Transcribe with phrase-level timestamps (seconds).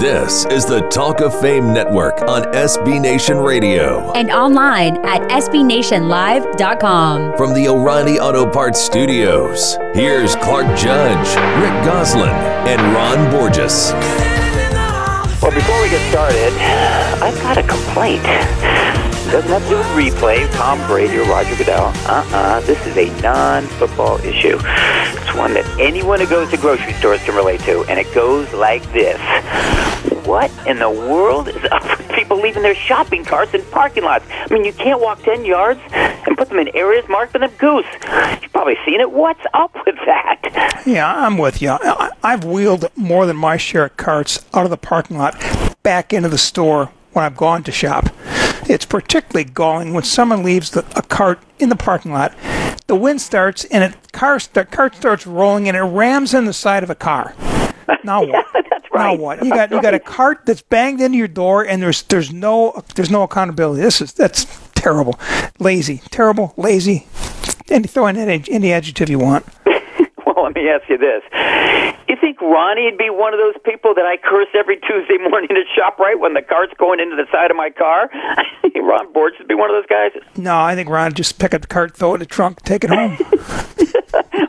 [0.00, 4.10] This is the Talk of Fame Network on SB Nation Radio.
[4.12, 7.36] and online at sbnationlive.com.
[7.36, 11.28] From the O'Reilly Auto Parts Studios, here's Clark Judge,
[11.62, 13.92] Rick Gosselin, and Ron Borges.
[15.40, 16.52] Well, before we get started,
[17.22, 18.22] I've got a complaint.
[19.30, 21.92] Doesn't have to do with replay, Tom Brady or Roger Goodell.
[22.06, 22.60] Uh-uh.
[22.62, 24.58] This is a non-football issue.
[25.36, 28.82] One that anyone who goes to grocery stores can relate to, and it goes like
[28.92, 29.20] this.
[30.24, 34.24] What in the world is up with people leaving their shopping carts in parking lots?
[34.30, 37.50] I mean, you can't walk 10 yards and put them in areas marked for them
[37.58, 37.84] goose.
[38.42, 39.10] You've probably seen it.
[39.10, 40.82] What's up with that?
[40.86, 41.76] Yeah, I'm with you.
[42.22, 45.34] I've wheeled more than my share of carts out of the parking lot
[45.82, 48.06] back into the store when I've gone to shop.
[48.66, 52.34] It's particularly galling when someone leaves the, a cart in the parking lot.
[52.86, 56.52] The wind starts and it car the cart starts rolling and it rams in the
[56.52, 57.34] side of a car.
[58.04, 58.46] Now what?
[58.52, 59.12] That's right.
[59.12, 59.42] Now what?
[59.44, 62.82] You got you got a cart that's banged into your door and there's there's no
[62.94, 63.80] there's no accountability.
[63.80, 65.18] This is that's terrible,
[65.58, 67.06] lazy, terrible, lazy.
[67.70, 69.46] And throw in any, any adjective you want.
[70.26, 71.22] Well, let me ask you this.
[72.24, 76.18] Think Ronnie'd be one of those people that I curse every Tuesday morning at ShopRite
[76.20, 78.08] when the cart's going into the side of my car?
[78.76, 80.12] Ron Borges would be one of those guys?
[80.34, 82.82] No, I think Ron just pick up the cart, throw it in the trunk, take
[82.82, 83.12] it home.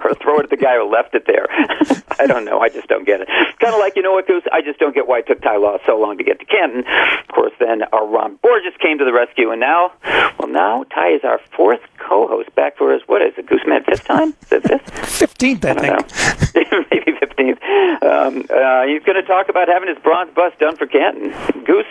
[0.06, 1.48] or throw it at the guy who left it there.
[2.20, 2.59] I don't know.
[2.59, 3.28] I just don't get it.
[3.59, 4.44] Kind of like, you know what, Goose?
[4.53, 6.86] I just don't get why it took Ty Law so long to get to Canton.
[6.88, 9.92] Of course, then our Ron Borges came to the rescue, and now,
[10.40, 13.84] well, now Ty is our fourth co-host back for his, what is it, Goose Man,
[13.84, 14.30] fifth time?
[14.30, 15.09] Is it fifth?
[15.09, 16.92] Fifteenth, I I think.
[16.92, 17.59] Maybe 15th.
[18.02, 21.33] Um, uh, he's going to talk about having his bronze bust done for Canton.
[21.63, 21.85] Goose,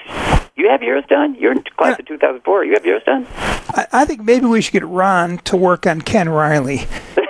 [0.56, 1.34] you have yours done?
[1.34, 2.64] You're in class of 2004.
[2.64, 3.26] You have yours done?
[3.70, 6.86] I, I think maybe we should get Ron to work on Ken Riley.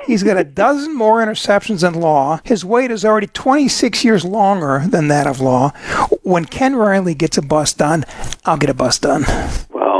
[0.07, 2.41] He's got a dozen more interceptions than Law.
[2.45, 5.71] His weight is already 26 years longer than that of Law.
[6.23, 8.05] When Ken Riley gets a bust done,
[8.45, 9.25] I'll get a bust done.
[9.71, 9.94] Well,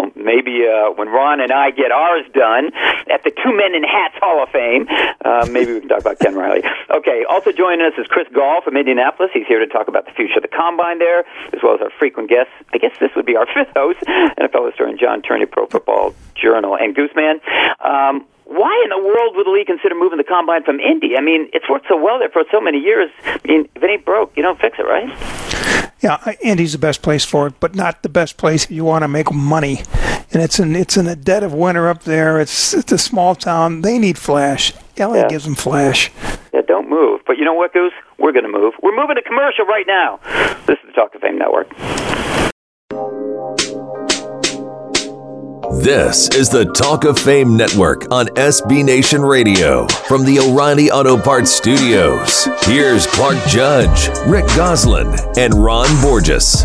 [0.63, 2.71] uh, when Ron and I get ours done
[3.11, 4.87] at the Two Men in Hats Hall of Fame,
[5.25, 6.63] uh, maybe we can talk about Ken Riley.
[6.91, 9.31] Okay, also joining us is Chris Gall from Indianapolis.
[9.35, 11.91] He's here to talk about the future of the combine there, as well as our
[11.99, 12.51] frequent guest.
[12.73, 14.01] I guess this would be our fifth host,
[14.39, 17.41] NFL historian John Turney, Pro Football Journal, and Gooseman.
[17.85, 21.17] Um, why in the world would the league consider moving the combine from Indy?
[21.17, 23.11] I mean, it's worked so well there for so many years.
[23.25, 25.09] I mean, if it ain't broke, you don't fix it, right?
[26.01, 29.03] Yeah, Indy's the best place for it, but not the best place if you want
[29.03, 29.83] to make money.
[30.35, 32.41] And it's in it's in the dead of winter up there.
[32.41, 33.83] It's it's a small town.
[33.83, 34.73] They need flash.
[34.99, 35.29] LA Yeah.
[35.29, 36.11] gives them flash.
[36.53, 37.21] Yeah, don't move.
[37.27, 37.93] But you know what, Goose?
[38.19, 38.75] We're going to move.
[38.83, 40.19] We're moving to commercial right now.
[40.67, 41.69] This is the Talk of Fame Network.
[45.83, 49.87] This is the Talk of Fame Network on SB Nation Radio.
[50.09, 56.65] From the O'Reilly Auto Parts Studios, here's Clark Judge, Rick Gosselin, and Ron Borges.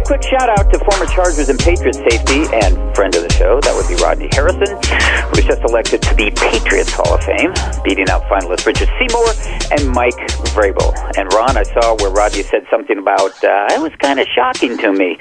[0.11, 3.61] quick shout out to former Chargers and Patriots safety and friend of the show.
[3.61, 7.53] That would be Rodney Harrison, who was just elected to the Patriots Hall of Fame,
[7.85, 9.31] beating out finalists Richard Seymour
[9.71, 10.19] and Mike
[10.51, 10.91] Vrabel.
[11.15, 14.77] And Ron, I saw where Rodney said something about uh, it was kind of shocking
[14.79, 15.17] to me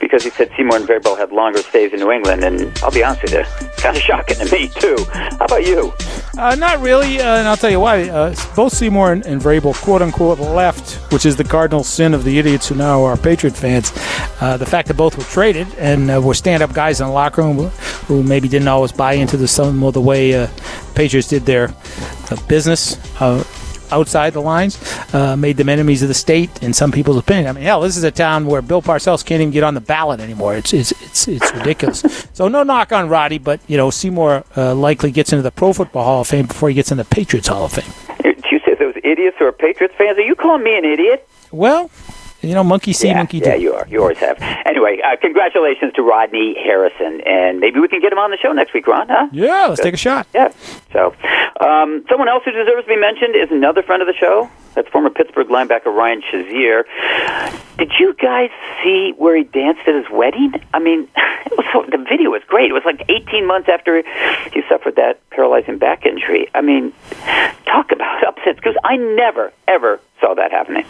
[0.00, 3.04] because he said Seymour and Vrabel had longer stays in New England, and I'll be
[3.04, 3.44] honest with you,
[3.76, 4.96] kind of shocking to me too.
[5.12, 5.92] How about you?
[6.38, 8.08] Uh, not really, uh, and I'll tell you why.
[8.08, 12.24] Uh, both Seymour and, and Vrabel, quote unquote, left, which is the cardinal sin of
[12.24, 13.92] the idiots who now are Patriot fans.
[14.40, 17.12] Uh, the fact that both were traded and uh, were stand up guys in the
[17.12, 17.56] locker room
[18.06, 20.48] who maybe didn't always buy into the some of the way uh,
[20.94, 21.68] Patriots did their
[22.30, 22.96] uh, business.
[23.20, 23.44] Uh,
[23.92, 24.78] Outside the lines,
[25.12, 27.48] uh, made them enemies of the state in some people's opinion.
[27.48, 29.80] I mean, hell, this is a town where Bill Parcells can't even get on the
[29.80, 30.54] ballot anymore.
[30.54, 32.28] It's it's it's, it's ridiculous.
[32.32, 35.72] so no knock on Roddy, but you know Seymour uh, likely gets into the Pro
[35.72, 37.92] Football Hall of Fame before he gets in the Patriots Hall of Fame.
[38.22, 40.16] Did you say those idiots who are Patriots fans?
[40.18, 41.28] Are you calling me an idiot?
[41.50, 41.90] Well,
[42.42, 43.48] you know, monkey see, yeah, monkey do.
[43.48, 43.86] yeah, you are.
[43.88, 44.38] You always have.
[44.66, 48.52] Anyway, uh, congratulations to Rodney Harrison, and maybe we can get him on the show
[48.52, 49.08] next week, Ron.
[49.08, 49.28] Huh?
[49.32, 50.26] Yeah, let's take a shot.
[50.34, 50.52] Yeah.
[50.92, 51.14] So,
[51.60, 54.48] um, someone else who deserves to be mentioned is another friend of the show.
[54.80, 56.84] That's former Pittsburgh linebacker Ryan Shazier.
[57.76, 58.48] Did you guys
[58.82, 60.54] see where he danced at his wedding?
[60.72, 61.06] I mean,
[61.70, 62.70] so, the video was great.
[62.70, 64.02] It was like 18 months after
[64.54, 66.48] he suffered that paralyzing back injury.
[66.54, 66.94] I mean,
[67.66, 70.86] talk about upsets because I never ever saw that happening.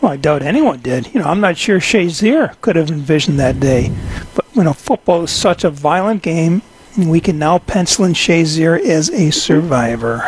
[0.00, 1.14] Well, I doubt anyone did.
[1.14, 3.92] You know, I'm not sure Shazier could have envisioned that day.
[4.34, 6.62] But, you know, football is such a violent game,
[6.96, 10.18] we can now pencil in Shazier as a survivor.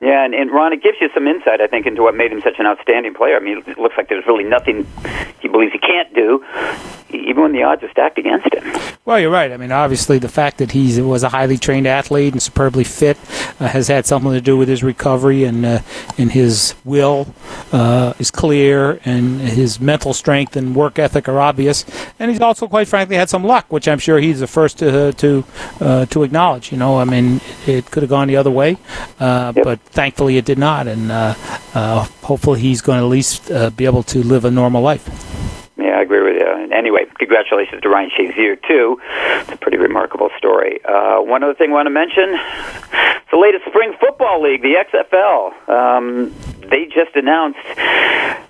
[0.00, 2.42] Yeah, and, and Ron, it gives you some insight, I think, into what made him
[2.42, 3.36] such an outstanding player.
[3.36, 4.86] I mean, it looks like there's really nothing
[5.40, 6.44] he believes he can't do,
[7.10, 8.96] even when the odds are stacked against him.
[9.06, 9.52] Well, you're right.
[9.52, 13.16] I mean, obviously, the fact that he was a highly trained athlete and superbly fit
[13.58, 15.80] uh, has had something to do with his recovery, and uh,
[16.18, 17.28] and his will
[17.72, 21.84] uh, is clear, and his mental strength and work ethic are obvious.
[22.18, 25.12] And he's also, quite frankly, had some luck, which I'm sure he's the first to
[25.12, 25.44] to
[25.96, 26.70] uh, to acknowledge.
[26.72, 28.76] You know, I mean, it could have gone the other way,
[29.20, 29.64] uh, Yep.
[29.64, 31.34] but thankfully it did not, and uh,
[31.74, 35.04] uh, hopefully he's going to at least uh, be able to live a normal life.
[35.96, 36.46] I agree with you.
[36.46, 39.00] And anyway, congratulations to Ryan Shazier, too.
[39.40, 40.84] It's a pretty remarkable story.
[40.84, 42.36] Uh, one other thing I want to mention
[43.30, 45.68] the latest spring football league, the XFL.
[45.68, 46.34] Um,
[46.68, 47.64] they just announced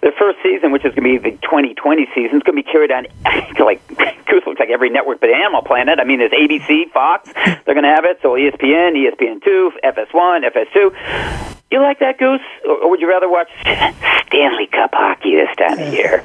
[0.00, 2.36] their first season, which is going to be the 2020 season.
[2.36, 3.06] It's going to be carried on,
[3.64, 3.86] like,
[4.26, 6.00] Goose looks like every network but Animal Planet.
[6.00, 8.18] I mean, there's ABC, Fox, they're going to have it.
[8.22, 11.52] So ESPN, ESPN2, FS1, FS2.
[11.70, 12.40] You like that, Goose?
[12.64, 16.24] Or or would you rather watch Stanley Cup hockey this time of year?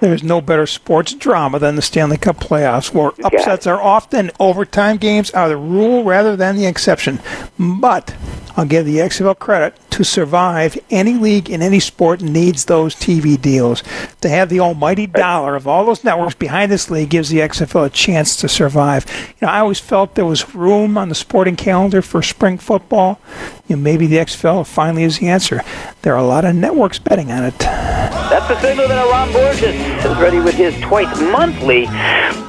[0.00, 4.96] There's no better sports drama than the Stanley Cup playoffs, where upsets are often overtime
[4.96, 7.18] games are the rule rather than the exception.
[7.58, 8.14] But
[8.56, 10.78] I'll give the XFL credit to survive.
[10.90, 13.82] Any league in any sport needs those TV deals.
[14.20, 17.86] To have the almighty dollar of all those networks behind this league gives the XFL
[17.86, 19.06] a chance to survive.
[19.40, 23.20] You know, I always felt there was room on the sporting calendar for spring football.
[23.66, 25.62] You know, maybe the XFL finally is the answer.
[26.02, 27.58] There are a lot of networks betting on it.
[27.58, 31.86] That's the signal that Ron Borges is ready with his twice monthly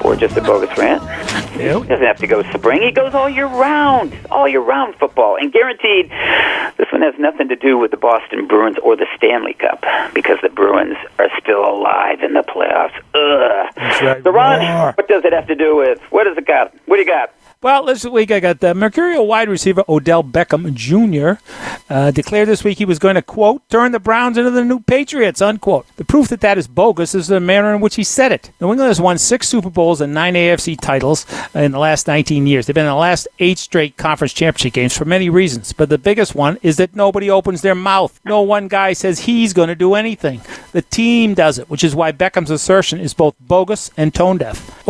[0.04, 1.02] or just a Bogus Rant.
[1.60, 1.88] Yep.
[1.88, 2.82] Doesn't have to go spring.
[2.82, 5.36] He goes all year round, all year round football.
[5.36, 6.10] And guaranteed,
[6.78, 9.84] this one has nothing to do with the Boston Bruins or the Stanley Cup
[10.14, 12.96] because the Bruins are still alive in the playoffs.
[13.14, 13.74] Ugh.
[14.02, 14.24] Right.
[14.24, 16.00] So, Ron, what does it have to do with?
[16.12, 16.74] What does it got?
[16.86, 17.34] What do you got?
[17.62, 21.44] Well, this week I got the Mercurial wide receiver Odell Beckham Jr.
[21.90, 24.80] Uh, declared this week he was going to, quote, turn the Browns into the new
[24.80, 25.86] Patriots, unquote.
[25.98, 28.52] The proof that that is bogus is the manner in which he said it.
[28.62, 32.48] New England has won six Super Bowls and nine AFC titles in the last 19
[32.48, 32.66] years.
[32.66, 35.98] They've been in the last eight straight conference championship games for many reasons, but the
[35.98, 38.22] biggest one is that nobody opens their mouth.
[38.24, 40.40] No one guy says he's going to do anything.
[40.72, 44.88] The team does it, which is why Beckham's assertion is both bogus and tone deaf.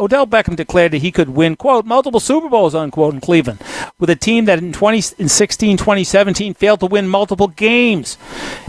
[0.00, 3.62] Od- Odell Beckham declared that he could win, quote, multiple Super Bowls, unquote, in Cleveland,
[3.98, 8.18] with a team that in 2016, 2017 failed to win multiple games.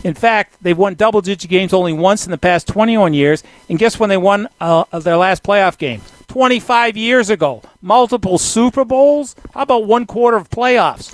[0.03, 3.43] In fact, they've won double digit games only once in the past 21 years.
[3.69, 6.01] And guess when they won uh, their last playoff game?
[6.27, 7.61] 25 years ago.
[7.81, 9.35] Multiple Super Bowls?
[9.53, 11.11] How about one quarter of playoffs?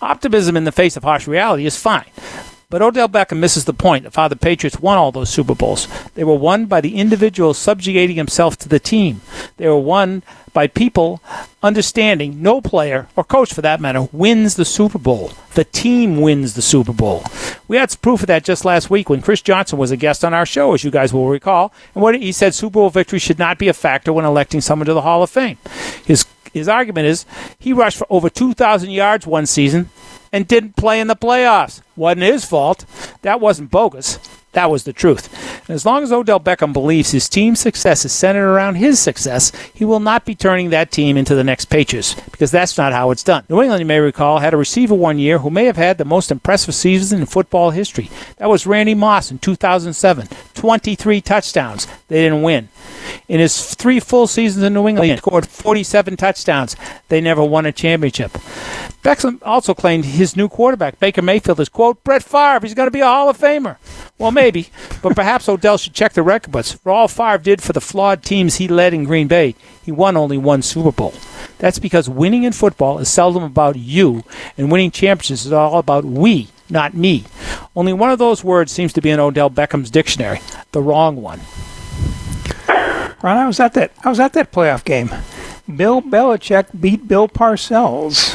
[0.00, 2.04] Optimism in the face of harsh reality is fine.
[2.70, 5.88] But Odell Beckham misses the point of how the Patriots won all those Super Bowls.
[6.12, 9.22] They were won by the individual subjugating himself to the team.
[9.56, 10.22] They were won
[10.52, 11.22] by people
[11.62, 15.32] understanding no player, or coach for that matter, wins the Super Bowl.
[15.54, 17.24] The team wins the Super Bowl.
[17.68, 20.34] We had proof of that just last week when Chris Johnson was a guest on
[20.34, 21.72] our show, as you guys will recall.
[21.94, 24.84] And what he said Super Bowl victory should not be a factor when electing someone
[24.88, 25.56] to the Hall of Fame.
[26.04, 27.24] His his argument is
[27.58, 29.90] he rushed for over 2,000 yards one season
[30.32, 31.82] and didn't play in the playoffs.
[31.96, 32.84] Wasn't his fault.
[33.22, 34.18] That wasn't bogus.
[34.58, 35.32] That was the truth.
[35.68, 39.52] And as long as Odell Beckham believes his team's success is centered around his success,
[39.72, 43.12] he will not be turning that team into the next Patriots because that's not how
[43.12, 43.44] it's done.
[43.48, 46.04] New England, you may recall, had a receiver one year who may have had the
[46.04, 48.10] most impressive season in football history.
[48.38, 50.26] That was Randy Moss in 2007.
[50.54, 51.86] 23 touchdowns.
[52.08, 52.68] They didn't win.
[53.28, 56.74] In his three full seasons in New England, he scored 47 touchdowns.
[57.08, 58.32] They never won a championship.
[59.02, 62.60] Beckham also claimed his new quarterback, Baker Mayfield, is, quote, Brett Favre.
[62.62, 63.76] He's going to be a Hall of Famer.
[64.18, 64.47] Well, maybe,
[65.02, 66.72] but perhaps Odell should check the record books.
[66.72, 70.16] For all Favre did for the flawed teams he led in Green Bay, he won
[70.16, 71.14] only one Super Bowl.
[71.58, 74.22] That's because winning in football is seldom about you,
[74.56, 77.24] and winning championships is all about we, not me.
[77.74, 80.40] Only one of those words seems to be in Odell Beckham's dictionary
[80.72, 81.40] the wrong one.
[83.22, 83.92] Ron, I was at that.
[84.04, 85.10] I was at that playoff game.
[85.74, 88.34] Bill Belichick beat Bill Parcells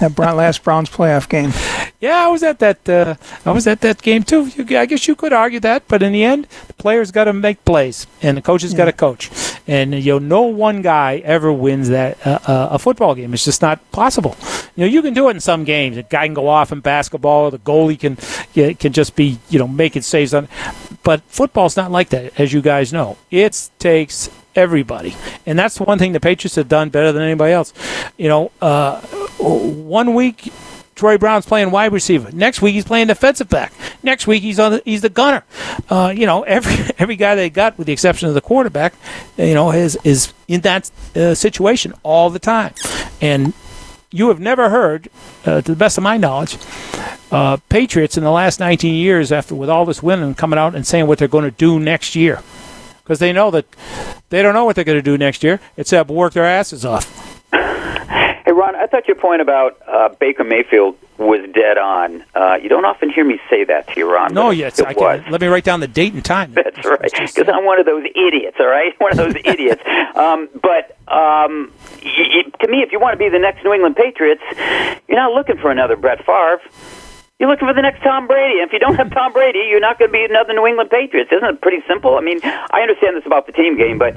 [0.00, 1.52] at last Browns playoff game.
[2.00, 2.88] Yeah, I was at that.
[2.88, 3.14] Uh,
[3.46, 4.46] I was at that game too.
[4.46, 7.32] You, I guess you could argue that, but in the end, the players got to
[7.32, 9.30] make plays, and the coaches got to coach.
[9.66, 13.32] And you know, no one guy ever wins that uh, uh, a football game.
[13.32, 14.36] It's just not possible.
[14.76, 15.96] You know, you can do it in some games.
[15.96, 17.46] A guy can go off in basketball.
[17.46, 18.18] Or the goalie can
[18.52, 20.48] yeah, can just be you know making saves on.
[21.04, 23.16] But football's not like that, as you guys know.
[23.30, 27.72] It takes everybody, and that's one thing the Patriots have done better than anybody else.
[28.18, 29.00] You know, uh,
[29.38, 30.52] one week
[30.94, 32.30] Troy Brown's playing wide receiver.
[32.32, 33.72] Next week he's playing defensive back.
[34.02, 35.44] Next week he's on the, he's the gunner.
[35.88, 38.94] Uh, you know every every guy they got, with the exception of the quarterback,
[39.36, 42.74] you know is is in that uh, situation all the time,
[43.20, 43.52] and
[44.14, 45.08] you have never heard,
[45.44, 46.56] uh, to the best of my knowledge,
[47.32, 50.86] uh, Patriots in the last 19 years, after with all this winning, coming out and
[50.86, 52.40] saying what they're going to do next year,
[53.02, 53.66] because they know that
[54.30, 57.33] they don't know what they're going to do next year except work their asses off.
[58.64, 62.24] Ron, I thought your point about uh, Baker Mayfield was dead on.
[62.34, 64.32] Uh, you don't often hear me say that to you, Ron.
[64.32, 65.20] No, yes, I was.
[65.22, 66.52] can, let me write down the date and time.
[66.54, 68.56] That's right, because I'm one of those idiots.
[68.58, 69.82] All right, one of those idiots.
[70.16, 72.10] Um, but um, y-
[72.44, 74.42] y- to me, if you want to be the next New England Patriots,
[75.08, 76.60] you're not looking for another Brett Favre.
[77.38, 78.60] You're looking for the next Tom Brady.
[78.60, 80.88] And if you don't have Tom Brady, you're not going to be another New England
[80.88, 81.30] Patriots.
[81.32, 82.16] Isn't it pretty simple?
[82.16, 84.14] I mean, I understand this about the team game, but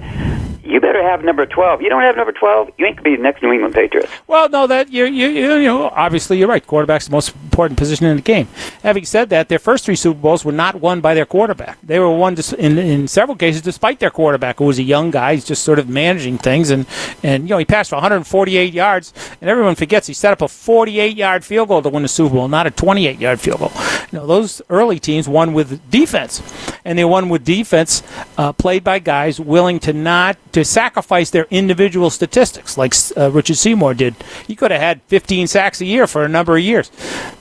[0.68, 1.82] you better have number 12.
[1.82, 4.12] You don't have number 12, you ain't going to be the next New England Patriots.
[4.28, 6.66] Well, no, that you you you know obviously you're right.
[6.66, 8.48] Quarterback's the most important position in the game.
[8.84, 11.78] Having said that, their first three Super Bowls were not won by their quarterback.
[11.82, 15.36] They were won in in several cases despite their quarterback, who was a young guy.
[15.36, 16.86] He's just sort of managing things, and
[17.24, 20.48] and you know he passed for 148 yards, and everyone forgets he set up a
[20.48, 23.72] 48 yard field goal to win the Super Bowl, not a 28 yard field goal.
[24.12, 26.42] You know those early teams won with defense,
[26.86, 28.04] and they won with defense
[28.38, 33.58] uh, played by guys willing to not to sacrifice their individual statistics, like uh, Richard
[33.58, 34.16] Seymour did.
[34.48, 36.90] He could have had 15 sacks a year for a number of years,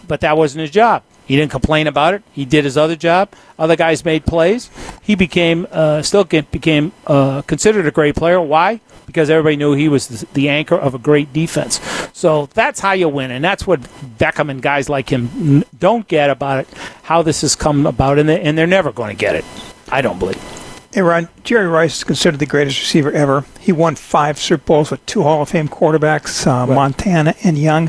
[0.07, 1.03] but that wasn't his job.
[1.25, 2.23] He didn't complain about it.
[2.33, 3.31] He did his other job.
[3.59, 4.69] Other guys made plays.
[5.03, 8.39] He became uh, still became uh, considered a great player.
[8.39, 8.83] Why?
[9.07, 11.81] Because everybody knew he was the, the anchor of a great defense.
[12.13, 16.29] So that's how you win, and that's what Beckham and guys like him don't get
[16.29, 16.69] about it.
[17.05, 19.45] How this has come about, and they're never going to get it.
[19.91, 20.66] I don't believe.
[20.97, 23.45] Hey, Ron, Jerry Rice is considered the greatest receiver ever.
[23.61, 27.89] He won five Super Bowls with two Hall of Fame quarterbacks, uh, Montana and Young.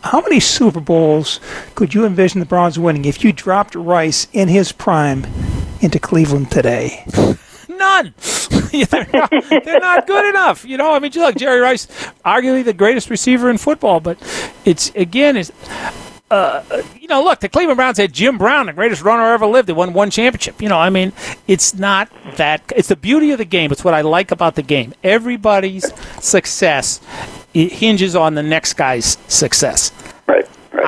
[0.00, 1.38] How many Super Bowls
[1.76, 5.24] could you envision the Browns winning if you dropped Rice in his prime
[5.80, 7.04] into Cleveland today?
[7.68, 8.12] None.
[8.72, 10.64] they're, not, they're not good enough.
[10.64, 11.86] You know, I mean, look, Jerry Rice,
[12.24, 14.18] arguably the greatest receiver in football, but
[14.64, 15.52] it's again is.
[16.30, 16.62] Uh,
[17.00, 19.68] you know, look, the Cleveland Browns had Jim Brown, the greatest runner ever lived.
[19.68, 20.60] They won one championship.
[20.60, 21.12] You know, I mean,
[21.46, 22.62] it's not that.
[22.76, 23.72] It's the beauty of the game.
[23.72, 24.92] It's what I like about the game.
[25.02, 25.90] Everybody's
[26.22, 27.00] success
[27.54, 29.90] hinges on the next guy's success.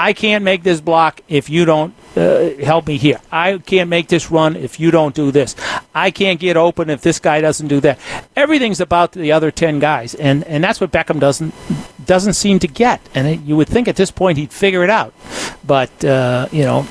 [0.00, 3.20] I can't make this block if you don't uh, help me here.
[3.30, 5.54] I can't make this run if you don't do this.
[5.94, 7.98] I can't get open if this guy doesn't do that.
[8.34, 11.52] Everything's about the other ten guys, and and that's what Beckham doesn't
[12.06, 13.00] doesn't seem to get.
[13.14, 15.12] And it, you would think at this point he'd figure it out,
[15.66, 16.86] but uh, you know,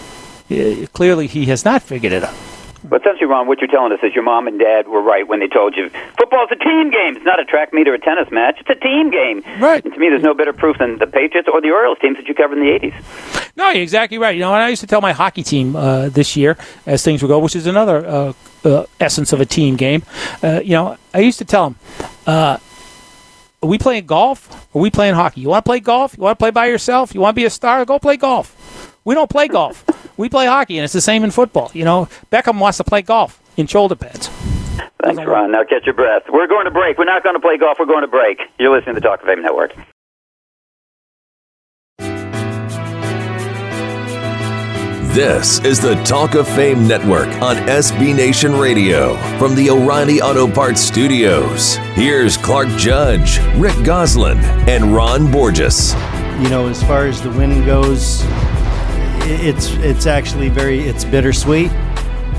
[0.52, 2.49] uh, clearly he has not figured it out.
[2.84, 5.40] But essentially, Ron, what you're telling us is your mom and dad were right when
[5.40, 7.16] they told you football's a team game.
[7.16, 8.58] It's not a track meet or a tennis match.
[8.60, 9.44] It's a team game.
[9.60, 9.84] Right.
[9.84, 12.28] And to me, there's no better proof than the Patriots or the Orioles teams that
[12.28, 13.52] you covered in the 80s.
[13.56, 14.36] No, you're exactly right.
[14.36, 17.22] You know, and I used to tell my hockey team uh, this year as things
[17.22, 18.34] would go, which is another uh,
[18.64, 20.04] uh, essence of a team game.
[20.42, 21.80] Uh, you know, I used to tell them,
[22.26, 22.58] uh,
[23.62, 24.68] "Are we playing golf?
[24.74, 25.42] Or are we playing hockey?
[25.42, 26.16] You want to play golf?
[26.18, 27.14] You want to play by yourself?
[27.14, 27.84] You want to be a star?
[27.86, 28.89] Go play golf.
[29.06, 29.84] We don't play golf.
[30.18, 31.72] we play hockey, and it's the same in football.
[31.74, 34.28] You know, Beckham wants to play golf in shoulder pads.
[35.04, 35.52] Thanks, Ron.
[35.52, 36.24] Now catch your breath.
[36.32, 36.98] We're going to break.
[36.98, 37.78] We're not going to play golf.
[37.80, 38.42] We're going to break.
[38.60, 39.74] You're listening to the Talk of Fame Network.
[45.14, 50.48] This is the Talk of Fame Network on SB Nation Radio from the O'Reilly Auto
[50.50, 51.76] Parts Studios.
[51.96, 54.38] Here's Clark Judge, Rick Gosselin,
[54.70, 55.94] and Ron Borges.
[56.40, 58.59] you know, as far as the win goes, i-
[59.30, 61.72] it's it's actually very it's bittersweet.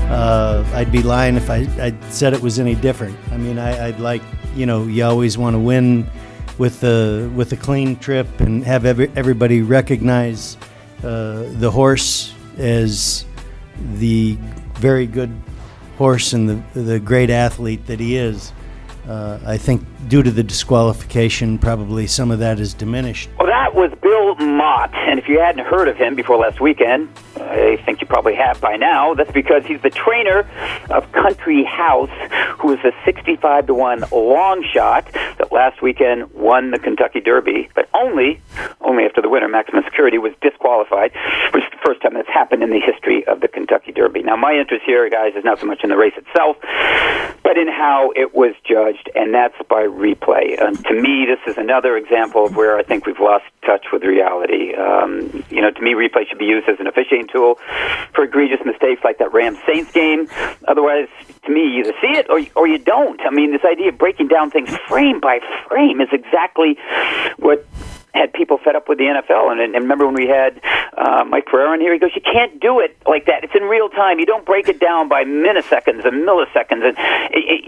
[0.09, 3.17] Uh, I'd be lying if I, I said it was any different.
[3.31, 4.21] I mean, I, I'd like
[4.55, 6.09] you know you always want to win
[6.57, 10.57] with the with a clean trip and have every, everybody recognize
[11.03, 13.25] uh, the horse as
[13.93, 14.37] the
[14.75, 15.31] very good
[15.97, 18.51] horse and the the great athlete that he is.
[19.07, 23.29] Uh, I think due to the disqualification, probably some of that is diminished.
[23.37, 27.09] Well, that was Bill Mott, and if you hadn't heard of him before last weekend,
[27.35, 29.13] I think you probably have by now.
[29.13, 30.47] That's because he's the trainer
[30.89, 32.11] of Country House,
[32.59, 37.69] who is a 65 to one long shot that last weekend won the Kentucky Derby,
[37.73, 38.41] but only
[38.81, 41.11] only after the winner, Maximum Security, was disqualified,
[41.85, 44.23] first time that's happened in the history of the Kentucky Derby.
[44.23, 46.57] Now, my interest here, guys, is not so much in the race itself,
[47.43, 50.61] but in how it was judged, and that's by replay.
[50.61, 54.03] And to me, this is another example of where I think we've lost touch with
[54.03, 54.73] reality.
[54.75, 57.59] Um, you know, to me, replay should be used as an officiating tool
[58.13, 60.27] for egregious mistakes like that Rams Saints game.
[60.67, 61.07] Otherwise,
[61.45, 63.19] to me, you either see it or or you don't.
[63.21, 66.77] I mean, this idea of breaking down things frame by frame is exactly
[67.37, 67.65] what
[68.13, 69.51] had people fed up with the NFL.
[69.51, 70.61] And, and remember when we had
[70.97, 71.93] uh, Mike Pereira in here?
[71.93, 73.43] He goes, "You can't do it like that.
[73.43, 74.19] It's in real time.
[74.19, 76.97] You don't break it down by milliseconds and milliseconds." And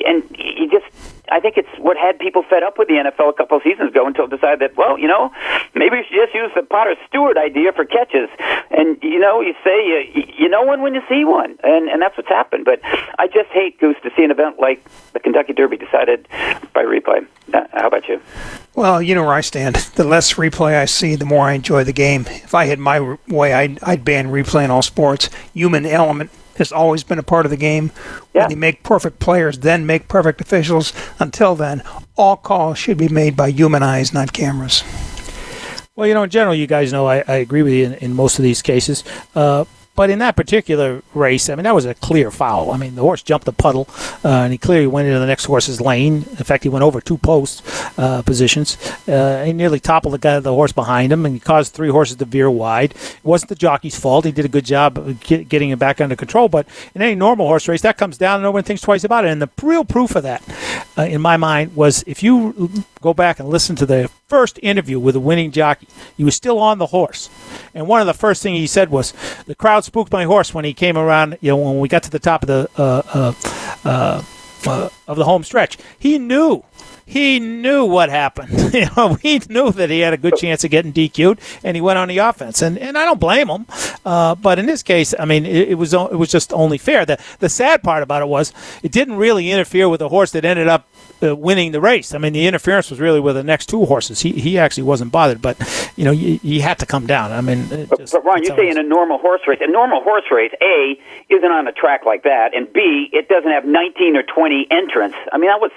[0.05, 3.34] and you just I think it's what had people fed up with the NFL a
[3.34, 5.32] couple of seasons ago until decided that well, you know,
[5.74, 8.30] maybe we should just use the Potter Stewart idea for catches.
[8.72, 12.01] And you know, you say you, you know one when you see one, and and
[12.01, 12.65] that's what's happened.
[12.65, 16.27] But I just hate Goose to see an event like the Kentucky Derby decided
[16.74, 17.25] by replay.
[17.53, 18.22] Uh, how about you?
[18.75, 19.75] Well, you know where I stand.
[19.94, 22.25] The less replay I see, the more I enjoy the game.
[22.27, 25.30] If I had my way, I'd, I'd ban replay in all sports.
[25.53, 27.91] Human element has always been a part of the game.
[28.33, 28.43] Yeah.
[28.43, 30.93] When you make perfect players, then make perfect officials.
[31.19, 31.83] Until then,
[32.15, 34.83] all calls should be made by human eyes, not cameras.
[35.95, 38.13] Well, you know, in general, you guys know I, I agree with you in, in
[38.13, 39.03] most of these cases.
[39.36, 42.71] Uh, but in that particular race, I mean, that was a clear foul.
[42.71, 43.88] I mean, the horse jumped the puddle,
[44.25, 46.15] uh, and he clearly went into the next horse's lane.
[46.15, 47.63] In fact, he went over two post
[48.00, 48.77] uh, positions.
[49.07, 52.15] Uh, he nearly toppled the guy, the horse behind him, and he caused three horses
[52.17, 52.91] to veer wide.
[52.91, 54.25] It wasn't the jockey's fault.
[54.25, 56.50] He did a good job get, getting him back under control.
[56.50, 59.25] But in any normal horse race, that comes down, and no one thinks twice about
[59.25, 59.31] it.
[59.31, 60.43] And the real proof of that,
[60.97, 65.00] uh, in my mind, was if you go back and listen to the first interview
[65.00, 67.29] with the winning jockey, he was still on the horse.
[67.74, 69.13] And one of the first things he said was,
[69.45, 71.38] "The crowd spooked my horse when he came around.
[71.41, 73.33] You know, when we got to the top of the uh, uh,
[73.86, 74.24] uh,
[74.65, 76.63] uh, of the home stretch, he knew."
[77.05, 78.74] He knew what happened.
[78.74, 81.81] you know, he knew that he had a good chance of getting DQ'd, and he
[81.81, 82.62] went on the offense.
[82.62, 83.65] And, and I don't blame him.
[84.05, 87.05] Uh, but in this case, I mean, it, it was it was just only fair.
[87.05, 90.45] The the sad part about it was it didn't really interfere with the horse that
[90.45, 90.88] ended up
[91.24, 92.13] uh, winning the race.
[92.13, 94.22] I mean, the interference was really with the next two horses.
[94.22, 95.58] He he actually wasn't bothered, but
[95.96, 97.32] you know, he, he had to come down.
[97.32, 100.01] I mean, But, just, but Ron, you say in a normal horse race, a normal
[100.03, 101.00] horse race, A,
[101.30, 105.15] isn't on a track like that, and B, it doesn't have 19 or 20 entrants.
[105.32, 105.72] I mean, that was,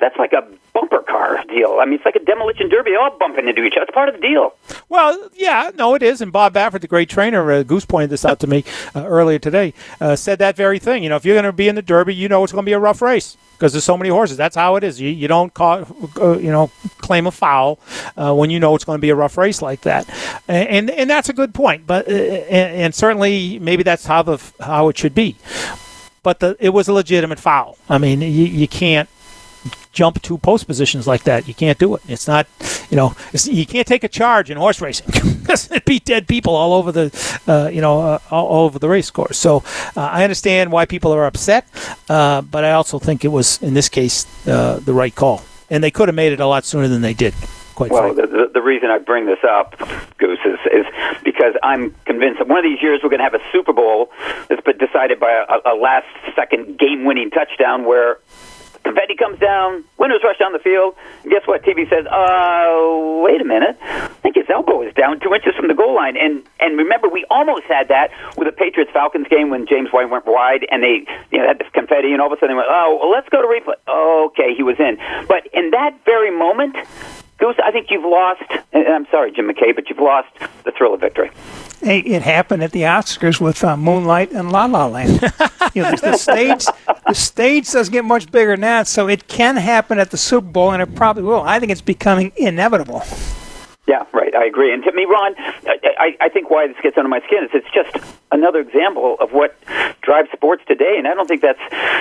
[0.00, 1.78] that's like a bumper car deal.
[1.80, 3.84] I mean, it's like a demolition derby, all bumping into each other.
[3.84, 4.54] It's part of the deal.
[4.88, 6.20] Well, yeah, no, it is.
[6.20, 8.64] And Bob Baffert, the great trainer, uh, Goose pointed this out to me
[8.94, 11.02] uh, earlier today, uh, said that very thing.
[11.02, 12.68] You know, if you're going to be in the Derby, you know it's going to
[12.68, 14.36] be a rough race because there's so many horses.
[14.36, 15.00] That's how it is.
[15.00, 15.86] You, you don't call,
[16.20, 17.78] uh, you know, claim a foul
[18.16, 20.08] uh, when you know it's going to be a rough race like that,
[20.48, 21.86] and and, and that's a good point.
[21.86, 25.36] But uh, and, and certainly maybe that's how the how it should be.
[26.22, 27.78] But the, it was a legitimate foul.
[27.88, 29.08] I mean, you, you can't
[29.92, 31.46] jump two post positions like that.
[31.46, 32.02] You can't do it.
[32.08, 32.46] It's not,
[32.90, 35.06] you know, it's, you can't take a charge in horse racing
[35.40, 38.88] because it'd be dead people all over the, uh, you know, uh, all, over the
[38.88, 39.38] race course.
[39.38, 39.62] So
[39.96, 41.66] uh, I understand why people are upset,
[42.08, 45.82] uh, but I also think it was in this case uh, the right call, and
[45.82, 47.34] they could have made it a lot sooner than they did.
[47.74, 49.78] Quite Well, the, the, the reason I bring this up,
[50.18, 50.84] Goose, is, is
[51.24, 54.10] because I'm convinced that one of these years we're going to have a Super Bowl
[54.48, 56.06] that's been decided by a, a last
[56.36, 58.18] second game winning touchdown where
[58.84, 60.94] confetti comes down, winners rush down the field,
[61.28, 61.62] guess what?
[61.62, 63.76] TV says, uh, wait a minute.
[63.82, 66.16] I think his elbow is down two inches from the goal line.
[66.16, 70.10] And and remember, we almost had that with the Patriots Falcons game when James White
[70.10, 72.58] went wide and they you know had this confetti, and all of a sudden they
[72.58, 73.74] went, oh, well, let's go to replay.
[73.88, 74.98] Okay, he was in.
[75.26, 76.76] But in that very moment,
[77.64, 80.28] I think you've lost, and I'm sorry, Jim McKay, but you've lost
[80.64, 81.30] the thrill of victory.
[81.80, 85.20] Hey, it happened at the Oscars with uh, Moonlight and La La Land.
[85.74, 86.64] you know, the, the stage,
[87.06, 90.46] the stage doesn't get much bigger than that, so it can happen at the Super
[90.46, 91.42] Bowl, and it probably will.
[91.42, 93.02] I think it's becoming inevitable.
[93.88, 94.32] Yeah, right.
[94.32, 94.72] I agree.
[94.72, 95.34] And to me, Ron,
[95.66, 97.96] I, I, think why this gets under my skin is it's just
[98.30, 99.58] another example of what
[100.02, 100.94] drives sports today.
[100.98, 101.58] And I don't think that's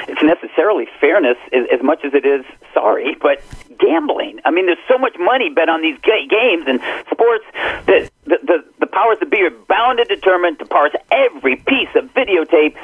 [0.08, 3.42] it's necessarily fairness as, as much as it is sorry, but
[3.80, 4.40] gambling.
[4.46, 7.46] I mean, there's so much money bet on these ga- games and sports
[7.88, 11.90] that the, the the powers that be are bound and determined to parse every piece
[11.96, 12.78] of videotape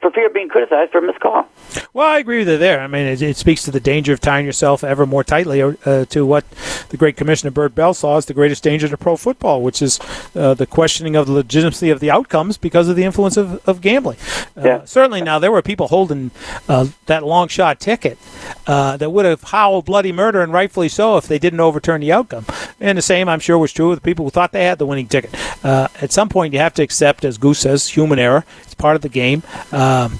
[0.00, 1.46] for fear of being criticized for a missed call.
[1.92, 2.80] Well, I agree with you there.
[2.80, 6.04] I mean, it, it speaks to the danger of tying yourself ever more tightly uh,
[6.06, 6.44] to what
[6.88, 9.98] the great Commissioner Bert Bell saw as the greatest danger to pro football, which is
[10.34, 13.80] uh, the questioning of the legitimacy of the outcomes because of the influence of, of
[13.80, 14.18] gambling.
[14.56, 14.84] Uh, Yeah.
[14.84, 16.30] Certainly, now there were people holding
[16.68, 18.18] uh, that long shot ticket
[18.66, 22.12] uh, that would have howled bloody murder, and rightfully so, if they didn't overturn the
[22.12, 22.44] outcome.
[22.80, 24.86] And the same, I'm sure, was true of the people who thought they had the
[24.86, 25.34] winning ticket.
[25.64, 28.44] Uh, at some point, you have to accept, as Goose says, human error.
[28.62, 29.42] It's part of the game.
[29.72, 30.18] Um,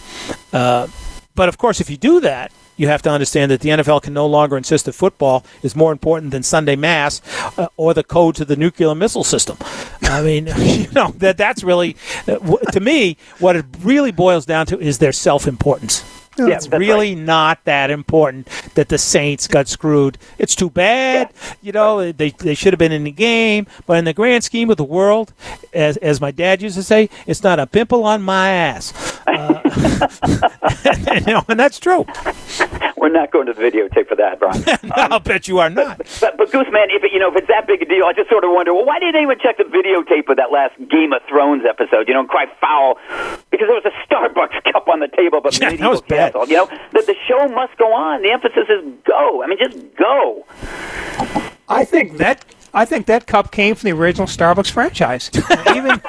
[0.53, 0.87] uh,
[1.35, 4.13] but of course, if you do that, you have to understand that the NFL can
[4.13, 7.21] no longer insist that football is more important than Sunday Mass
[7.57, 9.57] uh, or the code to the nuclear missile system.
[10.03, 12.39] I mean, you know that that's really, uh,
[12.73, 16.24] to me, what it really boils down to is their self-importance.
[16.37, 20.19] Yeah, it's really not that important that the Saints got screwed.
[20.39, 21.33] It's too bad.
[21.63, 23.67] You know, they, they should have been in the game.
[23.87, 25.33] But in the grand scheme of the world,
[25.73, 29.21] as, as my dad used to say, it's not a pimple on my ass.
[29.27, 29.61] Uh,
[31.27, 32.05] you know, and that's true.
[32.97, 34.63] We're not going to the videotape for that, Ron.
[35.13, 35.99] I'll bet you are not.
[36.21, 38.13] But, but Goose Man, if it, you know if it's that big a deal, I
[38.13, 41.13] just sort of wonder, well, why didn't anyone check the videotape of that last Game
[41.13, 42.07] of Thrones episode?
[42.09, 42.99] You know, and cry foul
[43.51, 46.33] because because there was a Starbucks cup on the table, but Yeah, medieval was bad.
[46.33, 46.49] castle.
[46.49, 48.23] You know, the, the show must go on.
[48.23, 49.43] The emphasis is go.
[49.43, 50.45] I mean, just go.
[51.69, 55.31] I think that I think that cup came from the original Starbucks franchise.
[55.75, 56.01] even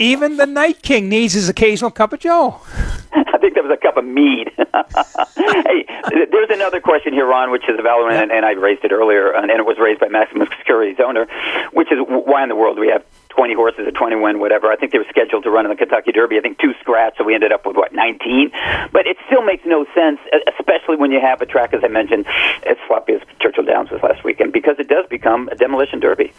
[0.00, 2.60] even the Night King needs his occasional cup of Joe.
[3.12, 4.50] I think that was a cup of mead.
[4.56, 8.84] hey, there's another question here, Ron, which is a valid one, and, and I raised
[8.84, 11.26] it earlier, and, and it was raised by Maximum Security's owner,
[11.72, 14.72] which is why in the world do we have 20 horses or 21, whatever.
[14.72, 16.38] I think they were scheduled to run in the Kentucky Derby.
[16.38, 18.50] I think two scratch, so we ended up with, what, 19?
[18.92, 20.18] But it still makes no sense,
[20.58, 22.26] especially when you have a track, as I mentioned,
[22.66, 26.32] as sloppy as Churchill Downs was last weekend, because it does become a demolition derby.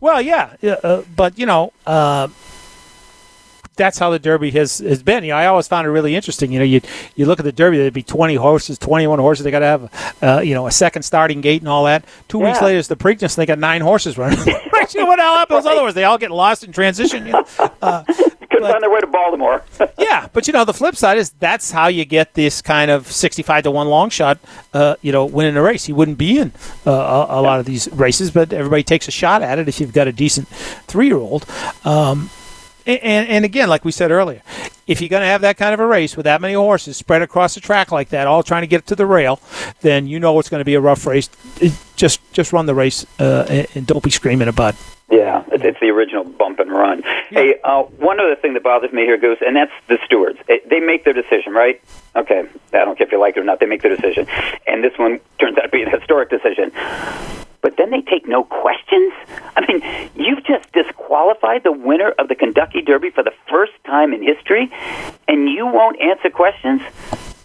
[0.00, 2.28] Well, yeah, yeah, uh, but you know, uh,
[3.76, 5.24] that's how the Derby has, has been.
[5.24, 6.52] You know, I always found it really interesting.
[6.52, 6.80] You know, you
[7.16, 9.44] you look at the Derby, there'd be twenty horses, twenty one horses.
[9.44, 12.04] They got to have, uh, you know, a second starting gate and all that.
[12.28, 14.38] Two weeks later, it's the Preakness, and they got nine horses running.
[14.94, 15.66] you know what the hell happens?
[15.66, 17.26] Otherwise, they all get lost in transition.
[17.26, 17.46] You know?
[17.82, 19.64] uh, Couldn't find their way to Baltimore.
[19.98, 23.10] yeah, but you know, the flip side is that's how you get this kind of
[23.10, 24.38] sixty-five to one long shot.
[24.72, 25.88] Uh, you know, winning a race.
[25.88, 26.52] You wouldn't be in
[26.86, 29.80] uh, a, a lot of these races, but everybody takes a shot at it if
[29.80, 31.46] you've got a decent three-year-old.
[31.84, 32.30] Um,
[32.86, 34.42] and, and, and again, like we said earlier,
[34.86, 37.22] if you're going to have that kind of a race with that many horses spread
[37.22, 39.40] across the track like that, all trying to get to the rail,
[39.80, 41.28] then you know it's going to be a rough race.
[41.96, 44.74] Just just run the race uh, and, don't be screaming about.
[45.10, 47.02] Yeah, it's, the original bump and run.
[47.28, 50.38] Hey, uh, one other thing that bothers me here, Goose, and that's the stewards.
[50.48, 51.80] They make their decision, right?
[52.16, 53.60] Okay, I don't care if you like it or not.
[53.60, 54.26] They make their decision,
[54.66, 56.72] and this one turns out to be a historic decision.
[57.64, 59.14] But then they take no questions.
[59.56, 64.12] I mean, you've just disqualified the winner of the Kentucky Derby for the first time
[64.12, 64.70] in history,
[65.26, 66.82] and you won't answer questions.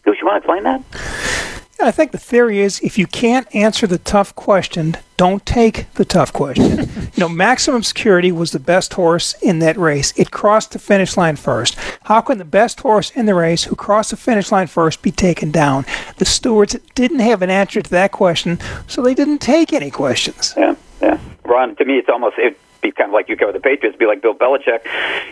[0.03, 1.58] Goose, you want to explain that?
[1.81, 6.03] I think the theory is if you can't answer the tough question, don't take the
[6.03, 6.65] tough question.
[7.13, 10.13] you know, Maximum Security was the best horse in that race.
[10.17, 11.77] It crossed the finish line first.
[12.03, 15.11] How can the best horse in the race who crossed the finish line first be
[15.11, 15.85] taken down?
[16.17, 20.53] The stewards didn't have an answer to that question, so they didn't take any questions.
[20.57, 21.19] Yeah, yeah.
[21.45, 24.05] Ron, to me, it's almost it'd be kind of like you cover the Patriots, be
[24.05, 24.85] like Bill Belichick.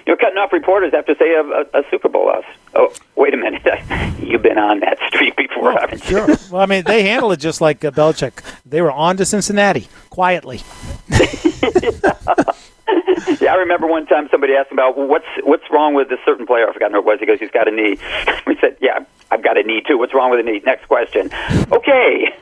[0.05, 2.43] You're cutting off reporters after say a, a, a Super Bowl loss.
[2.75, 3.63] Oh, wait a minute,
[4.21, 6.17] you've been on that streak before, haven't you?
[6.17, 6.27] Sure.
[6.51, 8.43] well, I mean, they handle it just like uh, Belichick.
[8.65, 10.61] They were on to Cincinnati quietly.
[13.41, 16.19] Yeah, I remember one time somebody asked him about well, what's what's wrong with this
[16.25, 16.69] certain player.
[16.69, 17.19] I forgot who it was.
[17.19, 17.97] He goes, he's got a knee.
[18.45, 18.99] We said, yeah,
[19.31, 19.97] I've got a knee too.
[19.97, 20.61] What's wrong with a knee?
[20.65, 21.29] Next question.
[21.71, 22.33] Okay.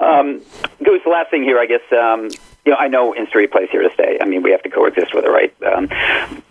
[0.00, 0.40] um,
[0.84, 1.80] Goose, last thing here, I guess.
[1.92, 2.28] Um,
[2.68, 4.18] you know, I know instant replay's here to stay.
[4.20, 5.54] I mean, we have to coexist with it, right?
[5.62, 5.88] Um,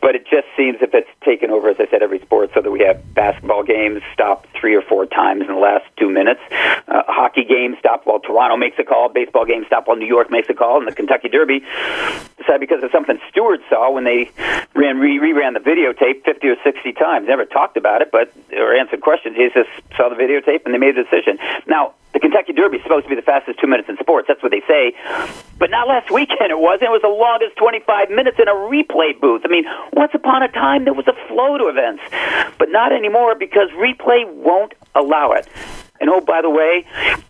[0.02, 2.72] but it just seems if it's taken over, as I said, every sport, so that
[2.72, 6.42] we have basketball games stopped three or four times in the last two minutes.
[6.88, 9.10] Uh, hockey games stopped while Toronto makes a call.
[9.10, 10.80] Baseball games stopped while New York makes a call.
[10.80, 11.64] And the Kentucky Derby
[12.48, 14.32] decided because of something Stewart saw when they
[14.74, 17.28] ran re- reran the videotape 50 or 60 times.
[17.28, 19.36] Never talked about it, but or answered questions.
[19.36, 21.38] He just saw the videotape and they made a decision.
[21.68, 24.28] Now, the Kentucky Derby is supposed to be the fastest two minutes in sports.
[24.28, 24.96] That's what they say.
[25.60, 26.90] But not last weekend it wasn't.
[26.90, 29.42] It was the longest 25 minutes in a replay booth.
[29.44, 32.04] I mean, once upon a time there was a flow to events,
[32.58, 35.48] but not anymore because replay won't allow it.
[36.00, 36.86] And oh, by the way,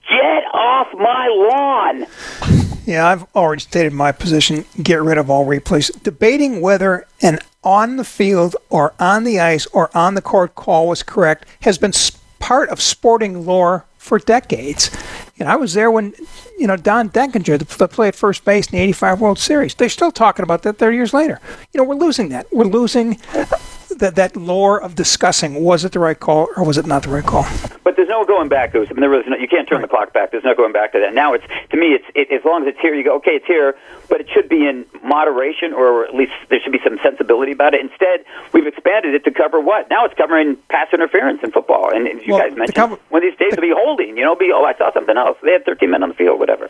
[0.09, 2.66] get off my lawn.
[2.87, 4.63] Yeah, I've already stated my position.
[4.81, 5.91] Get rid of all replays.
[6.03, 10.87] Debating whether an on the field or on the ice or on the court call
[10.87, 11.91] was correct has been
[12.39, 14.89] part of sporting lore for decades.
[15.35, 16.13] You know, I was there when,
[16.57, 19.75] you know, Don Denkinger, the, the play at first base in the 85 World Series.
[19.75, 21.41] They're still talking about that 30 years later.
[21.73, 22.47] You know, we're losing that.
[22.53, 23.19] We're losing
[23.99, 27.09] that, that lore of discussing was it the right call or was it not the
[27.09, 27.45] right call.
[27.83, 28.75] But there's no going back.
[28.75, 30.31] I mean, there was no, you can't turn the clock back.
[30.31, 31.13] There's no going back to that.
[31.13, 33.45] Now it's to me, it's it, as long as it's here, you go, okay, it's
[33.47, 33.77] here,
[34.09, 37.73] but it should be in moderation, or at least there should be some sensibility about
[37.73, 37.81] it.
[37.81, 39.89] Instead, we've expanded it to cover what?
[39.89, 43.29] Now it's covering pass interference in football, and as you Well, guys mentioned, one of
[43.29, 44.17] these days the- will be holding.
[44.17, 45.37] You know, be oh, I saw something else.
[45.41, 46.69] They had 13 men on the field, whatever.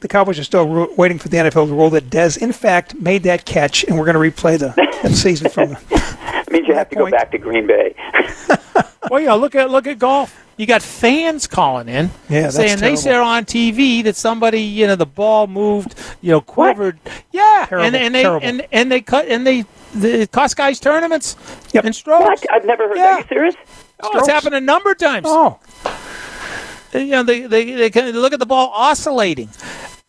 [0.00, 3.22] The Cowboys are still waiting for the NFL to rule that Dez, in fact, made
[3.24, 6.08] that catch, and we're going to replay the season from the.
[6.48, 7.94] It means you have to go back to Green Bay.
[9.10, 10.38] Well, yeah, look at look at golf.
[10.58, 12.96] You got fans calling in, Yeah, saying they terrible.
[12.98, 16.98] saw on TV that somebody, you know, the ball moved, you know, quivered.
[17.32, 18.46] Yeah, Terrible, and and they terrible.
[18.46, 21.36] and and they cut and they the it cost guys tournaments
[21.72, 21.84] Yep.
[21.86, 22.24] and strokes.
[22.24, 22.52] what?
[22.52, 23.02] I've never heard Yeah.
[23.04, 23.12] that.
[23.14, 23.54] Are you serious?
[24.02, 25.24] Oh, it's happened a number of times.
[25.26, 25.58] Oh,
[26.92, 29.48] you know, they they they can look at the ball oscillating.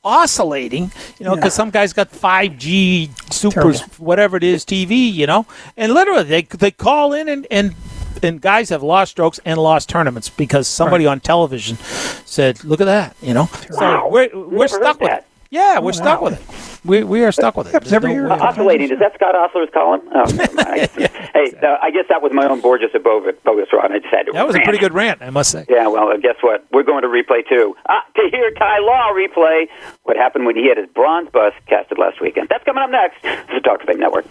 [0.04, 1.58] Oscillating, you know, because Yeah.
[1.58, 6.72] some guys got 5G super, whatever it is, TV, you know, and literally they they
[6.72, 7.76] call in and and
[8.24, 11.78] and guys have lost strokes and lost tournaments because somebody on television
[12.26, 13.50] said, "Look at that," you know.
[13.72, 14.08] So Wow.
[14.10, 15.26] we're we're heard stuck with that.
[15.52, 16.86] Yeah, we're stuck with it.
[16.86, 17.72] We we are stuck with it.
[17.74, 18.28] Happens every There's year.
[18.30, 18.52] no way around it.
[18.52, 18.92] Oscillating.
[18.92, 20.02] Is that Scott Ostler's column?
[20.14, 20.24] Oh.
[20.60, 20.88] I
[21.34, 23.92] hey, uh, I guess that was my own Borges of Bogus, bogus Ron.
[23.92, 24.32] I just had to.
[24.32, 25.66] That was a pretty good rant, I must say.
[25.68, 26.66] Yeah, well, uh, guess what?
[26.72, 27.76] We're going to replay too.
[27.90, 29.66] Ah, to hear Ty Law replay
[30.04, 32.48] what happened when he had his bronze bust casted last weekend.
[32.50, 33.22] That's coming up next.
[33.24, 34.26] This is Talk Fame Network.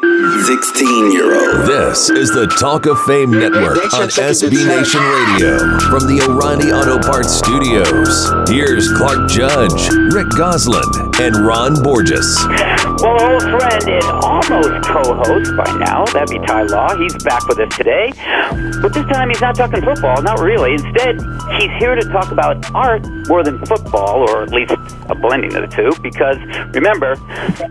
[0.00, 1.66] 16 year old.
[1.66, 5.58] This is the Talk of Fame Network on SB Nation Radio
[5.90, 8.30] from the O'Reilly Auto Parts Studios.
[8.48, 10.86] Here's Clark Judge, Rick Gosselin,
[11.20, 12.38] and Ron Borges.
[13.02, 16.96] Well, old friend and almost co-host by now, that'd be Ty Law.
[16.96, 18.12] He's back with us today.
[18.80, 20.74] But this time he's not talking football, not really.
[20.74, 21.18] Instead,
[21.58, 24.72] he's here to talk about art more than football, or at least
[25.08, 26.38] a blending of the two, because
[26.72, 27.16] remember,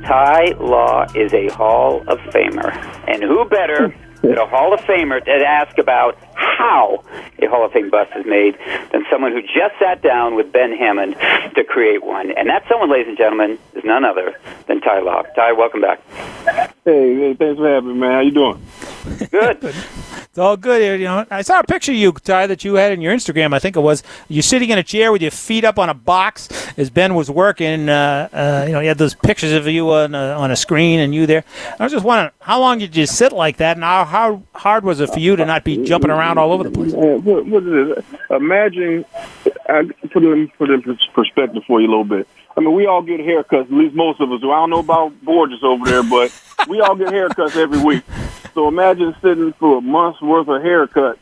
[0.03, 2.73] Ty Law is a Hall of Famer.
[3.07, 7.03] And who better than a Hall of Famer to ask about how
[7.39, 8.57] a Hall of Fame bust is made
[8.91, 11.15] than someone who just sat down with Ben Hammond
[11.55, 12.31] to create one.
[12.31, 14.35] And that someone, ladies and gentlemen, is none other
[14.67, 15.23] than Ty Law.
[15.35, 16.01] Ty, welcome back.
[16.85, 18.11] Hey, hey, thanks for having me, man.
[18.11, 18.61] How you doing?
[19.31, 19.75] Good.
[20.37, 20.81] It's all good.
[20.81, 23.13] here, You know, I saw a picture of you, Ty, that you had in your
[23.13, 23.53] Instagram.
[23.53, 25.93] I think it was you sitting in a chair with your feet up on a
[25.93, 27.89] box as Ben was working.
[27.89, 30.99] Uh, uh, you know, you had those pictures of you on a, on a screen
[30.99, 31.43] and you there.
[31.79, 34.83] I was just wondering, how long did you sit like that, and how, how hard
[34.83, 36.93] was it for you to not be jumping around all over the place?
[36.93, 38.05] Man, what, what is it?
[38.29, 39.05] Imagine,
[39.69, 42.27] I put it in, put it in perspective for you a little bit.
[42.57, 44.51] I mean, we all get haircuts, at least most of us do.
[44.51, 46.33] I don't know about Borges over there, but
[46.67, 48.03] we all get haircuts every week.
[48.55, 51.19] So imagine sitting for a month's worth of haircuts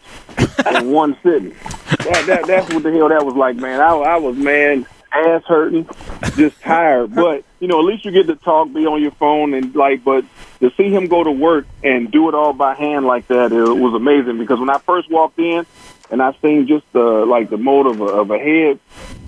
[0.80, 1.50] in one sitting.
[1.50, 3.82] That, that, that's what the hell that was like, man.
[3.82, 5.90] I, I was, man, ass hurting,
[6.38, 7.14] just tired.
[7.14, 10.06] But, you know, at least you get to talk, be on your phone, and like,
[10.06, 10.24] but
[10.62, 13.62] to see him go to work and do it all by hand like that, it
[13.62, 14.38] was amazing.
[14.38, 15.66] Because when I first walked in
[16.10, 18.80] and I seen just the, like, the mold of a, of a head,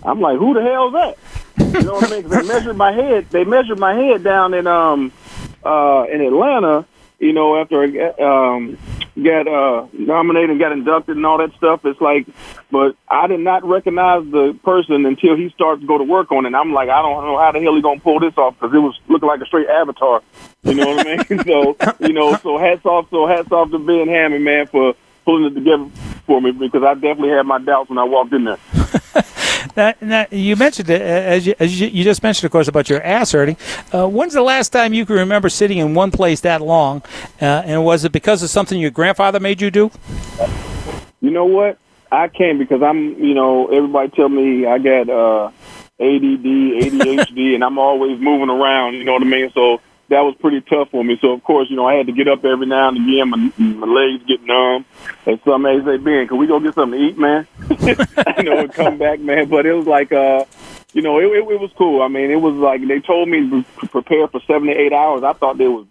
[0.03, 1.17] I'm like, who the hell is that?
[1.57, 2.29] You know what I mean?
[2.29, 3.29] they measured my head.
[3.29, 5.11] They measured my head down in um
[5.63, 6.85] uh in Atlanta.
[7.19, 8.77] You know, after I um
[9.23, 11.85] got uh nominated and got inducted and all that stuff.
[11.85, 12.27] It's like,
[12.71, 16.45] but I did not recognize the person until he started to go to work on
[16.45, 16.47] it.
[16.47, 18.75] And I'm like, I don't know how the hell he gonna pull this off because
[18.75, 20.21] it was looking like a straight avatar.
[20.63, 21.43] You know what I mean?
[21.45, 23.09] so you know, so hats off.
[23.09, 24.93] So hats off to Ben Hammond, man, for
[25.25, 25.89] pulling it together
[26.25, 28.57] for me because I definitely had my doubts when I walked in there.
[29.77, 32.99] That, that, you mentioned it, as you, as you just mentioned, of course, about your
[33.03, 33.57] ass hurting.
[33.93, 37.03] Uh, when's the last time you can remember sitting in one place that long?
[37.39, 39.91] Uh, and was it because of something your grandfather made you do?
[41.21, 41.77] You know what?
[42.11, 45.51] I can't because I'm, you know, everybody tell me I got uh,
[45.99, 48.95] ADD, ADHD, and I'm always moving around.
[48.95, 49.51] You know what I mean?
[49.53, 51.17] So that was pretty tough for me.
[51.21, 53.29] So of course, you know, I had to get up every now and again.
[53.29, 54.85] My, my legs get numb,
[55.25, 57.47] and some days they Ben, can we go get something to eat, man?
[57.69, 59.49] you know, and come back, man.
[59.49, 60.45] But it was like, uh,
[60.93, 62.01] you know, it, it, it was cool.
[62.01, 65.23] I mean, it was like they told me to prepare for seven to eight hours.
[65.23, 65.85] I thought they was,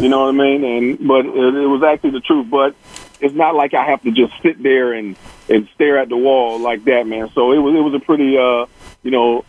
[0.00, 0.64] you know what I mean?
[0.64, 2.48] And but it, it was actually the truth.
[2.48, 2.76] But
[3.20, 5.16] it's not like I have to just sit there and
[5.48, 7.30] and stare at the wall like that, man.
[7.34, 8.66] So it was it was a pretty, uh,
[9.02, 9.44] you know,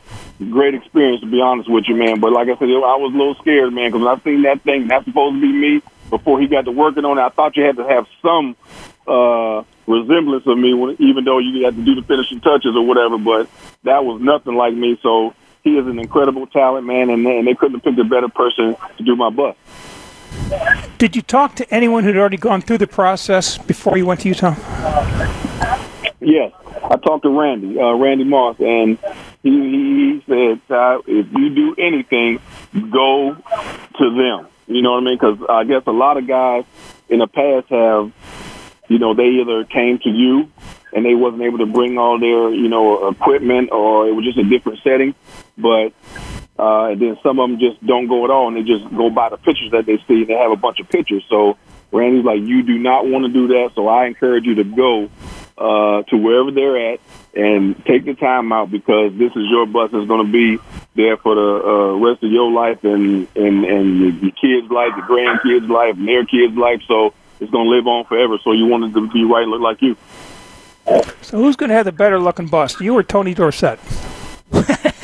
[0.45, 2.19] great experience to be honest with you, man.
[2.19, 4.87] But like I said, I was a little scared, man, because I seen that thing,
[4.87, 5.81] that's supposed to be me.
[6.09, 8.55] Before he got to working on it, I thought you had to have some
[9.07, 12.85] uh, resemblance of me, when, even though you had to do the finishing touches or
[12.85, 13.17] whatever.
[13.17, 13.47] But
[13.83, 14.99] that was nothing like me.
[15.03, 18.27] So he is an incredible talent, man, and, and they couldn't have picked a better
[18.29, 19.59] person to do my bust.
[20.97, 24.29] Did you talk to anyone who'd already gone through the process before you went to
[24.29, 24.55] Utah?
[26.21, 26.51] Yes,
[26.89, 28.97] I talked to Randy, uh, Randy Moss, and
[29.43, 30.59] he, he, said,
[31.07, 32.39] if you do anything,
[32.91, 34.47] go to them.
[34.67, 35.17] You know what I mean?
[35.19, 36.63] Because I guess a lot of guys
[37.07, 38.11] in the past have,
[38.87, 40.51] you know, they either came to you
[40.91, 44.39] and they wasn't able to bring all their, you know, equipment, or it was just
[44.39, 45.13] a different setting.
[45.57, 45.93] But
[46.57, 49.09] uh, and then some of them just don't go at all, and they just go
[49.09, 51.23] by the pictures that they see, and they have a bunch of pictures.
[51.29, 51.57] So
[51.91, 55.09] Randy's like, you do not want to do that, so I encourage you to go
[55.59, 56.99] uh, to wherever they're at
[57.35, 60.57] and take the time out because this is your bus that's going to be
[60.95, 64.93] there for the uh, rest of your life and and and your, your kids' life,
[64.95, 66.81] your grandkids' life, and their kids' life.
[66.87, 68.37] So it's going to live on forever.
[68.43, 69.95] So you want it to be right, and look like you.
[71.21, 73.79] So who's going to have the better looking bus, you or Tony Dorsett?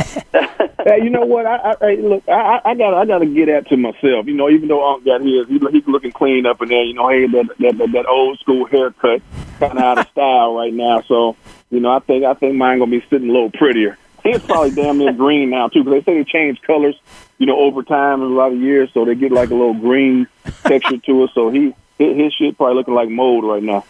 [0.84, 1.46] Hey, you know what?
[1.46, 2.24] I, I, look.
[2.28, 2.94] I, I got.
[2.94, 4.28] I got to get that to myself.
[4.28, 6.84] You know, even though Unc got his, he he's looking clean up in there.
[6.84, 9.22] You know, hey, that that that, that old school haircut,
[9.60, 11.02] kind of out of style right now.
[11.02, 11.36] So,
[11.70, 13.98] you know, I think I think mine gonna be sitting a little prettier.
[14.24, 16.96] It's probably damn near green now too, because they say they change colors.
[17.38, 19.74] You know, over time in a lot of years, so they get like a little
[19.74, 20.28] green
[20.64, 21.32] texture to it.
[21.34, 23.86] So he his shit probably looking like mold right now.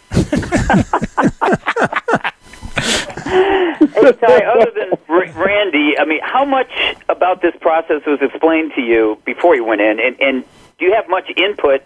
[2.76, 6.70] hey, Ty, other than Randy, I mean, how much
[7.08, 10.44] about this process was explained to you before you went in, and, and
[10.78, 11.82] do you have much input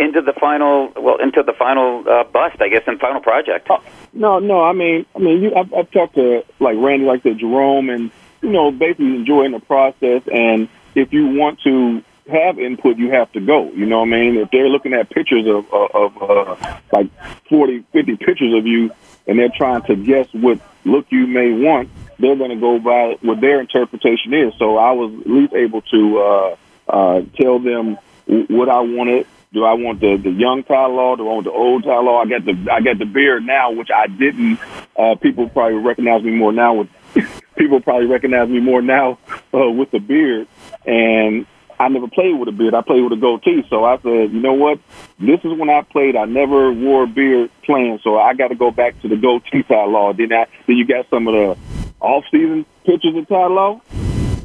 [0.00, 3.68] into the final, well, into the final uh, bust, I guess, and final project?
[4.12, 4.62] No, no.
[4.62, 8.10] I mean, I mean, you, I've, I've talked to like Randy, like the Jerome, and
[8.42, 10.22] you know, basically enjoying the process.
[10.32, 13.70] And if you want to have input, you have to go.
[13.72, 14.36] You know what I mean?
[14.36, 17.10] If they're looking at pictures of of, of uh, like
[17.48, 18.90] 40, 50 pictures of you,
[19.26, 23.16] and they're trying to guess what look you may want, they're going to go by
[23.22, 24.54] what their interpretation is.
[24.58, 26.56] So I was at least able to uh,
[26.88, 29.26] uh, tell them what I wanted.
[29.52, 31.14] Do I want the the young Ty Law?
[31.14, 32.20] Do I want the old Ty Law?
[32.20, 34.58] I got the I got the beard now, which I didn't.
[34.96, 36.88] Uh, people probably recognize me more now with
[37.56, 39.18] people probably recognize me more now
[39.52, 40.48] uh, with the beard.
[40.84, 41.46] And
[41.78, 42.74] I never played with a beard.
[42.74, 43.66] I played with a goatee.
[43.68, 44.78] So I said, you know what?
[45.18, 46.16] This is when I played.
[46.16, 49.62] I never wore a beard playing, so I got to go back to the goatee
[49.62, 50.12] Ty Law.
[50.12, 51.58] Then I then you got some of the
[52.00, 53.76] off season pictures of Ty Law,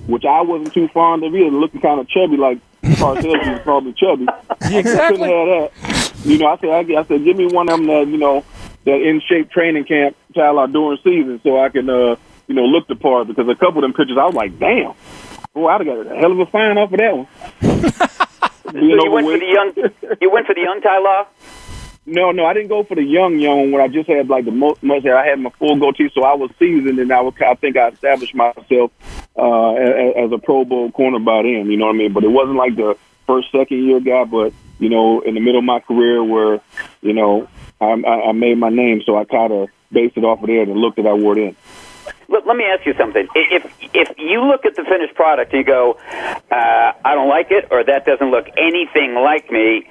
[0.07, 3.93] which I wasn't too fond of either, looking kind of chubby like Parcells was probably
[3.93, 4.27] chubby.
[4.61, 5.17] Exactly.
[5.17, 6.25] Couldn't have that.
[6.25, 8.43] You know, I said, I, I said, give me one of them that you know
[8.85, 12.15] that in shape training camp Ty Law during season, so I can uh
[12.47, 14.93] you know look the part because a couple of them pictures I was like, damn.
[15.59, 17.27] Boy, I'd have got a hell of a fine off of that one.
[18.71, 19.73] So you went for the young,
[20.21, 21.25] you went for the young Ty Law.
[22.05, 24.51] No, no, I didn't go for the young, young when I just had like the
[24.51, 27.55] most, most I had my full goatee, so I was seasoned, and I was, I
[27.55, 28.91] think I established myself
[29.35, 31.71] uh, as, as a Pro Bowl corner by then.
[31.71, 32.13] You know what I mean?
[32.13, 32.95] But it wasn't like the
[33.25, 36.61] first, second year guy, but you know, in the middle of my career where
[37.01, 37.47] you know
[37.81, 40.61] I, I, I made my name, so I kind of based it off of there
[40.61, 41.55] and looked that I wore it in.
[42.27, 43.27] Let, let me ask you something.
[43.35, 45.93] If if you look at the finished product and you go,
[46.51, 49.87] uh, I don't like it, or that doesn't look anything like me,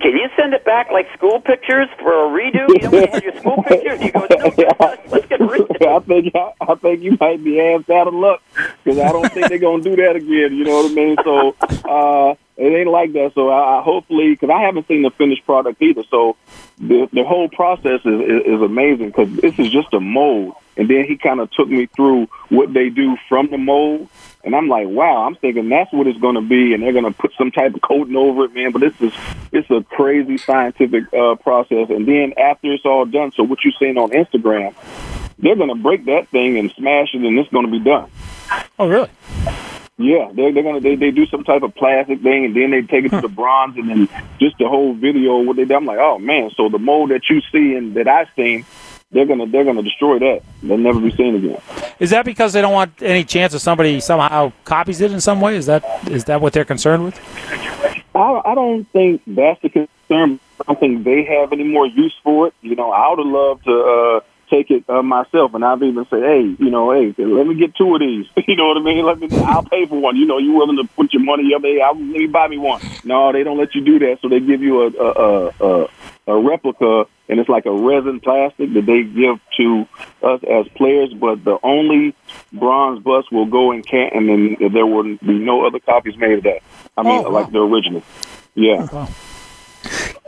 [0.00, 2.68] can you send it back like school pictures for a redo?
[2.68, 4.36] You know, when you had your school pictures, you go, no,
[4.78, 5.82] let's, let's get rid of it.
[5.82, 8.42] I think I, I think you might be asked out of luck
[8.84, 10.54] because I don't think they're gonna do that again.
[10.54, 11.16] You know what I mean?
[11.24, 11.56] So
[11.88, 13.32] uh, it ain't like that.
[13.34, 16.04] So I, I hopefully because I haven't seen the finished product either.
[16.10, 16.36] So
[16.78, 20.88] the the whole process is is, is amazing because this is just a mold, and
[20.88, 24.08] then he kind of took me through what they do from the mold.
[24.44, 27.04] And I'm like, wow, I'm thinking that's what it's going to be, and they're going
[27.04, 28.70] to put some type of coating over it, man.
[28.70, 29.12] But this is
[29.50, 31.90] it's a crazy scientific uh, process.
[31.90, 34.74] And then after it's all done, so what you're seeing on Instagram,
[35.38, 38.08] they're going to break that thing and smash it, and it's going to be done.
[38.78, 39.10] Oh, really?
[39.98, 42.82] Yeah, they're, they're gonna they, they do some type of plastic thing and then they
[42.82, 44.08] take it to the bronze and then
[44.38, 45.74] just the whole video what they do.
[45.74, 48.66] I'm like, oh man, so the mold that you see and that I've seen,
[49.10, 50.42] they're gonna they're gonna destroy that.
[50.62, 51.60] They'll never be seen again.
[51.98, 55.40] Is that because they don't want any chance of somebody somehow copies it in some
[55.40, 55.56] way?
[55.56, 57.18] Is that is that what they're concerned with?
[58.14, 60.40] I I don't think that's the concern.
[60.60, 62.54] I don't think they have any more use for it.
[62.62, 66.06] You know, I would have loved to uh take it uh, myself and I've even
[66.10, 68.26] said, Hey, you know, hey, let me get two of these.
[68.48, 69.04] you know what I mean?
[69.04, 70.16] Let me I'll pay for one.
[70.16, 72.58] You know, you willing to put your money up, hey, I'll let me buy me
[72.58, 72.80] one.
[73.04, 75.88] No, they don't let you do that, so they give you a a a, a,
[76.28, 79.86] a replica and it's like a resin plastic that they give to
[80.22, 82.14] us as players, but the only
[82.52, 86.44] bronze bust will go in Canton and there will be no other copies made of
[86.44, 86.60] that.
[86.96, 87.40] I mean, Oh, wow.
[87.40, 88.02] like the original.
[88.54, 88.86] Yeah.
[88.92, 89.08] Wow.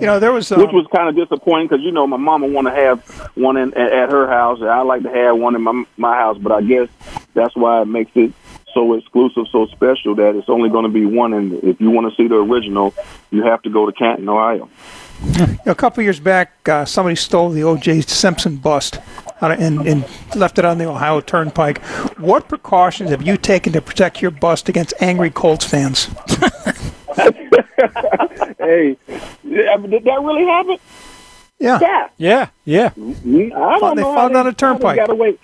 [0.01, 0.51] You know, there was.
[0.51, 3.01] Which Um, was kind of disappointing because you know my mama want to have
[3.35, 6.15] one in, at at her house, and I like to have one in my my
[6.17, 6.39] house.
[6.39, 6.89] But I guess
[7.35, 8.33] that's why it makes it
[8.75, 11.33] so exclusive, so special that it's only going to be one.
[11.33, 12.95] And if you want to see the original,
[13.31, 14.69] you have to go to Canton, Ohio.
[15.67, 18.03] a couple years back, uh, somebody stole the O.J.
[18.03, 19.01] Simpson bust
[19.41, 20.05] and, and
[20.37, 21.83] left it on the Ohio Turnpike.
[22.19, 26.09] What precautions have you taken to protect your bust against angry Colts fans?
[28.59, 28.97] hey,
[29.45, 30.79] yeah, but did that really happen?
[31.59, 31.79] Yeah.
[31.81, 32.09] Yeah.
[32.19, 32.89] Yeah, yeah.
[32.91, 34.15] Mm, I don't They know.
[34.15, 34.97] found how on a turnpike.
[34.97, 35.39] Got away.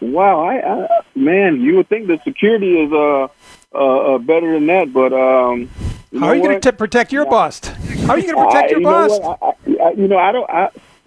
[0.00, 3.28] Wow, I, I man, you would think the security is uh
[3.74, 5.70] uh, uh better than that, but um.
[6.10, 7.66] You How are you going to protect your bust?
[7.66, 9.22] How are you going to protect I- your you bust?
[9.22, 9.38] what?
[9.42, 10.48] I, I, you know, I don't.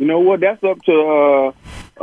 [0.01, 0.39] You know what?
[0.39, 1.51] That's up to uh,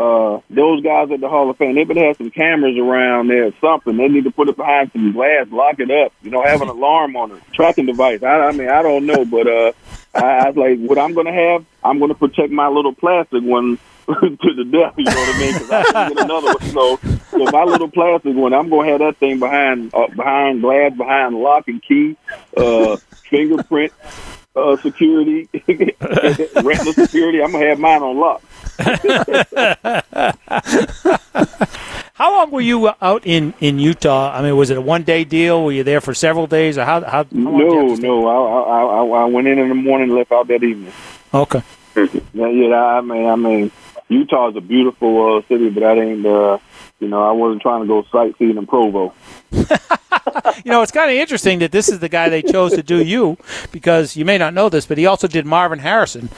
[0.00, 1.74] uh, those guys at the Hall of Fame.
[1.74, 3.96] They better have some cameras around there or something.
[3.96, 6.12] They need to put it behind some glass, lock it up.
[6.22, 8.22] You know, have an alarm on it, tracking device.
[8.22, 9.72] I, I mean, I don't know, but uh,
[10.14, 12.94] I, I was like, what I'm going to have, I'm going to protect my little
[12.94, 14.94] plastic one to the death.
[14.96, 15.52] You know what I mean?
[15.54, 16.70] Because I can get another one.
[16.70, 16.96] So,
[17.32, 20.92] so my little plastic one, I'm going to have that thing behind uh, behind glass,
[20.96, 22.16] behind lock and key,
[22.56, 22.96] uh,
[23.28, 23.92] fingerprint
[24.58, 25.48] uh, security,
[26.62, 27.40] rental security.
[27.42, 28.42] I'm gonna have mine on lock.
[32.14, 34.32] How long were you out in, in Utah?
[34.36, 35.62] I mean, was it a one day deal?
[35.64, 37.00] Were you there for several days, or how?
[37.02, 38.26] How, how long did you have No, no.
[38.26, 40.92] I, I I I went in in the morning, and left out that evening.
[41.32, 41.62] Okay.
[42.32, 42.76] Yeah, yeah.
[42.76, 43.72] I mean, I mean,
[44.08, 46.24] Utah is a beautiful uh, city, but that ain't.
[46.24, 46.58] Uh,
[47.00, 49.12] you know, I wasn't trying to go sightseeing in Provo.
[50.64, 53.02] You know, it's kind of interesting that this is the guy they chose to do
[53.02, 53.36] you
[53.72, 56.28] because you may not know this, but he also did Marvin Harrison,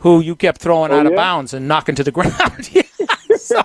[0.00, 2.70] who you kept throwing Oh, out of bounds and knocking to the ground.
[2.72, 2.82] Yeah.
[3.38, 3.62] So-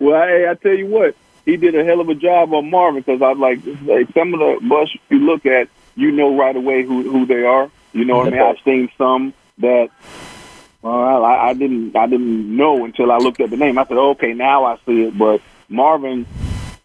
[0.00, 1.14] Well, hey, I tell you what,
[1.44, 4.40] he did a hell of a job on Marvin because I like, like some of
[4.40, 7.70] the bus you look at, you know right away who who they are.
[7.92, 8.40] You know what I mean?
[8.40, 9.90] I've seen some that
[10.82, 13.78] well, I, I didn't I didn't know until I looked at the name.
[13.78, 15.16] I said, okay, now I see it.
[15.16, 16.26] But Marvin,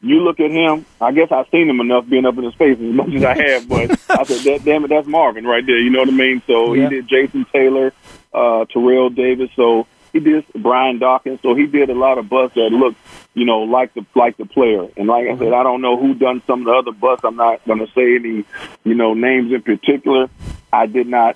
[0.01, 0.85] you look at him.
[1.01, 3.35] I guess I've seen him enough being up in his face as much as I
[3.35, 3.67] have.
[3.67, 5.77] But I said, that, damn it, that's Marvin right there.
[5.79, 6.41] You know what I mean?
[6.47, 6.83] So Yeah.
[6.89, 7.93] he did Jason Taylor,
[8.33, 9.49] uh, Terrell Davis.
[9.55, 11.39] So he did Brian Dawkins.
[11.41, 12.97] So he did a lot of bus that looked,
[13.33, 14.87] you know, like the like the player.
[14.97, 17.19] And like I said, I don't know who done some of the other bus.
[17.23, 18.45] I'm not going to say any,
[18.85, 20.29] you know, names in particular.
[20.71, 21.35] I did not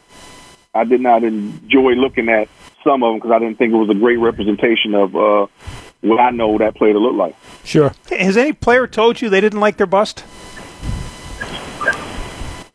[0.74, 2.48] I did not enjoy looking at
[2.84, 5.48] some of them because I didn't think it was a great representation of uh,
[6.04, 7.36] what I know that player to look like.
[7.64, 7.94] sure.
[8.10, 10.24] Has any player told you they didn't like their bust?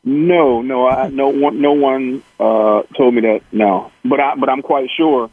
[0.05, 3.43] No, no, I no one, no one uh, told me that.
[3.53, 5.29] No, but I, but I'm quite sure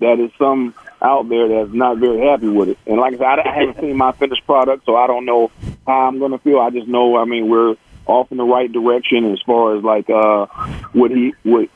[0.00, 2.78] that is some out there that's not very happy with it.
[2.86, 5.50] And like I said, I, I haven't seen my finished product, so I don't know
[5.86, 6.58] how I'm going to feel.
[6.58, 7.76] I just know, I mean, we're
[8.06, 10.46] off in the right direction as far as like uh,
[10.92, 11.68] what he what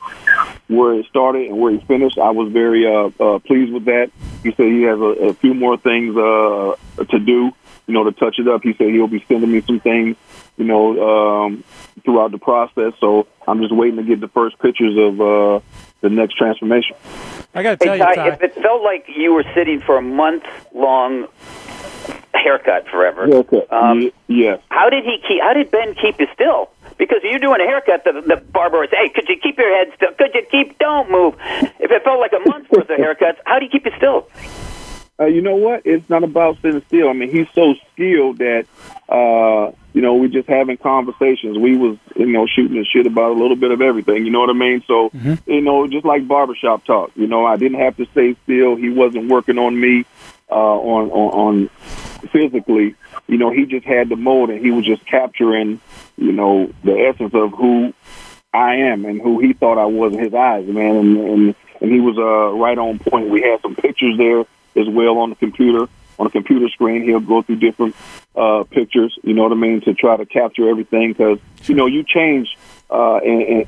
[0.69, 2.19] where it started and where he finished.
[2.19, 4.11] I was very uh, uh, pleased with that.
[4.43, 7.51] He said he has a, a few more things uh, to do,
[7.87, 8.63] you know, to touch it up.
[8.63, 10.17] He said he'll be sending me some things,
[10.57, 11.65] you know, um,
[12.05, 12.93] throughout the process.
[13.01, 15.61] So I'm just waiting to get the first pictures of uh,
[16.03, 16.97] the next transformation.
[17.55, 18.29] I got to tell Hey, you, Ty, Ty.
[18.35, 20.45] if it felt like you were sitting for a month
[20.75, 21.27] long
[22.35, 23.73] haircut forever, Haircut.
[23.73, 24.61] Um, Ye- yes.
[24.71, 25.41] how did he keep?
[25.43, 26.71] How did Ben keep you still?
[26.99, 29.75] Because you're doing a haircut, the, the barber would say, "Hey, could you keep your
[29.77, 30.13] head still?
[30.19, 30.79] Could you keep?
[30.79, 31.35] Don't move."
[31.79, 34.29] If it felt like a month worth of haircuts, how do you keep you still?
[35.21, 35.83] Uh, you know what?
[35.85, 37.09] It's not about sitting still.
[37.09, 38.67] I mean, he's so skilled that
[39.09, 41.59] uh, you know we're just having conversations.
[41.59, 44.25] We was you know shooting the shit about a little bit of everything.
[44.25, 44.85] You know what I mean?
[44.87, 45.11] So
[45.47, 47.11] you know, just like barbershop talk.
[47.17, 48.77] You know, I didn't have to stay still.
[48.77, 50.05] He wasn't working on me
[50.51, 51.71] uh, on, on on
[52.31, 52.95] physically.
[53.27, 55.81] You know, he just had the mold, and he was just capturing
[56.17, 57.95] you know the essence of who
[58.53, 60.97] I am and who he thought I was in his eyes, man.
[60.97, 63.29] And and, and he was uh, right on point.
[63.29, 65.89] We had some pictures there as well on the computer.
[66.19, 67.95] On the computer screen, he'll go through different
[68.35, 69.17] uh, pictures.
[69.23, 72.57] You know what I mean to try to capture everything because you know you change
[72.91, 73.67] uh, in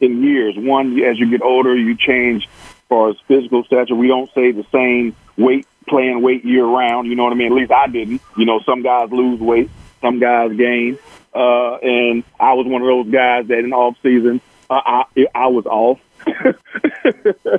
[0.00, 0.56] in years.
[0.56, 3.94] One, as you get older, you change as far as physical stature.
[3.94, 7.08] We don't say the same weight, playing weight year round.
[7.08, 7.52] You know what I mean?
[7.52, 8.22] At least I didn't.
[8.36, 9.70] You know, some guys lose weight,
[10.00, 10.98] some guys gain.
[11.34, 15.04] Uh, and I was one of those guys that in off season, uh, I,
[15.34, 16.00] I was off.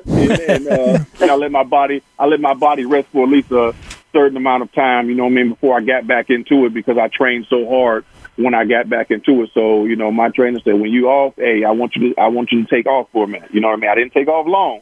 [0.05, 3.73] and uh, I let my body, I let my body rest for at least a
[4.13, 5.09] certain amount of time.
[5.09, 5.49] You know what I mean?
[5.49, 8.05] Before I got back into it because I trained so hard
[8.35, 9.51] when I got back into it.
[9.53, 12.27] So you know, my trainer said, when you off, hey, I want you to, I
[12.27, 13.53] want you to take off for a minute.
[13.53, 13.89] You know what I mean?
[13.89, 14.81] I didn't take off long.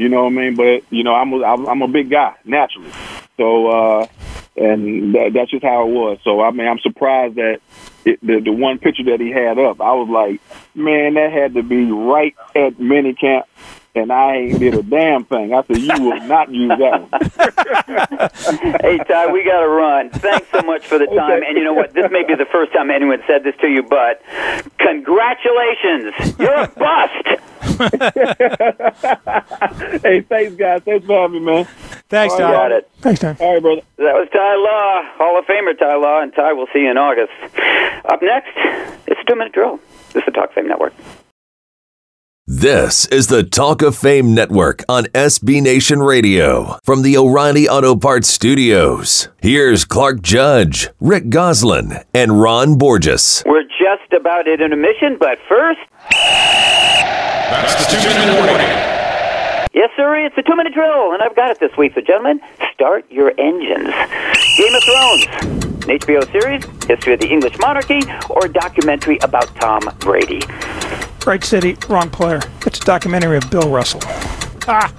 [0.00, 0.56] You know what I mean?
[0.56, 2.90] But you know, I'm a, I'm a big guy naturally.
[3.36, 4.06] So uh,
[4.56, 6.18] and that, that's just how it was.
[6.24, 7.60] So I mean, I'm surprised that
[8.06, 10.40] it, the the one picture that he had up, I was like,
[10.74, 13.44] man, that had to be right at minicamp.
[13.94, 15.52] And I ain't did a damn thing.
[15.52, 17.20] I said, you will not use that one.
[18.80, 20.10] Hey, Ty, we got to run.
[20.10, 21.42] Thanks so much for the time.
[21.42, 21.92] And you know what?
[21.92, 24.22] This may be the first time anyone said this to you, but
[24.78, 26.38] congratulations.
[26.38, 27.42] You're a bust.
[30.02, 30.82] hey, thanks, guys.
[30.82, 31.64] Thanks for having me, man.
[32.08, 32.52] Thanks, All Ty.
[32.52, 32.90] Got it.
[33.00, 33.36] Thanks, Tom.
[33.40, 33.82] All right, brother.
[33.96, 36.98] That was Ty Law, Hall of Famer Ty Law, and Ty, we'll see you in
[36.98, 37.32] August.
[38.04, 38.50] Up next,
[39.06, 39.78] it's a two minute drill.
[40.12, 40.92] This is the Talk of Fame Network.
[42.46, 47.94] This is the Talk of Fame Network on SB Nation Radio from the O'Reilly Auto
[47.94, 49.28] Parts Studios.
[49.40, 53.44] Here's Clark Judge, Rick Gosselin, and Ron Borges.
[53.46, 55.78] We're just about at an intermission, but first,
[56.10, 57.39] That's the
[57.98, 58.66] two-minute warning.
[59.74, 61.94] yes, sir, it's a two minute drill, and I've got it this week.
[61.94, 62.40] So, gentlemen,
[62.72, 63.92] start your engines.
[64.56, 65.26] Game of Thrones,
[65.84, 70.40] an HBO series, history of the English monarchy, or a documentary about Tom Brady.
[71.26, 72.40] Right city, wrong player.
[72.66, 74.00] It's a documentary of Bill Russell.
[74.68, 74.92] Ah,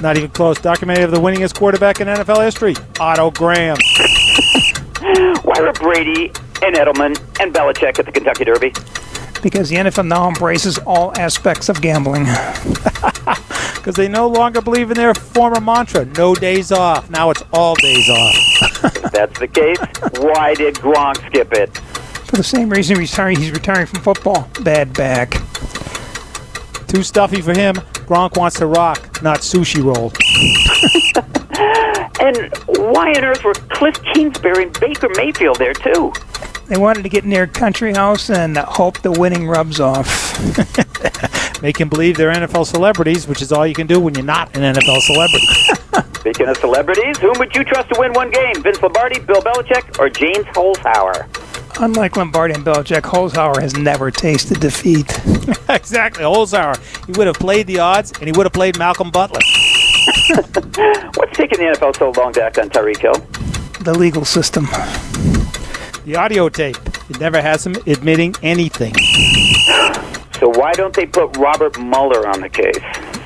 [0.00, 0.58] not even close.
[0.58, 3.76] Documentary of the winningest quarterback in NFL history, Otto Graham.
[5.42, 6.32] Why were Brady
[6.62, 8.72] and Edelman and Belichick at the Kentucky Derby?
[9.44, 12.26] Because the NFL now embraces all aspects of gambling.
[13.76, 17.10] Because they no longer believe in their former mantra, no days off.
[17.10, 18.34] Now it's all days off.
[18.96, 19.76] If that's the case,
[20.22, 21.76] why did Gronk skip it?
[22.26, 24.48] For the same reason he's retiring, he's retiring from football.
[24.62, 25.32] Bad back.
[26.86, 27.74] Too stuffy for him.
[28.06, 30.10] Gronk wants to rock, not sushi roll.
[32.20, 36.10] And why on earth were Cliff Kingsbury and Baker Mayfield there too?
[36.66, 40.34] They wanted to get near Country House and hope the winning rubs off.
[41.62, 44.56] Make him believe they're NFL celebrities, which is all you can do when you're not
[44.56, 45.46] an NFL celebrity.
[46.20, 48.62] Speaking of celebrities, whom would you trust to win one game?
[48.62, 51.28] Vince Lombardi, Bill Belichick, or James Holzhauer?
[51.80, 55.10] Unlike Lombardi and Belichick, Holzhauer has never tasted defeat.
[55.68, 56.78] exactly, Holzhauer.
[57.06, 59.40] He would have played the odds, and he would have played Malcolm Butler.
[61.16, 63.14] What's taking the NFL so long to act on Tyreek Hill?
[63.80, 64.66] The legal system.
[66.04, 66.76] The audio tape.
[67.08, 68.92] It never has him admitting anything.
[70.38, 72.78] So why don't they put Robert Mueller on the case?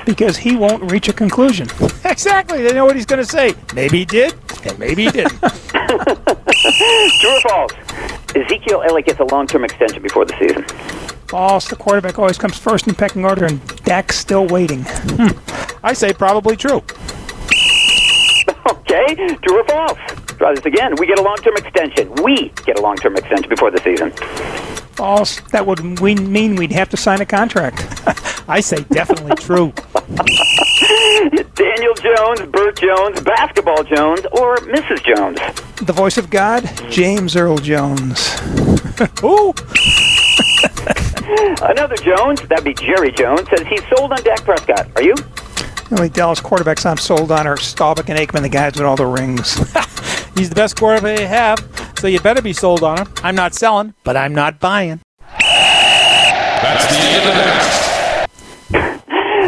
[0.05, 1.67] Because he won't reach a conclusion.
[2.05, 2.61] Exactly.
[2.61, 3.53] They know what he's going to say.
[3.75, 5.37] Maybe he did, and maybe he didn't.
[5.41, 7.71] True or false?
[8.35, 10.63] Ezekiel Elliott gets a long-term extension before the season.
[11.27, 11.67] False.
[11.67, 14.83] The quarterback always comes first in pecking order, and Dak's still waiting.
[14.87, 15.37] Hmm.
[15.83, 16.81] I say probably true.
[18.91, 19.13] Okay,
[19.43, 19.99] true or false?
[20.39, 20.95] Try this again.
[20.97, 22.11] We get a long-term extension.
[22.23, 24.11] We get a long-term extension before the season.
[24.93, 25.41] False.
[25.51, 27.85] That would we- mean we'd have to sign a contract.
[28.49, 29.73] I say definitely true.
[31.55, 35.03] Daniel Jones, Bert Jones, Basketball Jones, or Mrs.
[35.03, 35.39] Jones?
[35.85, 38.33] The voice of God, James Earl Jones.
[39.23, 39.53] Ooh,
[41.61, 44.87] Another Jones, that'd be Jerry Jones, says he's sold on Dak Prescott.
[44.95, 45.13] Are you?
[45.15, 48.95] The only Dallas quarterbacks I'm sold on are Staubach and Aikman, the guys with all
[48.95, 49.57] the rings.
[50.39, 51.59] He's the best quarterback they have,
[51.99, 53.13] so you better be sold on him.
[53.23, 55.01] I'm not selling, but I'm not buying.
[55.37, 58.29] That's the end of the half.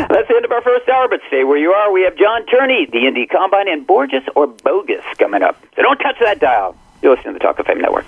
[0.10, 1.92] That's the end of our first hour, but stay where you are.
[1.92, 5.62] We have John Turney, the Indy Combine, and Borges or Bogus coming up.
[5.76, 6.76] So don't touch that dial.
[7.02, 8.06] You're listening to the Talk of Fame Network.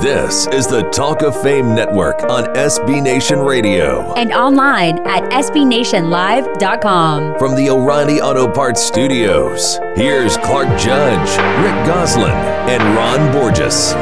[0.00, 4.14] This is the Talk of Fame Network on SB Nation Radio.
[4.14, 7.38] and online at sbnationlive.com.
[7.38, 11.28] From the O'Reilly Auto Parts Studios, here's Clark Judge,
[11.62, 13.92] Rick Gosselin, and Ron Borges.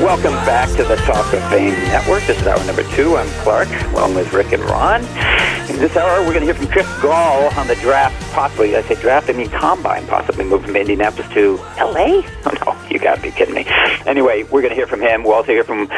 [0.00, 2.22] Welcome back to the Talk of Fame Network.
[2.26, 3.16] This is hour number two.
[3.16, 5.02] I'm Clark, along with Rick and Ron.
[5.80, 8.96] This hour, we're going to hear from Chris Gall on the draft, possibly, I say
[8.96, 12.22] draft, I mean combine, possibly move from Indianapolis to L.A.?
[12.44, 13.64] Oh, no, you got to be kidding me.
[14.06, 15.24] Anyway, we're going to hear from him.
[15.24, 15.88] We'll also hear from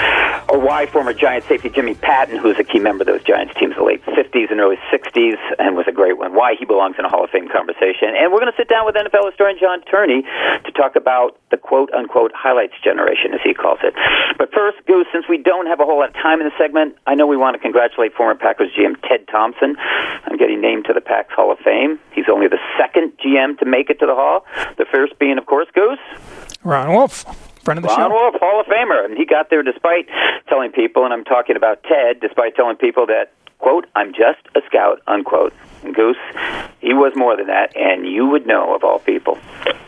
[0.52, 3.72] or why former Giant safety Jimmy Patton, who's a key member of those Giants teams
[3.72, 6.96] in the late 50s and early 60s, and was a great one, why he belongs
[6.98, 8.12] in a Hall of Fame conversation.
[8.12, 11.56] And we're going to sit down with NFL historian John Turney to talk about the
[11.56, 13.94] quote unquote highlights generation, as he calls it.
[14.36, 16.96] But first, Goose, since we don't have a whole lot of time in the segment,
[17.06, 19.71] I know we want to congratulate former Packers GM Ted Thompson
[20.30, 21.98] on getting named to the Pack's Hall of Fame.
[22.12, 24.44] He's only the second GM to make it to the Hall,
[24.76, 25.98] the first being, of course, Goose.
[26.64, 27.24] Ron Wolf,
[27.64, 28.08] friend of the Ron show.
[28.10, 30.08] Wolf, Hall of Famer, and he got there despite
[30.48, 34.60] telling people, and I'm talking about Ted, despite telling people that, quote, I'm just a
[34.66, 35.52] scout, unquote.
[35.82, 36.16] And Goose,
[36.80, 39.38] he was more than that, and you would know of all people.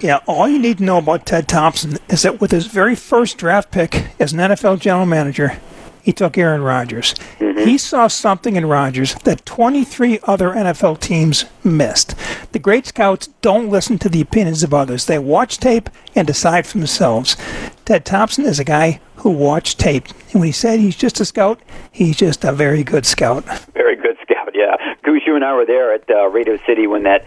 [0.00, 3.38] Yeah, all you need to know about Ted Thompson is that with his very first
[3.38, 5.60] draft pick as an NFL general manager,
[6.04, 7.14] he took Aaron Rodgers.
[7.38, 7.66] Mm-hmm.
[7.66, 12.14] He saw something in Rodgers that 23 other NFL teams missed.
[12.52, 15.06] The great scouts don't listen to the opinions of others.
[15.06, 17.38] They watch tape and decide for themselves.
[17.86, 20.08] Ted Thompson is a guy who watched tape.
[20.32, 21.58] And when he said he's just a scout,
[21.90, 23.44] he's just a very good scout.
[23.72, 24.93] Very good scout, yeah.
[25.04, 27.24] Goose, you and I were there at uh, Radio City when that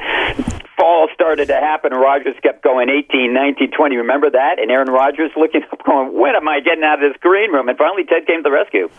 [0.78, 1.94] fall started to happen.
[1.94, 3.96] Rodgers kept going 18, 19, 20.
[3.98, 4.60] Remember that?
[4.60, 7.70] And Aaron Rodgers looking up, going, "When am I getting out of this green room?"
[7.70, 8.90] And finally, Ted came to the rescue.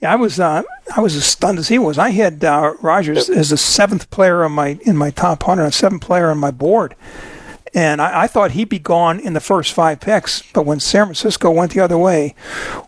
[0.00, 0.62] Yeah, I was uh,
[0.94, 1.98] I was as stunned as he was.
[1.98, 5.72] I had uh, Rodgers as the seventh player on my in my top hundred, a
[5.72, 6.94] seventh player on my board,
[7.72, 10.42] and I, I thought he'd be gone in the first five picks.
[10.52, 12.34] But when San Francisco went the other way,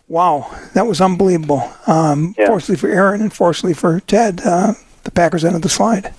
[0.07, 1.71] wow, that was unbelievable.
[1.87, 2.47] Um, Yeah.
[2.47, 4.73] Fortunately for Aaron, and fortunately for Ted, uh,
[5.05, 6.13] the Packers ended the slide.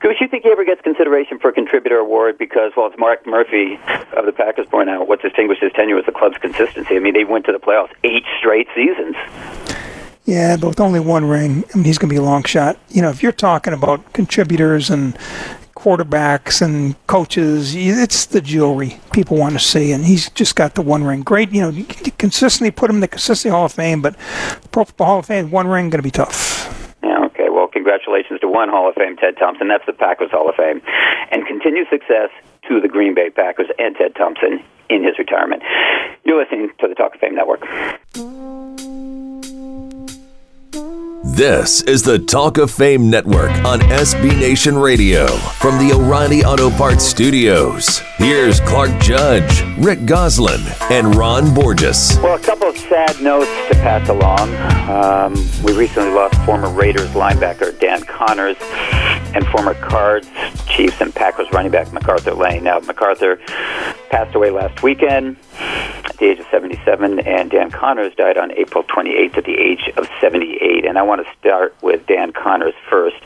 [0.00, 3.26] Goose, you think he ever gets consideration for a contributor award because, well, it's Mark
[3.26, 3.78] Murphy
[4.16, 6.96] of the Packers point out what distinguished his tenure was the club's consistency.
[6.96, 9.14] I mean, they went to the playoffs eight straight seasons.
[10.24, 12.78] Yeah, but with only one ring, I mean, he's going to be a long shot.
[12.88, 15.18] You know, if you're talking about contributors and
[15.74, 20.82] quarterbacks and coaches, it's the jewelry people want to see, and he's just got the
[20.82, 21.22] one ring.
[21.22, 24.14] Great, you know, you consistently put him in the consistency Hall of Fame, but
[24.70, 26.94] Pro Football Hall of Fame, one ring, going to be tough.
[27.02, 27.48] Yeah, okay.
[27.48, 29.68] Well, congratulations to one Hall of Fame, Ted Thompson.
[29.68, 30.82] That's the Packers Hall of Fame.
[31.30, 32.30] And continued success
[32.68, 35.62] to the Green Bay Packers and Ted Thompson in his retirement.
[36.24, 37.62] You're listening to the Talk of Fame Network.
[41.40, 46.68] This is the Talk of Fame Network on SB Nation Radio from the O'Reilly Auto
[46.68, 48.02] Parts Studios.
[48.18, 50.60] Here's Clark Judge, Rick Gosselin,
[50.90, 52.18] and Ron Borges.
[52.22, 54.54] Well, a couple of sad notes to pass along.
[54.90, 55.32] Um,
[55.64, 58.58] we recently lost former Raiders linebacker Dan Conners
[59.34, 60.28] and former Cards,
[60.66, 62.64] Chiefs, and Packers running back MacArthur Lane.
[62.64, 63.36] Now, MacArthur
[64.10, 68.84] passed away last weekend at the age of 77, and Dan Conners died on April
[68.84, 70.84] 28th at the age of 78.
[70.84, 73.16] And I want to start with Dan Conners first.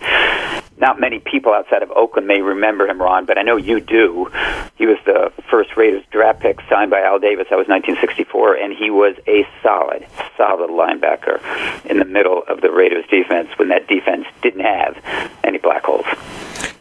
[0.77, 4.31] Not many people outside of Oakland may remember him, Ron, but I know you do.
[4.77, 7.47] He was the first Raiders draft pick signed by Al Davis.
[7.51, 10.07] That was 1964, and he was a solid,
[10.37, 11.41] solid linebacker
[11.85, 14.99] in the middle of the Raiders defense when that defense didn't have
[15.45, 16.07] any black holes.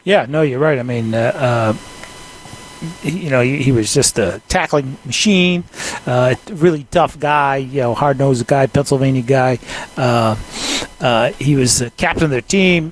[0.03, 0.79] Yeah, no, you're right.
[0.79, 1.73] I mean, uh, uh,
[3.03, 5.63] you know, he, he, was just a tackling machine,
[6.05, 9.59] uh, really tough guy, you know, hard nosed guy, Pennsylvania guy.
[9.95, 10.35] Uh,
[10.99, 12.91] uh, he was the captain of their team.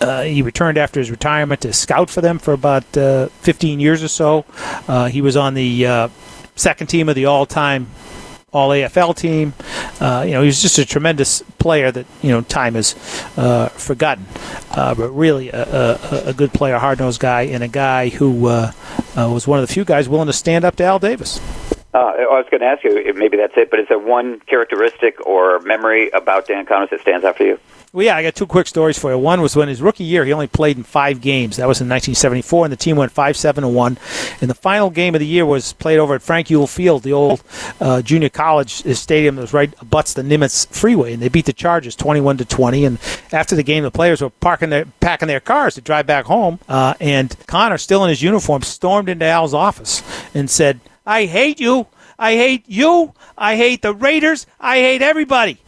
[0.00, 3.80] Uh, uh, he returned after his retirement to scout for them for about uh, 15
[3.80, 4.44] years or so.
[5.10, 6.10] he was on the
[6.56, 7.86] second team of the all-time
[8.52, 9.52] all AFL team.
[10.00, 12.94] Uh, you know, he was just a tremendous player that you know time has
[13.36, 14.26] uh, forgotten.
[14.70, 18.46] Uh, but really, a, a, a good player, hard nosed guy, and a guy who
[18.46, 18.72] uh,
[19.16, 21.40] uh, was one of the few guys willing to stand up to Al Davis.
[21.94, 25.24] Uh, I was going to ask you, maybe that's it, but is there one characteristic
[25.26, 27.58] or memory about Dan Conners that stands out for you?
[27.90, 29.18] Well, yeah, I got two quick stories for you.
[29.18, 31.56] One was when his rookie year, he only played in five games.
[31.56, 33.98] That was in 1974, and the team went 5 7 and 1.
[34.42, 37.14] And the final game of the year was played over at Frank Youell Field, the
[37.14, 37.42] old
[37.80, 41.14] uh, junior college stadium that was right abuts the Nimitz Freeway.
[41.14, 42.84] And they beat the Chargers 21 to 20.
[42.84, 42.98] And
[43.32, 46.58] after the game, the players were parking their, packing their cars to drive back home.
[46.68, 50.02] Uh, and Connor, still in his uniform, stormed into Al's office
[50.34, 51.86] and said, I hate you.
[52.18, 53.14] I hate you.
[53.38, 54.46] I hate the Raiders.
[54.60, 55.58] I hate everybody.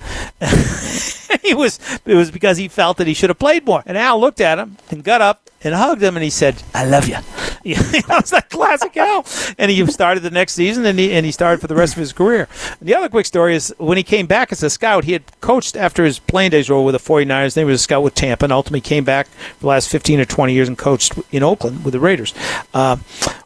[1.43, 3.83] he was it was because he felt that he should have played more.
[3.87, 6.85] And Al looked at him and got up and hugged him and he said, "I
[6.85, 7.17] love you."
[7.65, 9.27] that was that classic Al.
[9.59, 12.01] And he started the next season and he and he started for the rest of
[12.01, 12.49] his career.
[12.79, 15.25] And the other quick story is when he came back as a scout, he had
[15.41, 17.55] coached after his playing days role with the 49ers.
[17.55, 20.21] Then he was a scout with Tampa and ultimately came back for the last 15
[20.21, 22.35] or 20 years and coached in Oakland with the Raiders.
[22.73, 22.97] Uh,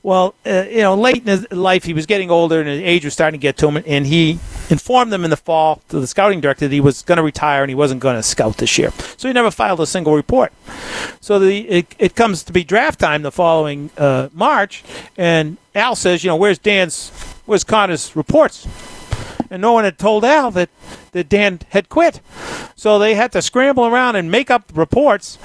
[0.03, 3.05] well, uh, you know, late in his life, he was getting older and his age
[3.05, 4.39] was starting to get to him, and he
[4.71, 7.63] informed them in the fall to the scouting director that he was going to retire
[7.63, 8.91] and he wasn't going to scout this year.
[9.17, 10.53] So he never filed a single report.
[11.21, 14.85] So the it, it comes to be draft time the following uh, March,
[15.17, 17.11] and Al says, you know, where's Dan's,
[17.47, 18.67] where's Connor's reports?
[19.51, 20.71] And no one had told Al that,
[21.13, 22.21] that Dan had quit.
[22.77, 25.39] So they had to scramble around and make up reports.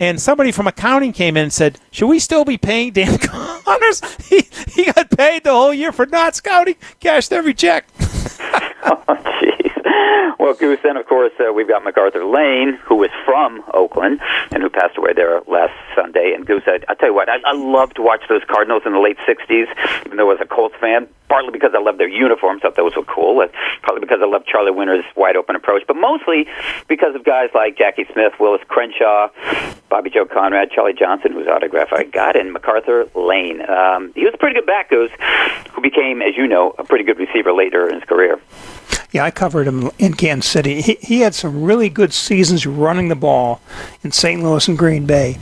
[0.00, 4.02] And somebody from accounting came in and said, Should we still be paying Dan Conners?
[4.26, 7.86] He, he got paid the whole year for not scouting, cashed every check.
[8.84, 9.53] 違う。
[10.38, 14.20] Well, Goose, then of course uh, we've got MacArthur Lane, who was from Oakland
[14.50, 16.32] and who passed away there last Sunday.
[16.34, 18.92] And Goose, I, I tell you what, I, I loved to watch those Cardinals in
[18.92, 19.66] the late '60s,
[20.04, 21.06] even though I was a Colts fan.
[21.28, 23.42] Partly because I loved their uniforms, thought those were cool.
[23.82, 26.46] Partly because I loved Charley Winner's wide open approach, but mostly
[26.86, 29.30] because of guys like Jackie Smith, Willis Crenshaw,
[29.88, 33.62] Bobby Joe Conrad, Charlie Johnson, whose autograph I got, and MacArthur Lane.
[33.68, 35.10] Um, he was a pretty good back, Goose,
[35.72, 38.38] who became, as you know, a pretty good receiver later in his career.
[39.14, 40.82] Yeah, I covered him in Kansas City.
[40.82, 43.60] He, he had some really good seasons running the ball
[44.02, 44.42] in St.
[44.42, 45.38] Louis and Green Bay.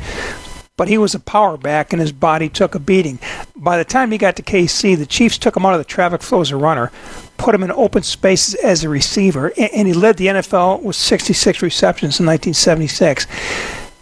[0.76, 3.18] But he was a power back and his body took a beating.
[3.56, 6.20] By the time he got to KC, the Chiefs took him out of the traffic
[6.20, 6.92] flow as a runner,
[7.38, 11.62] put him in open spaces as a receiver, and he led the NFL with 66
[11.62, 13.26] receptions in 1976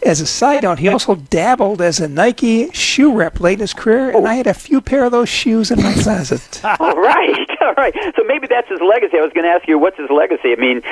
[0.03, 3.75] as a side note, he also dabbled as a Nike shoe rep late in his
[3.75, 4.27] career, and oh.
[4.27, 6.61] I had a few pair of those shoes in my closet.
[6.81, 7.95] all right, all right.
[8.17, 9.19] So maybe that's his legacy.
[9.19, 10.53] I was going to ask you, what's his legacy?
[10.53, 10.83] I mean,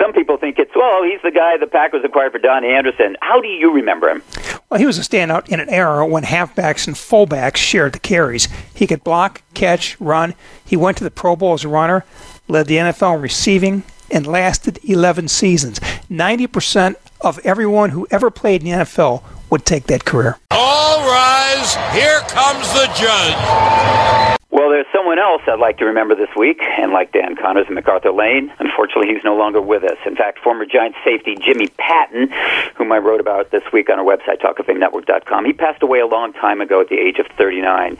[0.00, 3.16] some people think it's, well, he's the guy the Packers acquired for Don Anderson.
[3.20, 4.22] How do you remember him?
[4.68, 8.48] Well, he was a standout in an era when halfbacks and fullbacks shared the carries.
[8.74, 10.34] He could block, catch, run.
[10.64, 12.04] He went to the Pro Bowl as a runner,
[12.48, 15.78] led the NFL in receiving, and lasted 11 seasons.
[16.10, 20.38] 90% of everyone who ever played in the NFL would take that career.
[20.50, 21.74] All rise.
[21.94, 24.38] Here comes the judge.
[24.50, 27.74] Well, there's someone else I'd like to remember this week, and like Dan Conners and
[27.74, 29.98] MacArthur Lane, unfortunately, he's no longer with us.
[30.06, 32.32] In fact, former Giant safety Jimmy Patton,
[32.74, 36.32] whom I wrote about this week on our website, talkoffamenetwork.com, he passed away a long
[36.32, 37.98] time ago at the age of 39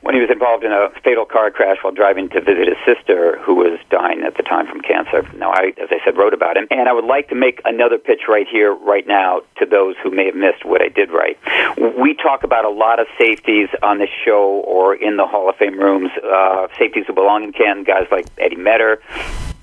[0.00, 3.38] when he was involved in a fatal car crash while driving to visit his sister,
[3.40, 5.28] who was dying at the time from cancer.
[5.36, 7.98] Now, I, as I said, wrote about him, and I would like to make another
[7.98, 11.38] pitch right here, right now, to those who may have missed what I did write.
[11.76, 15.56] We talk about a lot of safeties on the show or in the Hall of
[15.56, 19.00] Fame rooms, uh, safeties who belong in Canton, guys like Eddie Meador,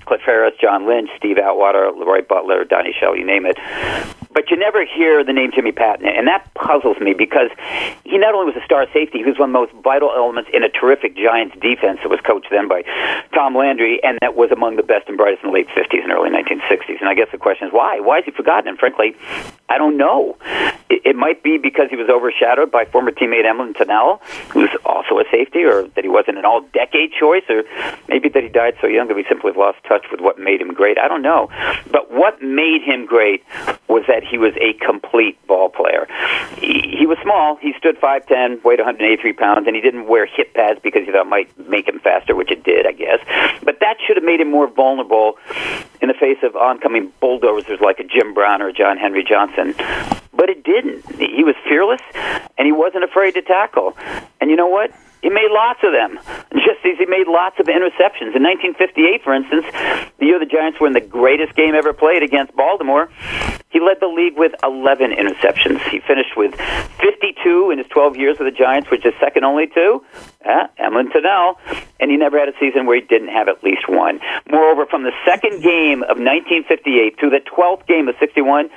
[0.04, 3.58] Cliff Harris, John Lynch, Steve Atwater, Leroy Butler, Donnie Shell, you name it.
[4.32, 7.50] But you never hear the name Jimmy Patton, and that puzzles me because
[8.04, 10.50] he not only was a star safety, he was one of the most vital elements
[10.52, 12.82] in a terrific Giants defense that was coached then by
[13.34, 16.12] Tom Landry, and that was among the best and brightest in the late 50s and
[16.12, 17.00] early 1960s.
[17.00, 18.00] And I guess the question is why?
[18.00, 18.68] Why is he forgotten?
[18.68, 19.14] And frankly,
[19.68, 20.36] I don't know.
[20.88, 24.20] It, it might be because he was overshadowed by former teammate Emlen Tunnell,
[24.50, 27.64] who's also a safety, or that he wasn't an all-decade choice, or
[28.08, 30.72] maybe that he died so young that we simply lost touch with what made him
[30.72, 30.98] great.
[30.98, 31.48] I don't know.
[31.90, 33.42] But what made him great
[33.88, 36.06] was that he was a complete ball player.
[36.58, 37.56] He, he was small.
[37.56, 41.26] He stood 5'10", weighed 183 pounds, and he didn't wear hip pads because he thought
[41.26, 43.20] it might make him faster, which it did, I guess.
[43.62, 45.38] But that should have made him more vulnerable
[46.00, 49.74] in the face of oncoming bulldozers like a Jim Brown or a John Henry Johnson.
[50.34, 51.04] But it didn't.
[51.20, 52.00] He was fearless,
[52.58, 53.96] and he wasn't afraid to tackle.
[54.40, 54.92] And you know what?
[55.22, 56.18] He made lots of them,
[56.52, 58.34] just as he made lots of interceptions.
[58.34, 59.64] In 1958, for instance,
[60.18, 63.08] the year the Giants were in the greatest game ever played against Baltimore,
[63.72, 65.80] he led the league with 11 interceptions.
[65.88, 66.54] He finished with
[67.00, 70.04] 52 in his 12 years with the Giants, which is second only to
[70.44, 71.56] uh, Emlen Tunnell,
[71.98, 74.20] and he never had a season where he didn't have at least one.
[74.50, 78.68] Moreover, from the second game of 1958 to the 12th game of 61,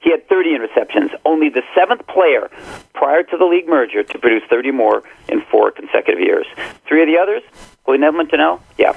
[0.00, 1.10] he had 30 interceptions.
[1.24, 2.50] Only the seventh player
[2.92, 6.46] prior to the league merger to produce 30 more in four consecutive years.
[6.86, 7.42] Three of the others,
[7.86, 8.92] Willie Emlen Tunnell, yeah,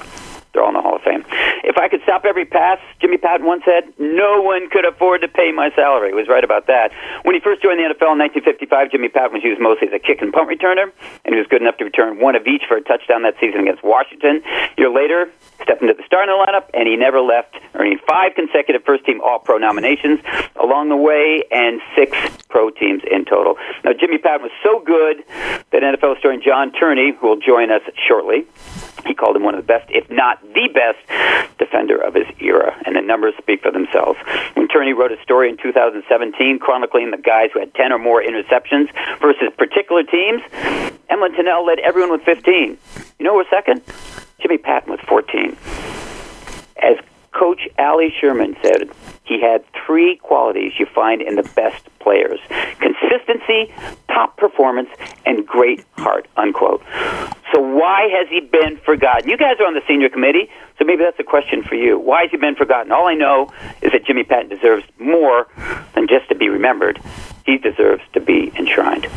[0.58, 1.24] they're all in the Hall of Fame.
[1.62, 5.28] If I could stop every pass, Jimmy Patton once said, no one could afford to
[5.28, 6.10] pay my salary.
[6.10, 6.92] He was right about that.
[7.22, 10.00] When he first joined the NFL in 1955, Jimmy Patton was used mostly as a
[10.00, 10.90] kick and punt returner,
[11.26, 13.62] and he was good enough to return one of each for a touchdown that season
[13.62, 14.42] against Washington.
[14.44, 15.30] A year later,
[15.62, 20.20] stepped into the starting lineup, and he never left, earning five consecutive first-team All-Pro nominations
[20.58, 22.18] along the way, and six
[22.50, 23.58] pro teams in total.
[23.84, 25.24] Now, Jimmy Patton was so good
[25.70, 28.48] that NFL historian John Turney, who will join us shortly,
[29.06, 30.98] he called him one of the best, if not the best,
[31.58, 34.20] defender of his era, and the numbers speak for themselves.
[34.54, 38.22] When Turney wrote a story in 2017 chronicling the guys who had 10 or more
[38.22, 38.90] interceptions
[39.20, 40.42] versus particular teams,
[41.10, 42.78] Emlen Tunnell led everyone with 15.
[43.20, 43.82] You know who was second?
[44.40, 45.56] Jimmy Patton with 14.
[46.82, 46.98] As
[47.32, 48.90] Coach Allie Sherman said,
[49.24, 52.40] he had three qualities you find in the best players
[52.80, 53.74] consistency,
[54.08, 54.90] top performance,
[55.26, 56.82] and great heart, unquote.
[57.54, 59.30] So, why has he been forgotten?
[59.30, 61.98] You guys are on the senior committee, so maybe that's a question for you.
[61.98, 62.92] Why has he been forgotten?
[62.92, 65.48] All I know is that Jimmy Patton deserves more
[65.96, 67.02] than just to be remembered,
[67.46, 69.08] he deserves to be enshrined.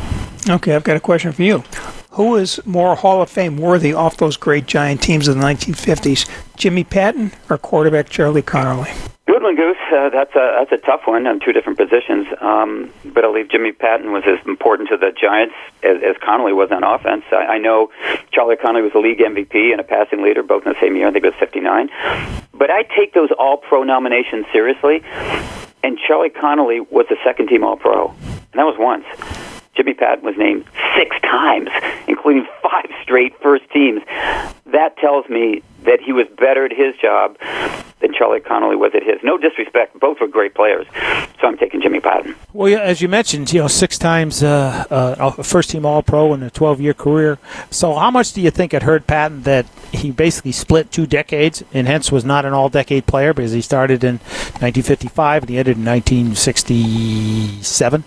[0.49, 1.63] Okay, I've got a question for you.
[2.11, 6.29] Who is more Hall of Fame worthy off those great Giant teams of the 1950s,
[6.57, 9.11] Jimmy Patton or quarterback Charlie Conerly?
[9.31, 9.77] Good one, Goose.
[9.89, 12.27] Uh, that's a that's a tough one on two different positions.
[12.41, 16.53] Um, but I believe Jimmy Patton was as important to the Giants as, as Conerly
[16.53, 17.23] was on offense.
[17.31, 17.91] I, I know
[18.33, 21.07] Charlie Conerly was a league MVP and a passing leader both in the same year.
[21.07, 21.89] I think it was 59.
[22.53, 25.01] But I take those All Pro nominations seriously.
[25.81, 29.05] And Charlie Conerly was a second team All Pro, and that was once.
[29.77, 30.65] Jimmy Patton was named
[30.97, 31.69] six times,
[32.05, 34.01] including five straight first teams.
[34.65, 37.37] That tells me that he was better at his job
[37.99, 39.17] than Charlie Conerly was at his.
[39.23, 40.85] No disrespect, both were great players.
[41.39, 42.35] So I'm taking Jimmy Patton.
[42.53, 46.33] Well, yeah, as you mentioned, you know, six times uh, uh, first team All Pro
[46.33, 47.39] in a 12 year career.
[47.69, 51.63] So how much do you think it hurt Patton that he basically split two decades
[51.73, 54.15] and hence was not an all decade player because he started in
[54.59, 58.03] 1955 and he ended in 1967?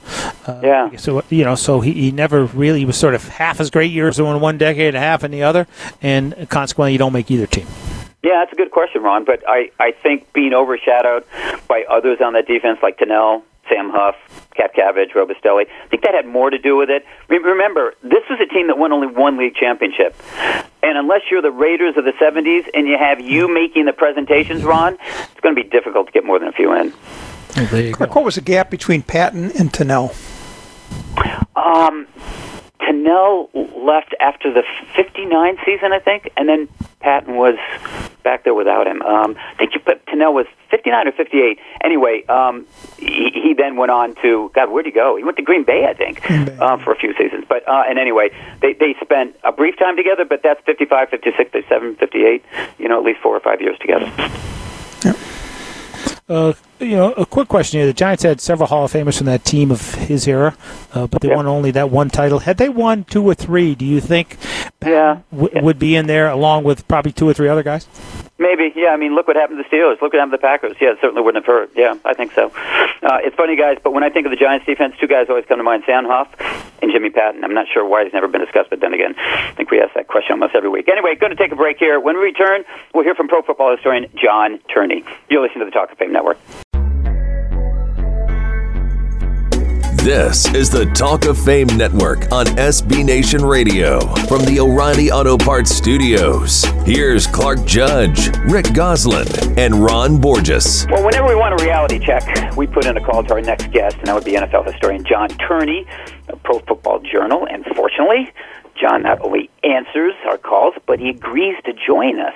[0.47, 0.97] Uh, yeah.
[0.97, 3.91] So, you know, so he, he never really he was sort of half as great
[3.91, 5.67] years in one decade and half in the other,
[6.03, 7.64] and consequently, you don't make either team.
[8.23, 9.25] Yeah, that's a good question, Ron.
[9.25, 11.25] But I, I think being overshadowed
[11.69, 14.17] by others on that defense like Tunnell, Sam Huff,
[14.57, 17.05] Katcavage, Robustelli, I think that had more to do with it.
[17.29, 20.15] Remember, this was a team that won only one league championship.
[20.83, 24.65] And unless you're the Raiders of the 70s and you have you making the presentations,
[24.65, 26.93] Ron, it's going to be difficult to get more than a few in.
[27.57, 28.07] Well, there you go.
[28.07, 30.15] What was the gap between Patton and Tunnell?
[31.57, 32.07] Um,
[32.85, 34.63] Tunnell left after the
[34.95, 36.69] 59 season, I think, and then
[37.01, 37.57] Patton was
[38.23, 39.03] back there without him.
[39.03, 41.59] Um, I think you put Tunnell was 59 or 58.
[41.83, 42.67] Anyway, um,
[42.99, 44.71] he, he then went on to God.
[44.71, 45.17] Where'd he go?
[45.17, 46.29] He went to Green Bay, I think,
[46.61, 47.45] uh, for a few seasons.
[47.49, 48.31] But uh, and anyway,
[48.61, 50.25] they they spent a brief time together.
[50.25, 52.45] But that's 55, 56, 57, 58.
[52.79, 54.11] You know, at least four or five years together.
[56.29, 57.87] Uh, you know, a quick question here.
[57.87, 60.57] The Giants had several Hall of Famers from that team of his era,
[60.95, 61.37] uh, but they Yeah.
[61.37, 62.39] won only that one title.
[62.41, 64.39] Had they won two or three, do you think
[64.83, 65.19] Yeah.
[65.31, 65.61] w- Yeah.
[65.63, 67.87] would be in there along with probably two or three other guys?
[68.37, 68.89] Maybe, yeah.
[68.89, 70.03] I mean, look what happened to the Steelers.
[70.03, 70.77] Look what happened to the Packers.
[70.81, 71.71] Yeah, it certainly wouldn't have hurt.
[71.77, 72.49] Yeah, I think so.
[72.49, 75.45] Uh, it's funny, guys, but when I think of the Giants defense, two guys always
[75.47, 76.07] come to mind: Sam
[76.83, 77.45] and Jimmy Patton.
[77.45, 79.95] I'm not sure why he's never been discussed, but then again, I think we ask
[79.95, 80.89] that question almost every week.
[80.89, 82.01] Anyway, going to take a break here.
[82.01, 85.05] When we return, we'll hear from Pro Football historian John Turney.
[85.31, 86.39] You're listening to the Talk of Fame Network.
[90.05, 95.39] This is the Talk of Fame Network on SB Nation Radio from the O'Reilly Auto
[95.39, 96.63] Parts Studios.
[96.85, 99.27] Here's Clark Judge, Rick Gosselin,
[99.59, 100.87] and Ron Borges.
[100.91, 103.71] Well, whenever we want a reality check, we put in a call to our next
[103.71, 105.87] guest, and that would be NFL historian John Turney
[106.29, 107.49] of Pro Football Journal.
[107.51, 108.31] And fortunately,
[108.79, 112.35] John not only answers our calls, but he agrees to join us.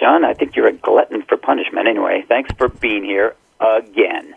[0.00, 1.88] John, I think you're a glutton for punishment.
[1.88, 4.34] Anyway, thanks for being here again.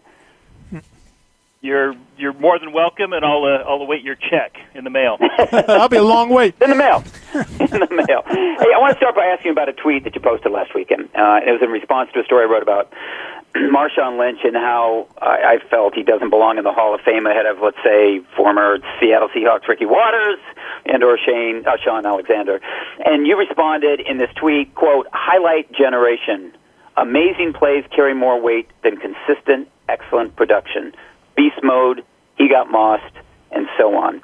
[1.66, 5.18] You're you're more than welcome, and I'll uh, I'll await your check in the mail.
[5.52, 6.54] That'll be a long wait.
[6.62, 7.04] In the mail.
[7.34, 8.22] in the mail.
[8.28, 11.10] Hey, I want to start by asking about a tweet that you posted last weekend.
[11.16, 12.94] Uh, it was in response to a story I wrote about
[13.56, 17.26] Marshawn Lynch and how I, I felt he doesn't belong in the Hall of Fame
[17.26, 20.38] ahead of, let's say, former Seattle Seahawks Ricky Watters
[20.86, 22.62] and or Shane uh, Shaun Alexander.
[23.04, 26.54] And you responded in this tweet, quote, highlight generation.
[26.96, 30.94] Amazing plays carry more weight than consistent, excellent production
[31.36, 32.04] beast mode,
[32.38, 33.14] he got mossed,
[33.52, 34.22] and so on.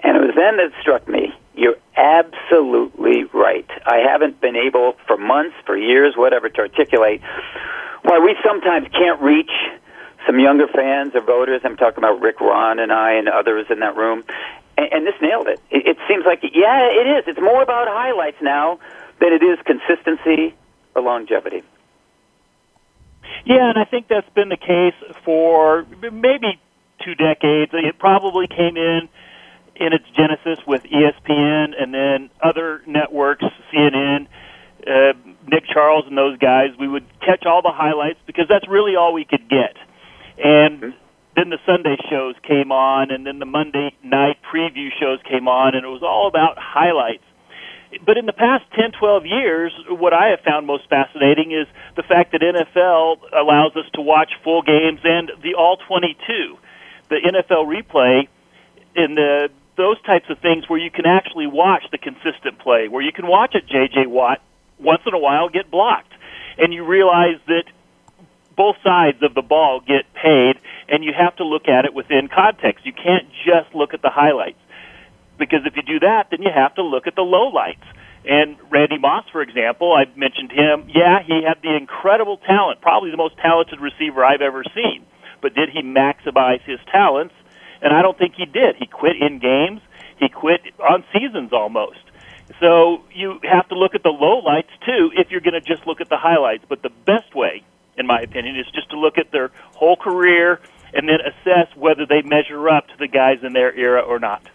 [0.00, 1.34] And it was then that it struck me.
[1.54, 3.68] You're absolutely right.
[3.86, 7.20] I haven't been able for months, for years, whatever, to articulate
[8.02, 9.50] why we sometimes can't reach
[10.26, 11.60] some younger fans or voters.
[11.64, 14.24] I'm talking about Rick, Ron, and I, and others in that room.
[14.76, 15.60] And, and this nailed it.
[15.70, 15.86] it.
[15.86, 17.24] It seems like, yeah, it is.
[17.28, 18.78] It's more about highlights now
[19.20, 20.54] than it is consistency
[20.94, 21.62] or longevity.
[23.44, 26.60] Yeah, and I think that's been the case for maybe
[27.04, 27.72] two decades.
[27.74, 29.08] It probably came in
[29.76, 34.26] in its genesis with ESPN and then other networks, CNN,
[34.86, 35.12] uh,
[35.46, 36.70] Nick Charles, and those guys.
[36.78, 39.76] We would catch all the highlights because that's really all we could get.
[40.38, 40.90] And mm-hmm.
[41.36, 45.74] then the Sunday shows came on, and then the Monday night preview shows came on,
[45.74, 47.24] and it was all about highlights.
[48.04, 52.02] But in the past 10, 12 years, what I have found most fascinating is the
[52.02, 56.58] fact that NFL allows us to watch full games and the all 22.
[57.08, 58.28] The NFL replay
[58.96, 63.02] and the those types of things where you can actually watch the consistent play, where
[63.02, 64.06] you can watch a J.J.
[64.06, 64.42] Watt
[64.78, 66.12] once in a while get blocked,
[66.58, 67.64] and you realize that
[68.54, 72.28] both sides of the ball get paid, and you have to look at it within
[72.28, 72.84] context.
[72.84, 74.58] You can't just look at the highlights
[75.38, 77.84] because if you do that, then you have to look at the lowlights.
[78.24, 80.88] And Randy Moss, for example, I mentioned him.
[80.94, 85.04] Yeah, he had the incredible talent, probably the most talented receiver I've ever seen.
[85.40, 87.34] But did he maximize his talents?
[87.80, 88.76] And I don't think he did.
[88.76, 89.80] He quit in games.
[90.18, 91.98] He quit on seasons almost.
[92.60, 96.00] So you have to look at the lowlights too if you're going to just look
[96.00, 96.64] at the highlights.
[96.68, 97.64] But the best way,
[97.98, 100.60] in my opinion, is just to look at their whole career
[100.94, 104.46] and then assess whether they measure up to the guys in their era or not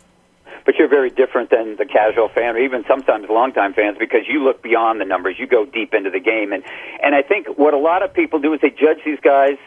[0.66, 4.44] but you're very different than the casual fan or even sometimes longtime fans because you
[4.44, 5.36] look beyond the numbers.
[5.38, 6.64] You go deep into the game, and
[7.04, 9.58] and I think what a lot of people do is they judge these guys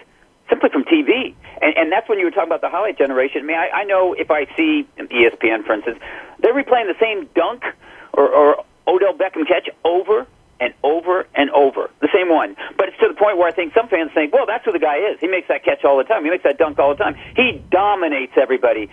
[0.49, 3.43] simply from TV, and and that's when you were talking about the highlight generation.
[3.43, 5.99] I mean, I, I know if I see ESPN, for instance,
[6.41, 7.65] they're replaying the same dunk
[8.13, 10.27] or, or Odell Beckham catch over
[10.61, 11.91] and over and over.
[12.01, 12.57] The same one.
[12.77, 14.79] But it's to the point where I think some fans think, well, that's who the
[14.79, 15.19] guy is.
[15.21, 16.23] He makes that catch all the time.
[16.23, 17.17] He makes that dunk all the time.
[17.35, 18.91] He dominates everybody.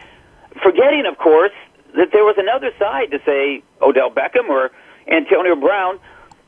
[0.63, 1.51] Forgetting, of course,
[1.97, 4.71] that there was another side to say Odell Beckham or
[5.07, 5.99] Antonio Brown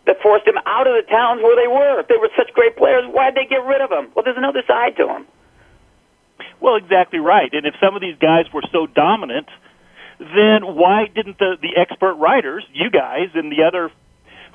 [0.05, 1.99] that forced him out of the towns where they were.
[1.99, 4.09] If they were such great players, why'd they get rid of them?
[4.15, 5.27] Well, there's another side to them.
[6.59, 7.53] Well, exactly right.
[7.53, 9.47] And if some of these guys were so dominant,
[10.19, 13.91] then why didn't the, the expert writers, you guys and the other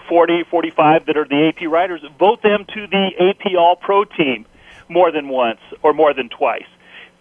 [0.09, 4.47] 40, 45 that are the AP writers, vote them to the AP All Pro team
[4.88, 6.66] more than once or more than twice?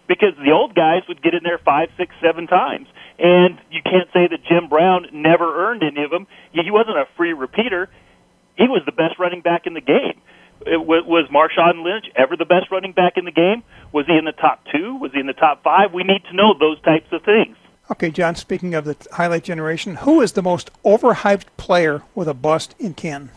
[0.06, 2.88] Because the old guys would get in there five, six, seven times.
[3.18, 6.26] And you can't say that Jim Brown never earned any of them.
[6.52, 7.88] He wasn't a free repeater.
[8.56, 10.20] He was the best running back in the game.
[10.66, 13.62] It was, was Marshawn Lynch ever the best running back in the game?
[13.92, 14.96] Was he in the top two?
[14.96, 15.92] Was he in the top five?
[15.92, 17.56] We need to know those types of things.
[17.90, 22.34] Okay, John, speaking of the highlight generation, who is the most overhyped player with a
[22.34, 23.30] bust in Ken?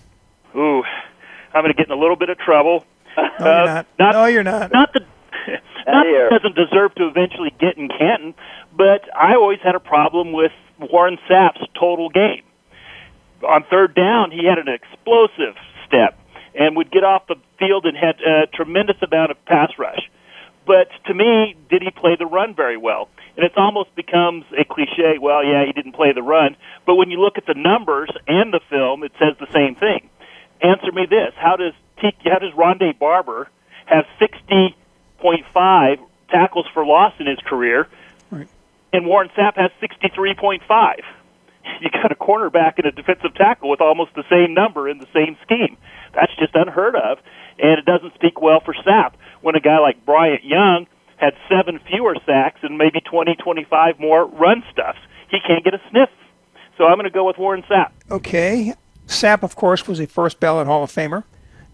[0.55, 0.83] Ooh,
[1.53, 2.85] I'm going to get in a little bit of trouble.
[3.17, 3.87] No, uh, you're not.
[3.99, 4.13] not.
[4.13, 4.71] No, you're not.
[4.71, 5.05] Not the
[5.87, 8.33] not that uh, doesn't deserve to eventually get in Canton,
[8.75, 12.43] but I always had a problem with Warren Sapp's total game.
[13.47, 15.55] On third down, he had an explosive
[15.87, 16.19] step
[16.55, 20.09] and would get off the field and had a tremendous amount of pass rush.
[20.65, 23.09] But to me, did he play the run very well?
[23.37, 25.17] And it almost becomes a cliche.
[25.21, 28.51] Well, yeah, he didn't play the run, but when you look at the numbers and
[28.51, 30.09] the film, it says the same thing.
[30.61, 33.49] Answer me this: How does T- how does Rondé Barber
[33.85, 34.05] have
[35.21, 35.99] 60.5
[36.29, 37.87] tackles for loss in his career,
[38.31, 38.47] Right.
[38.93, 40.61] and Warren Sapp has 63.5?
[41.81, 45.07] You got a cornerback and a defensive tackle with almost the same number in the
[45.13, 45.75] same scheme.
[46.15, 47.17] That's just unheard of,
[47.59, 49.11] and it doesn't speak well for Sapp
[49.41, 50.87] when a guy like Bryant Young
[51.17, 54.99] had seven fewer sacks and maybe 20, 25 more run stuffs.
[55.29, 56.09] He can't get a sniff.
[56.77, 57.91] So I'm going to go with Warren Sapp.
[58.09, 58.73] Okay.
[59.07, 61.25] Sapp, of course, was a first ballot Hall of Famer.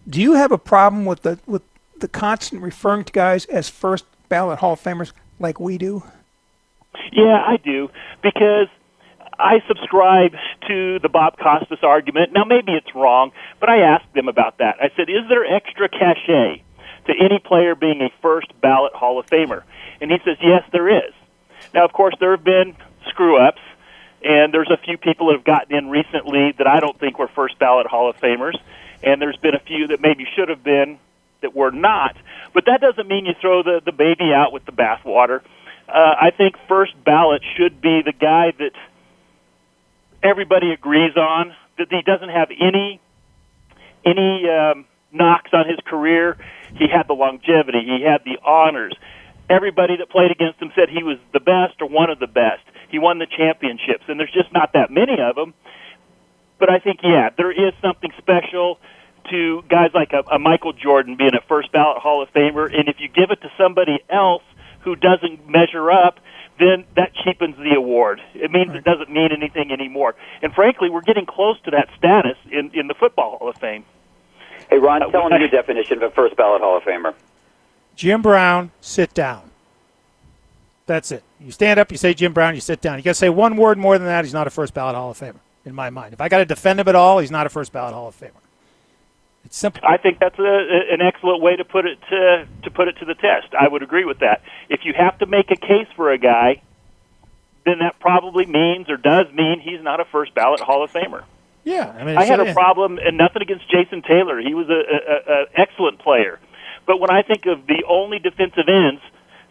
[0.10, 1.62] Do you have a problem with the with
[2.04, 6.04] the constant referring to guys as first ballot Hall of Famers like we do?
[7.14, 7.90] Yeah, I do
[8.22, 8.68] because
[9.40, 10.34] I subscribe
[10.68, 12.34] to the Bob Costas argument.
[12.34, 13.32] Now, maybe it's wrong,
[13.62, 14.76] but I asked them about that.
[14.82, 16.62] I said, "Is there extra cachet
[17.08, 19.64] to any player being a first ballot Hall of Famer?"
[20.02, 21.14] And he says, "Yes, there is."
[21.74, 22.76] Now, of course, there have been
[23.08, 23.62] screw ups,
[24.26, 27.30] and there's a few people that have gotten in recently that I don't think were
[27.30, 28.60] first ballot Hall of Famers,
[29.02, 31.00] and there's been a few that maybe should have been
[31.44, 32.18] that were not.
[32.54, 35.42] But that doesn't mean you throw the the baby out with the bathwater.
[35.88, 38.72] Uh, I think first ballot should be the guy that
[40.24, 43.00] everybody agrees on that he doesn't have any
[44.06, 46.38] any um, knocks on his career.
[46.76, 47.84] He had the longevity.
[47.86, 48.94] He had the honors.
[49.50, 52.64] Everybody that played against him said he was the best or one of the best.
[52.90, 55.54] He won the championships, and there's just not that many of them.
[56.60, 58.80] But I think, yeah, there is something special
[59.32, 62.88] to guys like a, a Michael Jordan being a first ballot Hall of Famer, and
[62.90, 64.44] if you give it to somebody else
[64.82, 66.20] who doesn't measure up,
[66.60, 68.22] then that cheapens the award.
[68.36, 70.16] It means it doesn't mean anything anymore.
[70.42, 73.86] And frankly, we're getting close to that status in, in the Football Hall of Fame.
[74.70, 77.14] Hey, Ron, Uh, tell we- them your definition of a first ballot Hall of Famer.
[77.96, 79.50] Jim Brown, sit down.
[80.86, 81.24] That's it.
[81.40, 82.98] You stand up, you say Jim Brown, you sit down.
[82.98, 84.26] You got to say one word more than that.
[84.26, 86.14] He's not a first ballot Hall of Famer, in my mind.
[86.14, 88.20] If I got to defend him at all, he's not a first ballot Hall of
[88.20, 88.32] Famer.
[89.46, 89.82] It's simple.
[89.86, 93.06] I think that's a, an excellent way to put it to, to put it to
[93.06, 93.54] the test.
[93.60, 94.42] I would agree with that.
[94.70, 96.62] If you have to make a case for a guy,
[97.66, 101.24] then that probably means or does mean he's not a first ballot Hall of Famer.
[101.64, 104.42] Yeah, I mean, I had a problem, and nothing against Jason Taylor.
[104.42, 106.40] He was a, a, a excellent player.
[106.86, 109.02] But when I think of the only defensive ends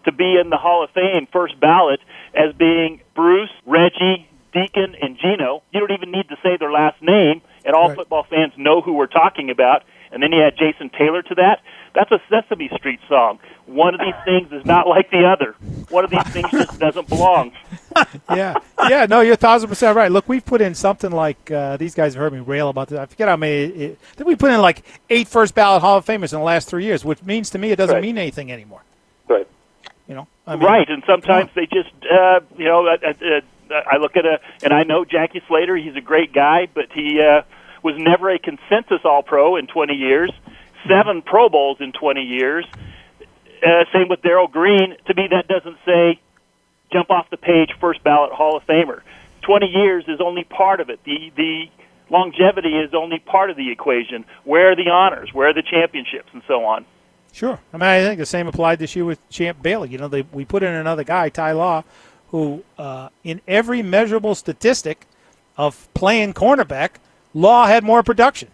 [0.04, 2.00] to be in the Hall of Fame first ballot
[2.34, 7.00] as being Bruce, Reggie, Deacon, and Gino, you don't even need to say their last
[7.00, 7.96] name, and all Right.
[7.96, 9.82] football fans know who we're talking about.
[10.10, 11.60] And then you add Jason Taylor to that.
[11.94, 13.38] That's a Sesame Street song.
[13.66, 15.54] One of these things is not like the other.
[15.88, 17.52] One of these things just doesn't belong.
[18.30, 18.54] yeah,
[18.88, 19.06] yeah.
[19.06, 20.10] No, you're a thousand percent right.
[20.12, 22.98] Look, we've put in something like uh, these guys have heard me rail about this.
[22.98, 23.54] I forget how many.
[23.64, 26.44] It, I think we put in like eight first ballot Hall of Famers in the
[26.44, 28.02] last three years, which means to me it doesn't Right.
[28.02, 28.82] mean anything anymore.
[29.28, 29.46] Right.
[30.08, 33.40] You know, I mean, right, and sometimes they just, uh, you know, uh, uh,
[33.90, 35.76] I look at a, and I know Jackie Slater.
[35.76, 37.42] He's a great guy, but he uh,
[37.82, 40.30] was never a consensus All Pro in 20 years.
[40.88, 42.66] Seven Pro Bowls in 20 years.
[43.64, 44.96] Uh, same with Darrell Green.
[45.06, 46.20] To me, that doesn't say
[46.92, 49.02] jump off the page first ballot Hall of Famer.
[49.42, 51.00] 20 years is only part of it.
[51.04, 51.64] The the
[52.10, 54.24] longevity is only part of the equation.
[54.44, 55.32] Where are the honors?
[55.32, 56.84] Where are the championships, and so on.
[57.32, 57.58] Sure.
[57.72, 59.88] I mean, I think the same applied this year with Champ Bailey.
[59.88, 61.82] You know, they, we put in another guy, Ty Law,
[62.32, 65.06] who uh, in every measurable statistic
[65.56, 66.92] of playing cornerback,
[67.34, 68.48] Law had more production.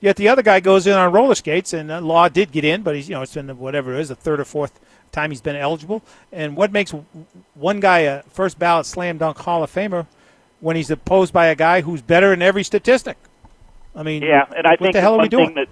[0.00, 2.82] Yet the other guy goes in on roller skates, and uh, Law did get in,
[2.82, 4.78] but he's you know it's been whatever it is, the third or fourth
[5.12, 6.02] time he's been eligible.
[6.32, 6.92] And what makes
[7.54, 10.06] one guy a first ballot slam dunk Hall of Famer
[10.60, 13.16] when he's opposed by a guy who's better in every statistic?
[13.94, 15.54] I mean, Yeah, and I what think the hell are we doing?
[15.54, 15.68] that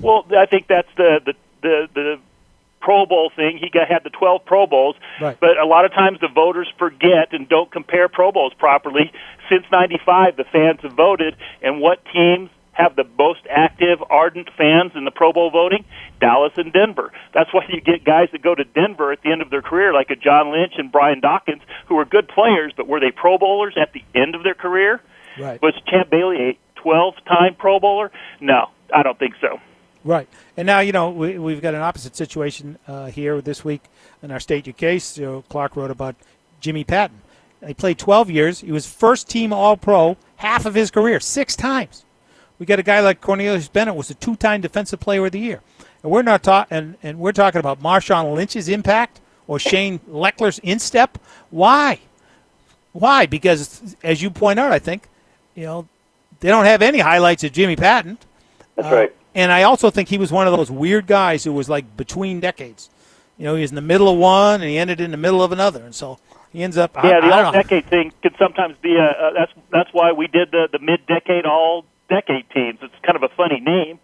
[0.00, 2.20] well, I think that's the the the, the
[2.84, 3.56] Pro Bowl thing.
[3.56, 5.38] He got had the 12 Pro Bowls, Right.
[5.40, 9.10] but a lot of times the voters forget and don't compare Pro Bowls properly.
[9.48, 14.92] Since '95, the fans have voted, and what teams have the most active, ardent fans
[14.96, 15.84] in the Pro Bowl voting?
[16.20, 17.12] Dallas and Denver.
[17.32, 19.94] That's why you get guys that go to Denver at the end of their career,
[19.94, 23.38] like a John Lynch and Brian Dawkins, who are good players, but were they Pro
[23.38, 25.00] Bowlers at the end of their career?
[25.38, 25.62] Right.
[25.62, 28.10] Was Champ Bailey a 12-time Pro Bowler?
[28.40, 29.58] No, I don't think so.
[30.04, 30.28] Right.
[30.56, 33.82] And now, you know, we, we've got an opposite situation uh, here this week
[34.22, 35.16] in our State Your Case.
[35.16, 36.14] You know, Clark wrote about
[36.60, 37.22] Jimmy Patton.
[37.66, 38.60] He played 12 years.
[38.60, 42.04] He was first team All Pro half of his career, six times.
[42.58, 45.60] We got a guy like Cornelius Bennett was a two-time Defensive Player of the Year,
[46.02, 50.58] and we're not ta- and, and we're talking about Marshawn Lynch's impact or Shane Lechler's
[50.60, 51.18] instep.
[51.50, 52.00] Why?
[52.92, 53.26] Why?
[53.26, 55.08] Because as you point out, I think,
[55.54, 55.88] you know,
[56.40, 58.18] they don't have any highlights of Jimmy Patton.
[58.76, 59.16] That's Uh, right.
[59.34, 62.40] And I also think he was one of those weird guys who was like between
[62.40, 62.88] decades.
[63.38, 65.42] You know, he was in the middle of one and he ended in the middle
[65.42, 66.18] of another, and so
[66.52, 66.96] he ends up.
[66.96, 69.92] I- Yeah, the I, don't all decade thing could sometimes be a, a that's that's
[69.92, 72.78] why we did the the mid decade all decade teams.
[72.82, 73.98] It's kind of a funny name,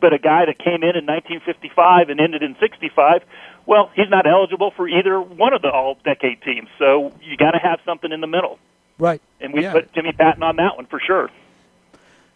[0.00, 3.22] but a guy that came in in 1955 and ended in 65,
[3.66, 6.68] well, he's not eligible for either one of the all-decade teams.
[6.78, 8.58] So you got to have something in the middle.
[8.98, 9.20] Right.
[9.40, 9.72] And we Yeah.
[9.72, 11.30] put Jimmy Patton on that one for sure.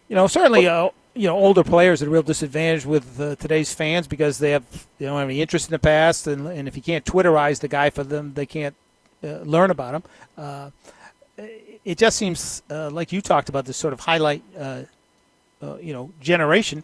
[0.07, 3.73] you know, certainly, uh, you know, older players are a real disadvantage with uh, today's
[3.73, 4.65] fans because they have
[4.97, 7.67] they don't have any interest in the past, and, and if you can't Twitterize the
[7.67, 8.75] guy for them, they can't
[9.23, 10.03] uh, learn about him.
[10.37, 10.69] Uh,
[11.83, 14.81] it just seems uh, like you talked about this sort of highlight, uh,
[15.61, 16.83] uh, you know, generation.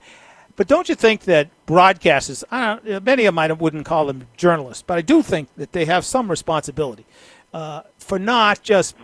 [0.56, 4.84] But don't you think that broadcasters, I don't, many of mine wouldn't call them journalists,
[4.86, 7.06] but I do think that they have some responsibility
[7.52, 8.96] for not just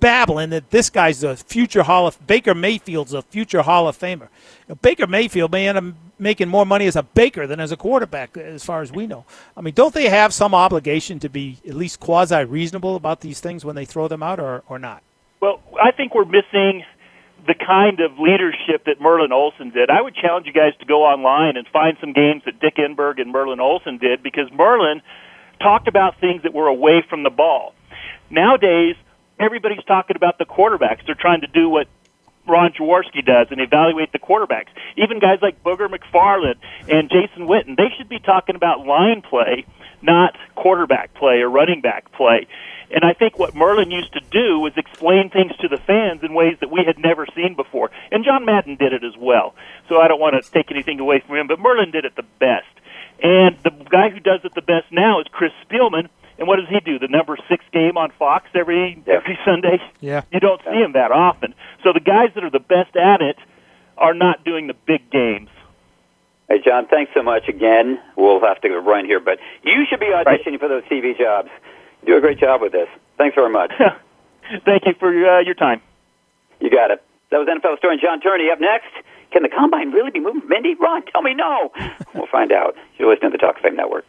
[0.00, 4.28] babbling that this guy's a future Hall of Baker Mayfield's a future Hall of Famer.
[4.82, 5.84] Baker Mayfield may end up
[6.18, 9.24] making more money as a baker than as a quarterback, as far as we know.
[9.56, 13.40] I mean, don't they have some obligation to be at least quasi reasonable about these
[13.40, 15.02] things when they throw them out, or, or not?
[15.40, 16.84] Well, I think we're missing
[17.46, 19.90] the kind of leadership that Merlin Olsen did.
[19.90, 23.20] I would challenge you guys to go online and find some games that Dick Enberg
[23.20, 25.00] and Merlin Olsen did because Merlin
[25.60, 27.74] talked about things that were away from the ball.
[28.30, 28.96] Nowadays,
[29.38, 31.04] everybody's talking about the quarterbacks.
[31.06, 31.88] They're trying to do what
[32.46, 34.68] Ron Jaworski does and evaluate the quarterbacks.
[34.96, 36.56] Even guys like Booger McFarland
[36.88, 39.64] and Jason Witten, they should be talking about line play,
[40.02, 42.46] not quarterback play or running back play.
[42.90, 46.34] And I think what Merlin used to do was explain things to the fans in
[46.34, 47.90] ways that we had never seen before.
[48.12, 49.54] And John Madden did it as well.
[49.88, 52.24] So I don't want to take anything away from him, but Merlin did it the
[52.38, 52.66] best.
[53.22, 56.08] And the guy who does it the best now is Chris Spielman.
[56.38, 56.98] And what does he do?
[56.98, 59.80] The number six game on Fox every every Sunday.
[60.00, 60.22] Yeah.
[60.32, 61.54] You don't see him that often.
[61.82, 63.36] So the guys that are the best at it
[63.96, 65.48] are not doing the big games.
[66.48, 67.98] Hey, John, thanks so much again.
[68.16, 71.48] We'll have to go run here, but you should be auditioning for those TV jobs.
[72.02, 72.88] You do a great job with this.
[73.18, 73.72] Thanks very much.
[74.64, 75.80] Thank you for uh, your time.
[76.60, 77.02] You got it.
[77.30, 78.50] That was NFL historian John Turney.
[78.50, 78.92] Up next,
[79.32, 80.48] can the combine really be moved?
[80.48, 81.72] Mindy, Ron, tell me no.
[82.14, 82.76] we'll find out.
[82.96, 84.04] You're listening to the Talk of Fame Network.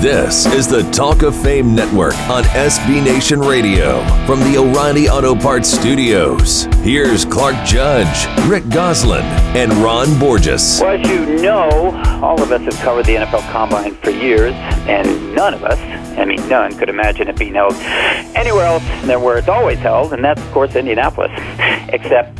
[0.00, 5.34] This is the Talk of Fame Network on SB Nation Radio from the O'Reilly Auto
[5.34, 6.64] Parts Studios.
[6.82, 9.24] Here's Clark Judge, Rick Gosselin,
[9.56, 10.80] and Ron Borges.
[10.82, 11.92] Well, as you know,
[12.22, 14.52] all of us have covered the NFL Combine for years,
[14.86, 15.78] and none of us,
[16.18, 17.72] I mean, none, could imagine it being held
[18.36, 21.32] anywhere else than where it's always held, and that's, of course, Indianapolis.
[21.88, 22.38] Except,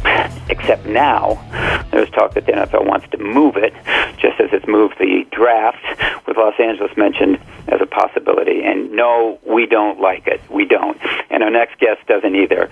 [0.50, 1.42] except now,
[1.90, 3.72] there's talk that the NFL wants to move it,
[4.18, 5.82] just as it's moved the draft,
[6.26, 7.38] with Los Angeles mentioned
[7.68, 8.62] as a possibility.
[8.64, 10.40] And no, we don't like it.
[10.50, 10.98] We don't.
[11.30, 12.68] And our next guest doesn't either.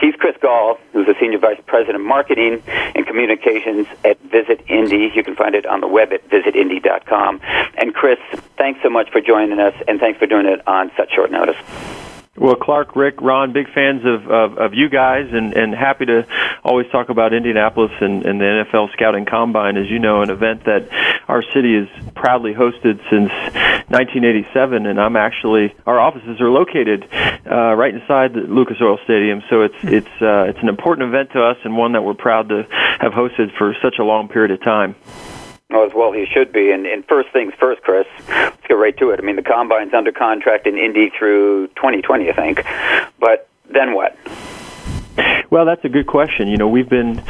[0.00, 5.10] He's Chris Gahl, who's the Senior Vice President of Marketing and Communications at Visit Indy.
[5.14, 7.40] You can find it on the web at visitindy.com.
[7.76, 8.18] And Chris,
[8.56, 11.56] thanks so much for joining us, and thanks for doing it on such short notice.
[12.38, 16.26] Well, Clark, Rick, Ron, big fans of, of, of you guys and, and happy to
[16.62, 19.78] always talk about Indianapolis and, and the NFL Scouting Combine.
[19.78, 20.88] As you know, an event that
[21.28, 23.30] our city has proudly hosted since
[23.88, 29.42] 1987, and I'm actually, our offices are located uh, right inside the Lucas Oil Stadium,
[29.48, 32.48] so it's, it's, uh, it's an important event to us and one that we're proud
[32.48, 32.64] to
[33.00, 34.96] have hosted for such a long period of time.
[35.72, 36.70] Oh, as well he should be.
[36.70, 39.20] And, and first things first, Chris, let's get right to it.
[39.20, 42.64] I mean, the combine's under contract in Indy through 2020, I think.
[43.18, 44.16] But then what?
[45.50, 46.48] Well, that's a good question.
[46.48, 47.22] You know, we've been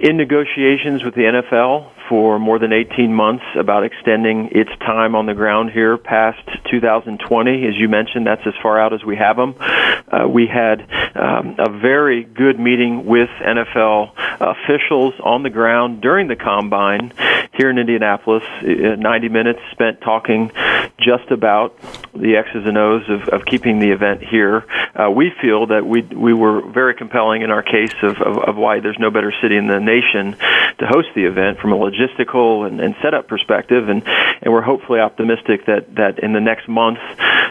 [0.00, 5.26] in negotiations with the NFL for more than 18 months about extending its time on
[5.26, 6.38] the ground here past
[6.70, 7.66] 2020.
[7.66, 9.54] As you mentioned, that's as far out as we have them.
[9.58, 10.82] Uh, we had
[11.16, 17.12] um, a very good meeting with NFL officials on the ground during the combine
[17.54, 18.44] here in Indianapolis.
[18.62, 20.52] Uh, 90 minutes spent talking
[20.98, 21.78] just about
[22.14, 24.64] the X's and O's of, of keeping the event here.
[24.94, 28.56] Uh, we feel that we we were very compelling in our case of, of, of
[28.56, 30.36] why there's no better city the nation
[30.78, 35.00] to host the event from a logistical and, and setup perspective, and, and we're hopefully
[35.00, 36.98] optimistic that, that in the next month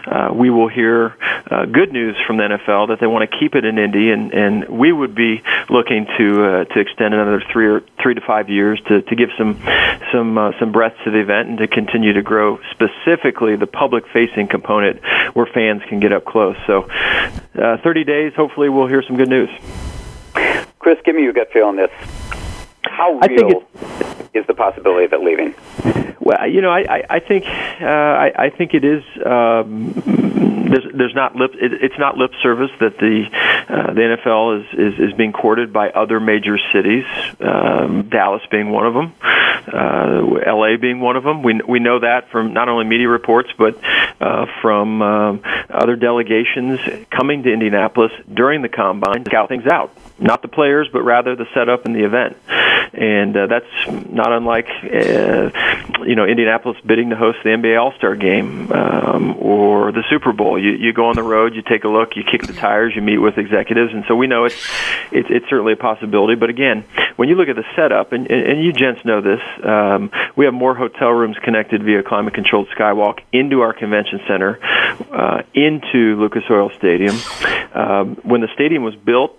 [0.06, 1.16] uh, we will hear
[1.50, 4.32] uh, good news from the NFL that they want to keep it in Indy, and,
[4.32, 8.48] and we would be looking to uh, to extend another three or three to five
[8.48, 9.60] years to, to give some
[10.12, 14.04] some uh, some breadth to the event and to continue to grow specifically the public
[14.12, 15.00] facing component
[15.34, 16.56] where fans can get up close.
[16.66, 16.88] So,
[17.60, 19.50] uh, 30 days, hopefully, we'll hear some good news.
[20.86, 21.90] Chris, give me your gut feel on this.
[22.82, 23.64] How I real
[24.32, 25.52] is the possibility of it leaving?
[26.20, 29.02] Well, you know, I, I, I think uh, I, I think it is.
[29.26, 29.94] Um,
[30.70, 31.54] there's, there's not lip.
[31.54, 33.24] It, it's not lip service that the
[33.68, 37.04] uh, the NFL is, is is being courted by other major cities.
[37.40, 40.76] Um, Dallas being one of them, uh, L.A.
[40.76, 41.42] being one of them.
[41.42, 43.76] We we know that from not only media reports but
[44.20, 46.78] uh, from um, other delegations
[47.10, 49.90] coming to Indianapolis during the combine to scout things out.
[50.18, 52.36] Not the players, but rather the setup and the event.
[52.92, 53.66] And uh, that's
[54.08, 55.50] not unlike, uh,
[56.04, 60.32] you know, Indianapolis bidding to host the NBA All Star Game um, or the Super
[60.32, 60.58] Bowl.
[60.58, 63.02] You, you go on the road, you take a look, you kick the tires, you
[63.02, 64.56] meet with executives, and so we know it's
[65.12, 66.36] it's, it's certainly a possibility.
[66.36, 66.84] But again,
[67.16, 70.54] when you look at the setup, and, and you gents know this, um, we have
[70.54, 74.58] more hotel rooms connected via climate-controlled skywalk into our convention center,
[75.12, 77.16] uh, into Lucas Oil Stadium.
[77.74, 79.38] Um, when the stadium was built,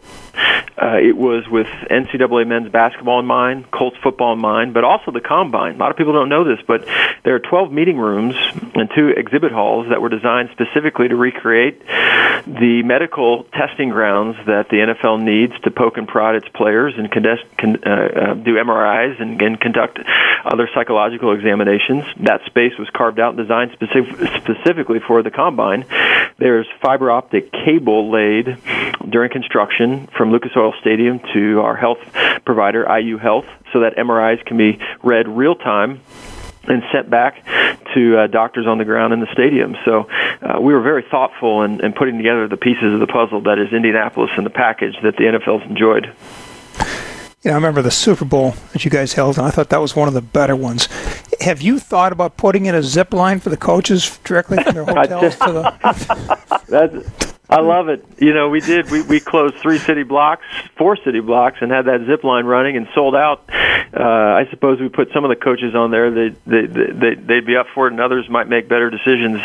[0.82, 5.12] uh, it was with NCAA men's basketball in mind, Colts football in mind, but also
[5.12, 5.76] the combine.
[5.76, 6.88] A lot of people don't know this, but
[7.24, 8.36] there are 12 meeting rooms
[8.76, 11.82] and two exhibit halls that were designed specifically to recreate
[12.48, 17.12] the medical testing grounds that the NFL needs to poke and prod its players and
[17.12, 20.00] condes- con- uh, uh, do MRIs and, and conduct
[20.46, 22.06] other psychological examinations.
[22.22, 25.86] That space was carved out and designed specific- specifically for the combine.
[26.38, 28.58] There's fiber optic cable laid
[29.10, 32.00] during construction from Lucas Oil Stadium to our health
[32.46, 36.02] provider, IU Health, so that MRIs can be read real time
[36.68, 37.46] and sent back
[37.94, 39.76] to uh, doctors on the ground in the stadium.
[39.86, 40.10] So
[40.42, 43.60] uh, we were very thoughtful in, in putting together the pieces of the puzzle that
[43.60, 46.14] is Indianapolis and the package that the NFL's enjoyed.
[47.44, 49.80] You know, I remember the Super Bowl that you guys held, and I thought that
[49.80, 50.88] was one of the better ones.
[51.40, 54.86] Have you thought about putting in a zip line for the coaches directly from their
[54.86, 56.60] hotels to the?
[56.68, 58.06] That's, I love it.
[58.18, 58.92] You know, we did.
[58.92, 60.44] We we closed three city blocks,
[60.78, 63.44] four city blocks, and had that zip line running and sold out.
[63.50, 66.12] Uh, I suppose we put some of the coaches on there.
[66.12, 69.40] They they they they'd be up for it, and others might make better decisions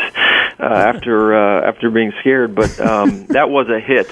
[0.59, 2.55] uh, after uh, after being scared.
[2.55, 4.09] But um, that was a hit,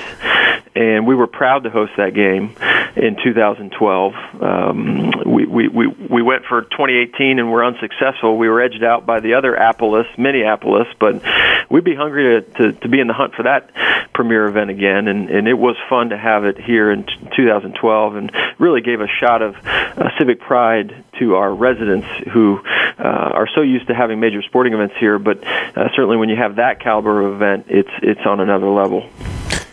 [0.73, 2.55] and we were proud to host that game
[2.95, 4.13] in 2012.
[4.41, 8.37] Um, we, we we we went for 2018 and were unsuccessful.
[8.37, 11.21] We were edged out by the other Appolis, Minneapolis, but
[11.69, 13.69] we'd be hungry to, to to be in the hunt for that
[14.13, 17.05] premier event again, and, and it was fun to have it here in
[17.35, 22.59] 2012, and really gave a shot of uh, civic pride to our residents who
[22.99, 25.17] uh, are so used to having major sporting events here.
[25.19, 29.09] But uh, certainly, when you have that caliber of event, it's it's on another level.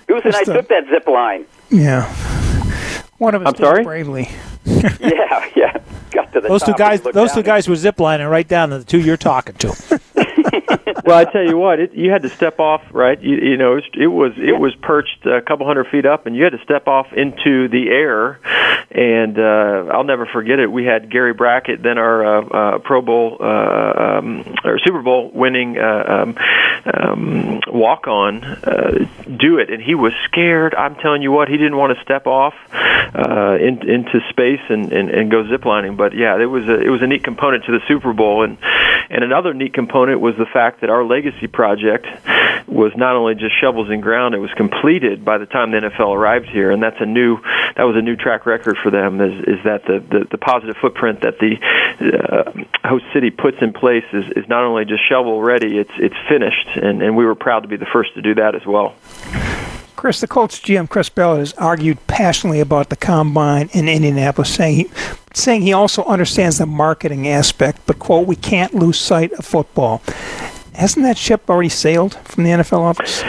[0.07, 1.45] Goose and I took that zip line.
[1.71, 2.05] Yeah.
[3.19, 3.85] One of us I'm did sorry?
[3.85, 4.31] bravely.
[4.65, 5.77] yeah, yeah.
[6.13, 8.71] Got to the Those two guys, those down two and- guys were ziplining right down
[8.71, 10.01] to the two you're talking to.
[11.05, 13.21] well, I tell you what, it, you had to step off, right?
[13.21, 16.27] You, you know, it was, it was it was perched a couple hundred feet up,
[16.27, 18.41] and you had to step off into the air.
[18.91, 20.73] And uh, I'll never forget it.
[20.73, 25.31] We had Gary Brackett, then our uh, uh, Pro Bowl uh, um, or Super Bowl
[25.31, 26.39] winning uh, um,
[26.87, 29.07] um, walk on, uh,
[29.37, 30.75] do it, and he was scared.
[30.75, 34.91] I'm telling you what, he didn't want to step off uh, in, into space and,
[34.91, 35.99] and, and go ziplining.
[35.99, 38.57] But yeah, it was a it was a neat component to the Super Bowl, and
[39.11, 42.07] and another neat component was the fact that our legacy project
[42.67, 46.15] was not only just shovels in ground; it was completed by the time the NFL
[46.15, 47.39] arrived here, and that's a new
[47.77, 49.21] that was a new track record for them.
[49.21, 51.57] Is is that the the, the positive footprint that the
[52.01, 56.17] uh, host city puts in place is, is not only just shovel ready; it's it's
[56.29, 58.95] finished, and and we were proud to be the first to do that as well.
[59.99, 64.77] Chris, the Colts GM Chris Ballard has argued passionately about the combine in Indianapolis, saying
[64.77, 64.91] he,
[65.35, 70.01] saying he also understands the marketing aspect, but quote, we can't lose sight of football.
[70.79, 73.25] Hasn't that ship already sailed from the NFL office?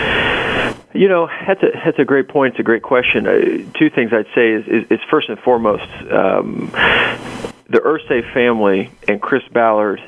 [0.93, 2.53] You know, that's a that's a great point.
[2.53, 3.25] It's a great question.
[3.25, 3.39] Uh,
[3.77, 6.69] two things I'd say is, is, is first and foremost, um,
[7.69, 9.99] the Irsay family and Chris Ballard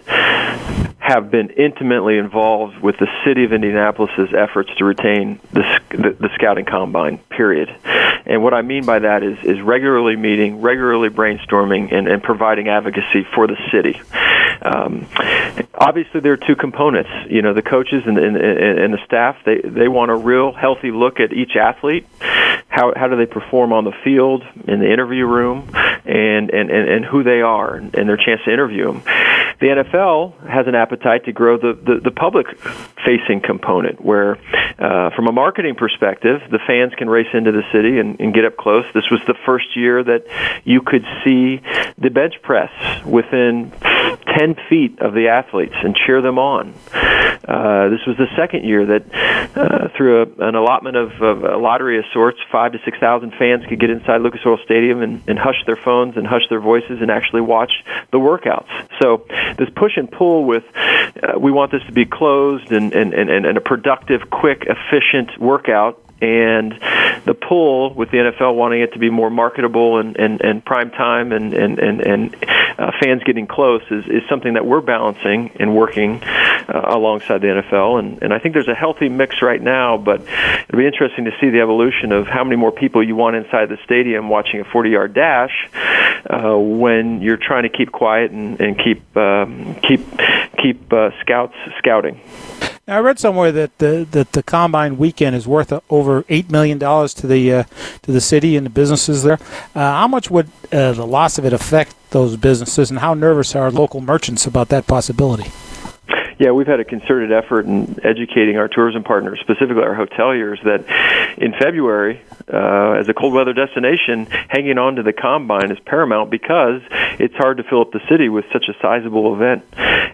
[1.02, 6.30] have been intimately involved with the city of Indianapolis's efforts to retain the, the, the
[6.36, 7.18] scouting combine.
[7.18, 7.76] Period.
[8.26, 12.69] And what I mean by that is is regularly meeting, regularly brainstorming, and, and providing
[12.69, 13.99] advocacy for the city.
[14.61, 15.07] Um,
[15.73, 17.10] obviously, there are two components.
[17.28, 20.91] You know, the coaches and, and, and the staff they they want a real healthy
[20.91, 22.07] look at each athlete.
[22.72, 26.89] How how do they perform on the field, in the interview room, and and and,
[26.89, 29.03] and who they are, and their chance to interview them.
[29.61, 32.48] The NFL has an appetite to grow the, the, the public
[33.06, 34.39] facing component, where,
[34.80, 38.43] uh, from a marketing perspective, the fans can race into the city and, and get
[38.43, 38.85] up close.
[38.95, 40.26] This was the first year that
[40.64, 41.61] you could see
[41.99, 42.72] the bench press
[43.06, 43.72] within
[44.35, 46.73] 10 feet of the athletes and cheer them on.
[47.48, 49.03] Uh, this was the second year that,
[49.56, 53.33] uh, through a, an allotment of, of a lottery of sorts, five to six thousand
[53.39, 56.59] fans could get inside Lucas Oil Stadium and, and hush their phones and hush their
[56.59, 57.71] voices and actually watch
[58.11, 58.69] the workouts.
[59.01, 59.25] So
[59.57, 63.29] this push and pull with, uh, we want this to be closed and, and, and,
[63.31, 66.80] and a productive, quick, efficient workout and
[67.26, 70.91] the pull with the NFL wanting it to be more marketable and, and, and prime
[70.91, 72.35] time and, and, and, and
[72.77, 77.48] uh, fans getting close is, is something that we're balancing and working uh, alongside the
[77.48, 77.99] NFL.
[77.99, 81.31] And, and I think there's a healthy mix right now, but it'll be interesting to
[81.41, 84.65] see the evolution of how many more people you want inside the stadium watching a
[84.65, 85.69] 40 yard dash
[86.30, 90.02] uh, when you're trying to keep quiet and, and keep, um, keep,
[90.61, 92.22] keep uh, scouts scouting.
[92.88, 97.14] I read somewhere that the that the combine weekend is worth over eight million dollars
[97.16, 97.64] to the uh,
[98.02, 99.38] to the city and the businesses there.
[99.76, 103.56] Uh, how much would uh, the loss of it affect those businesses, and how nervous
[103.56, 105.52] are local merchants about that possibility?
[106.40, 111.38] Yeah, we've had a concerted effort in educating our tourism partners, specifically our hoteliers, that
[111.38, 112.20] in February,
[112.52, 116.82] uh, as a cold weather destination, hanging on to the combine is paramount because
[117.19, 119.64] it's hard to fill up the city with such a sizable event.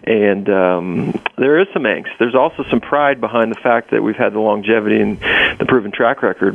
[0.04, 2.16] And um, there is some angst.
[2.18, 5.18] There's also some pride behind the fact that we've had the longevity and
[5.58, 6.54] the proven track record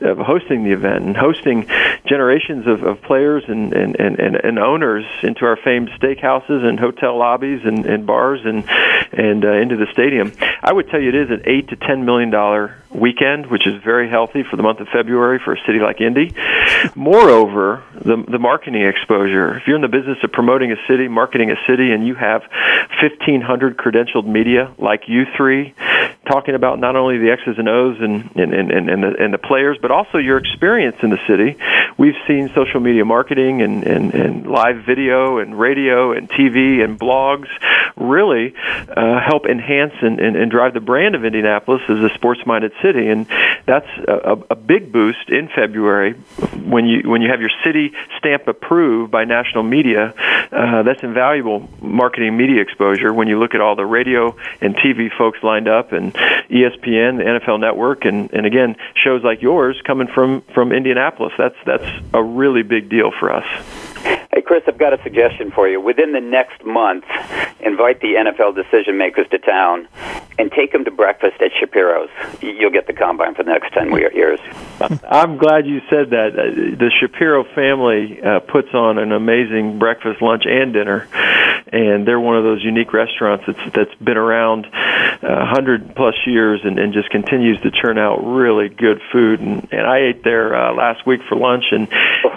[0.00, 1.66] of hosting the event and hosting
[2.06, 7.16] generations of, of players and, and, and, and owners into our famed steakhouses and hotel
[7.18, 8.64] lobbies and, and bars and
[9.12, 10.32] and uh, into the stadium.
[10.62, 13.82] I would tell you it is an eight to ten million dollar weekend, which is
[13.82, 16.34] very healthy for the month of February for a city like Indy.
[16.94, 19.56] Moreover, the the marketing exposure.
[19.56, 22.42] If you're in the business of promoting a city, marketing a city, and you have
[23.00, 25.74] 1,500 credentialed media like you three
[26.26, 29.38] talking about not only the X's and O's and and, and, and, the, and the
[29.38, 31.56] players, but also your experience in the city.
[31.96, 36.98] We've seen social media marketing and, and, and live video and radio and TV and
[36.98, 37.48] blogs
[37.96, 38.54] really
[38.88, 43.08] uh, help enhance and, and, and drive the brand of Indianapolis as a sports-minded city,
[43.08, 43.26] and
[43.66, 46.14] that's a, a big boost in February
[46.64, 50.14] when you when you have your city stamp approved by national media.
[50.50, 55.10] Uh, that's invaluable marketing media exposure when you look at all the radio and TV
[55.16, 56.16] folks lined up and
[56.50, 61.32] ESPN, the NFL Network, and and again shows like yours coming from from Indianapolis.
[61.38, 63.46] That's that's a really big deal for us.
[64.32, 65.80] Hey, Chris, I've got a suggestion for you.
[65.80, 67.04] Within the next month,
[67.58, 69.88] invite the NFL decision makers to town
[70.38, 72.10] and take them to breakfast at Shapiro's.
[72.40, 74.38] You'll get the combine for the next 10 years.
[75.10, 76.38] I'm glad you said that.
[76.38, 81.08] Uh, the Shapiro family uh, puts on an amazing breakfast, lunch, and dinner,
[81.72, 86.60] and they're one of those unique restaurants that's, that's been around uh, hundred plus years
[86.64, 89.40] and, and just continues to churn out really good food.
[89.40, 91.88] And, and I ate there uh, last week for lunch, and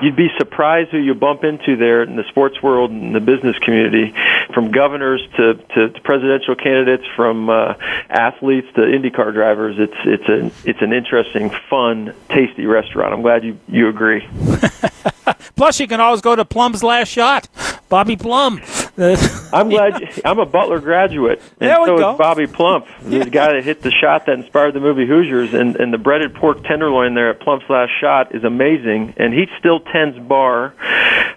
[0.02, 3.58] you'd be surprised who you bump into there in the sports world and the business
[3.60, 4.16] community,
[4.54, 7.74] from governors to, to, to presidential candidates, from uh,
[8.10, 9.76] athletes to IndyCar drivers.
[9.78, 13.14] It's it's an it's an interesting, fun, tasty restaurant.
[13.14, 14.28] I'm glad you you agree.
[15.56, 17.48] Plus, you can always go to Plump's Last Shot,
[17.90, 18.62] Bobby Plum.
[18.98, 22.12] I'm glad you, I'm a Butler graduate, and there we so go.
[22.12, 25.56] is Bobby Plump, the guy that hit the shot that inspired the movie Hoosiers.
[25.56, 29.16] And, and the breaded pork tenderloin there at Plump's Last Shot is amazing.
[29.18, 30.76] And he still tends bar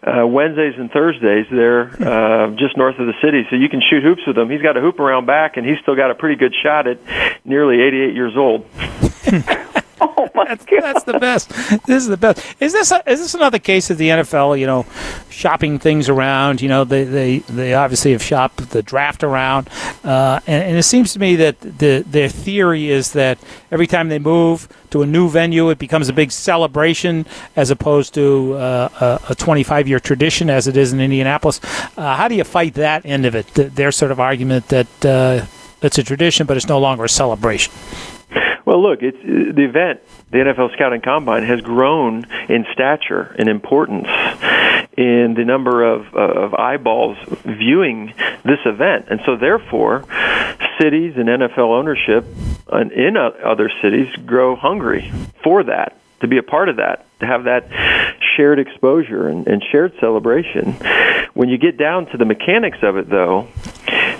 [0.02, 3.46] uh, Wednesdays and Thursdays there, uh, just north of the city.
[3.48, 4.50] So you can shoot hoops with him.
[4.50, 6.98] He's got a hoop around back, and he's still got a pretty good shot at
[7.44, 8.66] nearly 88 years old.
[10.18, 10.82] Oh my that's, God.
[10.82, 11.48] that's the best.
[11.86, 12.44] This is the best.
[12.60, 14.58] Is this a, is this another case of the NFL?
[14.58, 14.86] You know,
[15.30, 16.60] shopping things around.
[16.60, 19.68] You know, they they, they obviously have shopped the draft around,
[20.04, 23.38] uh, and, and it seems to me that the their theory is that
[23.70, 27.24] every time they move to a new venue, it becomes a big celebration
[27.54, 31.60] as opposed to uh, a 25 year tradition as it is in Indianapolis.
[31.96, 33.46] Uh, how do you fight that end of it?
[33.54, 35.46] Th- their sort of argument that uh,
[35.82, 37.72] it's a tradition, but it's no longer a celebration.
[38.66, 40.00] Well, look, it's the event.
[40.32, 44.08] The NFL Scouting Combine has grown in stature and importance
[44.96, 48.12] in the number of, uh, of eyeballs viewing
[48.44, 50.04] this event, and so therefore,
[50.80, 52.26] cities and NFL ownership
[52.72, 55.12] in other cities grow hungry
[55.44, 57.68] for that to be a part of that, to have that
[58.36, 60.72] shared exposure and, and shared celebration.
[61.34, 63.48] When you get down to the mechanics of it, though,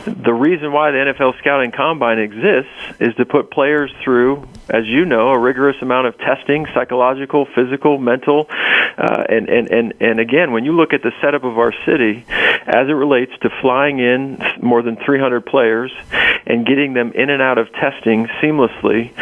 [0.07, 2.71] the reason why the NFL Scouting Combine exists
[3.01, 7.99] is to put players through, as you know, a rigorous amount of testing, psychological, physical,
[7.99, 11.73] mental, uh, and and and and again, when you look at the setup of our
[11.85, 15.93] city, as it relates to flying in more than 300 players
[16.47, 19.13] and getting them in and out of testing seamlessly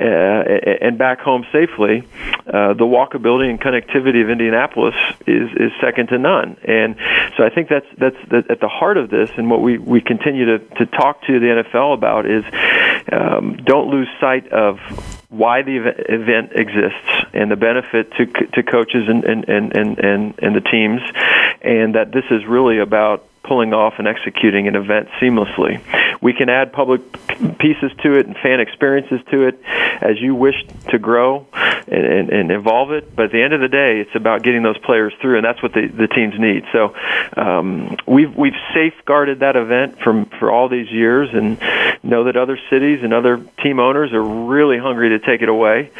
[0.00, 2.06] uh, and back home safely,
[2.46, 4.94] uh, the walkability and connectivity of Indianapolis
[5.26, 6.56] is is second to none.
[6.64, 6.96] And
[7.36, 8.16] so I think that's that's
[8.50, 11.62] at the heart of this, and what we we continue to to talk to the
[11.62, 12.44] NFL about is
[13.12, 14.78] um, don't lose sight of
[15.28, 15.76] why the
[16.08, 21.00] event exists and the benefit to to coaches and and and and, and the teams,
[21.62, 25.80] and that this is really about pulling off and executing an event seamlessly.
[26.20, 27.00] we can add public
[27.58, 29.60] pieces to it and fan experiences to it
[30.00, 30.54] as you wish
[30.90, 33.14] to grow and, and, and evolve it.
[33.14, 35.62] But at the end of the day, it's about getting those players through, and that's
[35.62, 36.64] what the, the teams need.
[36.72, 36.94] So
[37.36, 41.58] um, we've we've safeguarded that event from for all these years, and
[42.02, 45.90] know that other cities and other team owners are really hungry to take it away.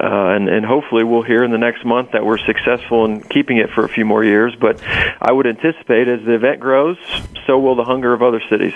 [0.00, 3.56] Uh, and, and hopefully, we'll hear in the next month that we're successful in keeping
[3.56, 4.54] it for a few more years.
[4.54, 4.80] But
[5.20, 6.87] I would anticipate as the event grows,
[7.46, 8.74] so will the hunger of other cities.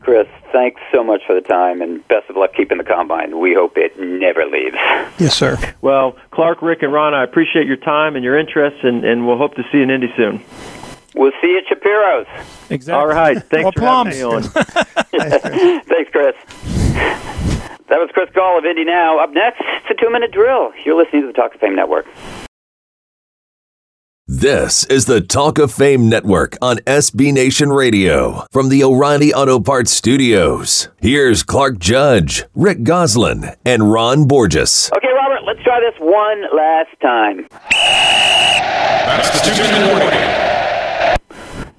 [0.00, 3.40] Chris, thanks so much for the time and best of luck keeping the combine.
[3.40, 4.76] We hope it never leaves.
[5.18, 5.56] Yes, sir.
[5.80, 9.38] Well, Clark, Rick, and Ron, I appreciate your time and your interest, and, and we'll
[9.38, 10.44] hope to see you in Indy soon.
[11.16, 12.26] We'll see you at Shapiro's.
[12.70, 12.92] Exactly.
[13.00, 13.42] All right.
[13.42, 14.42] Thanks Or for having me on.
[14.42, 16.34] Thanks, Chris.
[17.88, 19.18] That was Chris Gahl of Indy Now.
[19.18, 20.72] Up next, it's a two minute drill.
[20.84, 22.06] You're listening to the Talk of Fame Network.
[24.28, 29.60] This is the Talk of Fame Network on SB Nation Radio from the O'Reilly Auto
[29.60, 30.88] Parts Studios.
[31.00, 34.90] Here's Clark Judge, Rick Gosselin, and Ron Borges.
[34.96, 37.46] Okay, Robert, let's try this one last time.
[39.06, 40.10] That's the two-minute warning.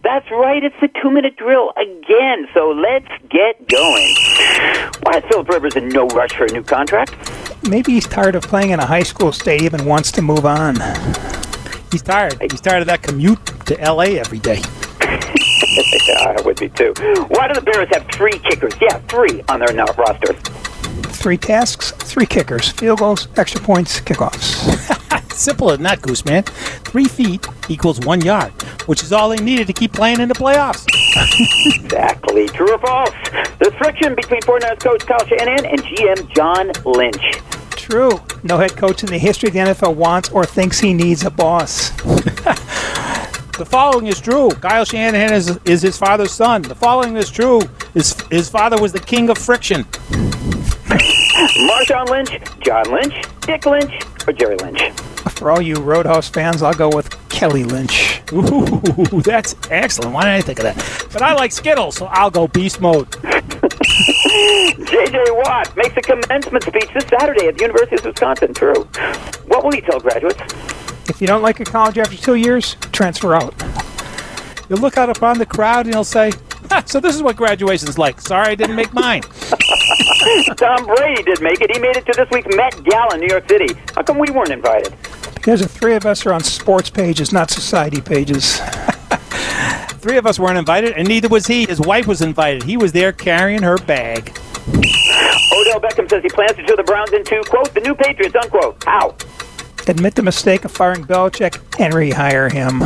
[0.01, 4.15] That's right, it's the two minute drill again, so let's get going.
[5.03, 7.13] Why is Philip Rivers in no rush for a new contract?
[7.67, 10.75] Maybe he's tired of playing in a high school stadium and wants to move on.
[11.91, 12.37] He's tired.
[12.51, 14.19] He's tired of that commute to L.A.
[14.19, 14.61] every day.
[15.01, 16.93] I would be too.
[17.29, 18.73] Why do the Bears have three kickers?
[18.81, 20.33] Yeah, three on their no- roster.
[21.13, 25.31] Three tasks, three kickers, field goals, extra points, kickoffs.
[25.33, 26.43] Simple as that, Goose Man.
[26.43, 28.51] Three feet equals one yard,
[28.87, 30.85] which is all they needed to keep playing in the playoffs.
[31.83, 32.47] Exactly.
[32.49, 33.11] True or false?
[33.59, 37.41] There's friction between 49ers coach Kyle Shanahan and GM John Lynch.
[37.89, 38.19] True.
[38.43, 41.31] No head coach in the history of the NFL wants or thinks he needs a
[41.31, 41.91] boss.
[43.57, 44.51] The following is true.
[44.51, 46.61] Kyle Shanahan is, is his father's son.
[46.61, 47.59] The following is true.
[47.95, 49.83] His, his father was the king of friction.
[51.65, 53.91] Marshawn Lynch, John Lynch, Dick Lynch,
[54.27, 54.91] or Jerry Lynch?
[55.31, 58.21] For all you Roadhouse fans, I'll go with Kelly Lynch.
[58.31, 60.13] Ooh, that's excellent.
[60.13, 61.07] Why didn't I think of that?
[61.11, 63.07] But I like Skittles, so I'll go beast mode.
[64.27, 65.17] J.J.
[65.31, 68.53] Watt makes a commencement speech this Saturday at the University of Wisconsin.
[68.53, 68.83] True.
[69.45, 70.41] What will he tell graduates?
[71.09, 73.53] If you don't like a college after two years, transfer out.
[74.69, 76.31] You'll look out upon the crowd and he'll say,
[76.71, 78.19] "Ha, So this is what graduation's like.
[78.19, 79.21] Sorry I didn't make mine.
[80.57, 81.73] Tom Brady did make it.
[81.73, 83.73] He made it to this week's Met Gala in New York City.
[83.95, 84.93] How come we weren't invited?
[85.35, 88.59] Because the three of us are on sports pages, not society pages.
[89.99, 91.65] Three of us weren't invited, and neither was he.
[91.65, 92.63] His wife was invited.
[92.63, 94.29] He was there carrying her bag.
[94.67, 98.83] Odell Beckham says he plans to turn the Browns into, quote, the new Patriots, unquote.
[98.83, 99.15] How?
[99.87, 102.79] Admit the mistake of firing Belichick and rehire him.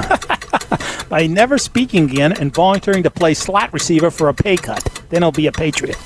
[1.10, 4.84] By never speaking again and volunteering to play slot receiver for a pay cut.
[5.10, 5.98] Then he'll be a Patriot.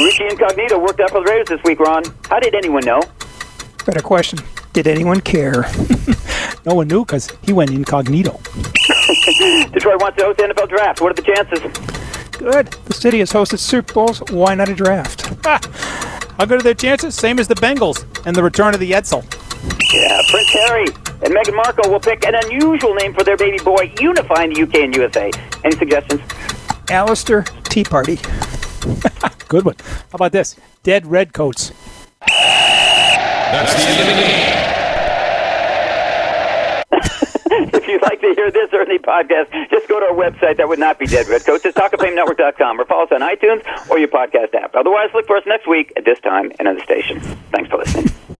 [0.00, 2.04] Richie Incognito worked out for the Raiders this week, Ron.
[2.30, 3.02] How did anyone know?
[3.84, 4.38] Better question.
[4.72, 5.64] Did anyone care?
[6.64, 8.40] No one knew because he went incognito.
[9.72, 11.00] Detroit wants to host the NFL draft.
[11.00, 11.60] What are the chances?
[12.38, 12.68] Good.
[12.86, 14.22] The city has hosted Super Bowls.
[14.30, 15.26] Why not a draft?
[15.44, 17.14] How good are their chances?
[17.14, 19.22] Same as the Bengals and the return of the Edsel.
[19.92, 20.86] Yeah, Prince Harry
[21.22, 24.74] and Meghan Markle will pick an unusual name for their baby boy, unifying the UK
[24.76, 25.30] and USA.
[25.64, 26.20] Any suggestions?
[26.90, 28.16] Alistair Tea Party.
[29.48, 29.76] Good one.
[29.84, 30.56] How about this?
[30.82, 31.72] Dead Redcoats.
[32.26, 34.71] That's the end of the game.
[37.74, 40.56] If you'd like to hear this or any podcast, just go to our website.
[40.58, 41.64] That would not be Dead Red Redcoats.
[41.64, 44.74] It's talkoffamenetwork.com or follow us on iTunes or your podcast app.
[44.74, 47.20] Otherwise, look for us next week at this time and on the station.
[47.50, 48.11] Thanks for listening.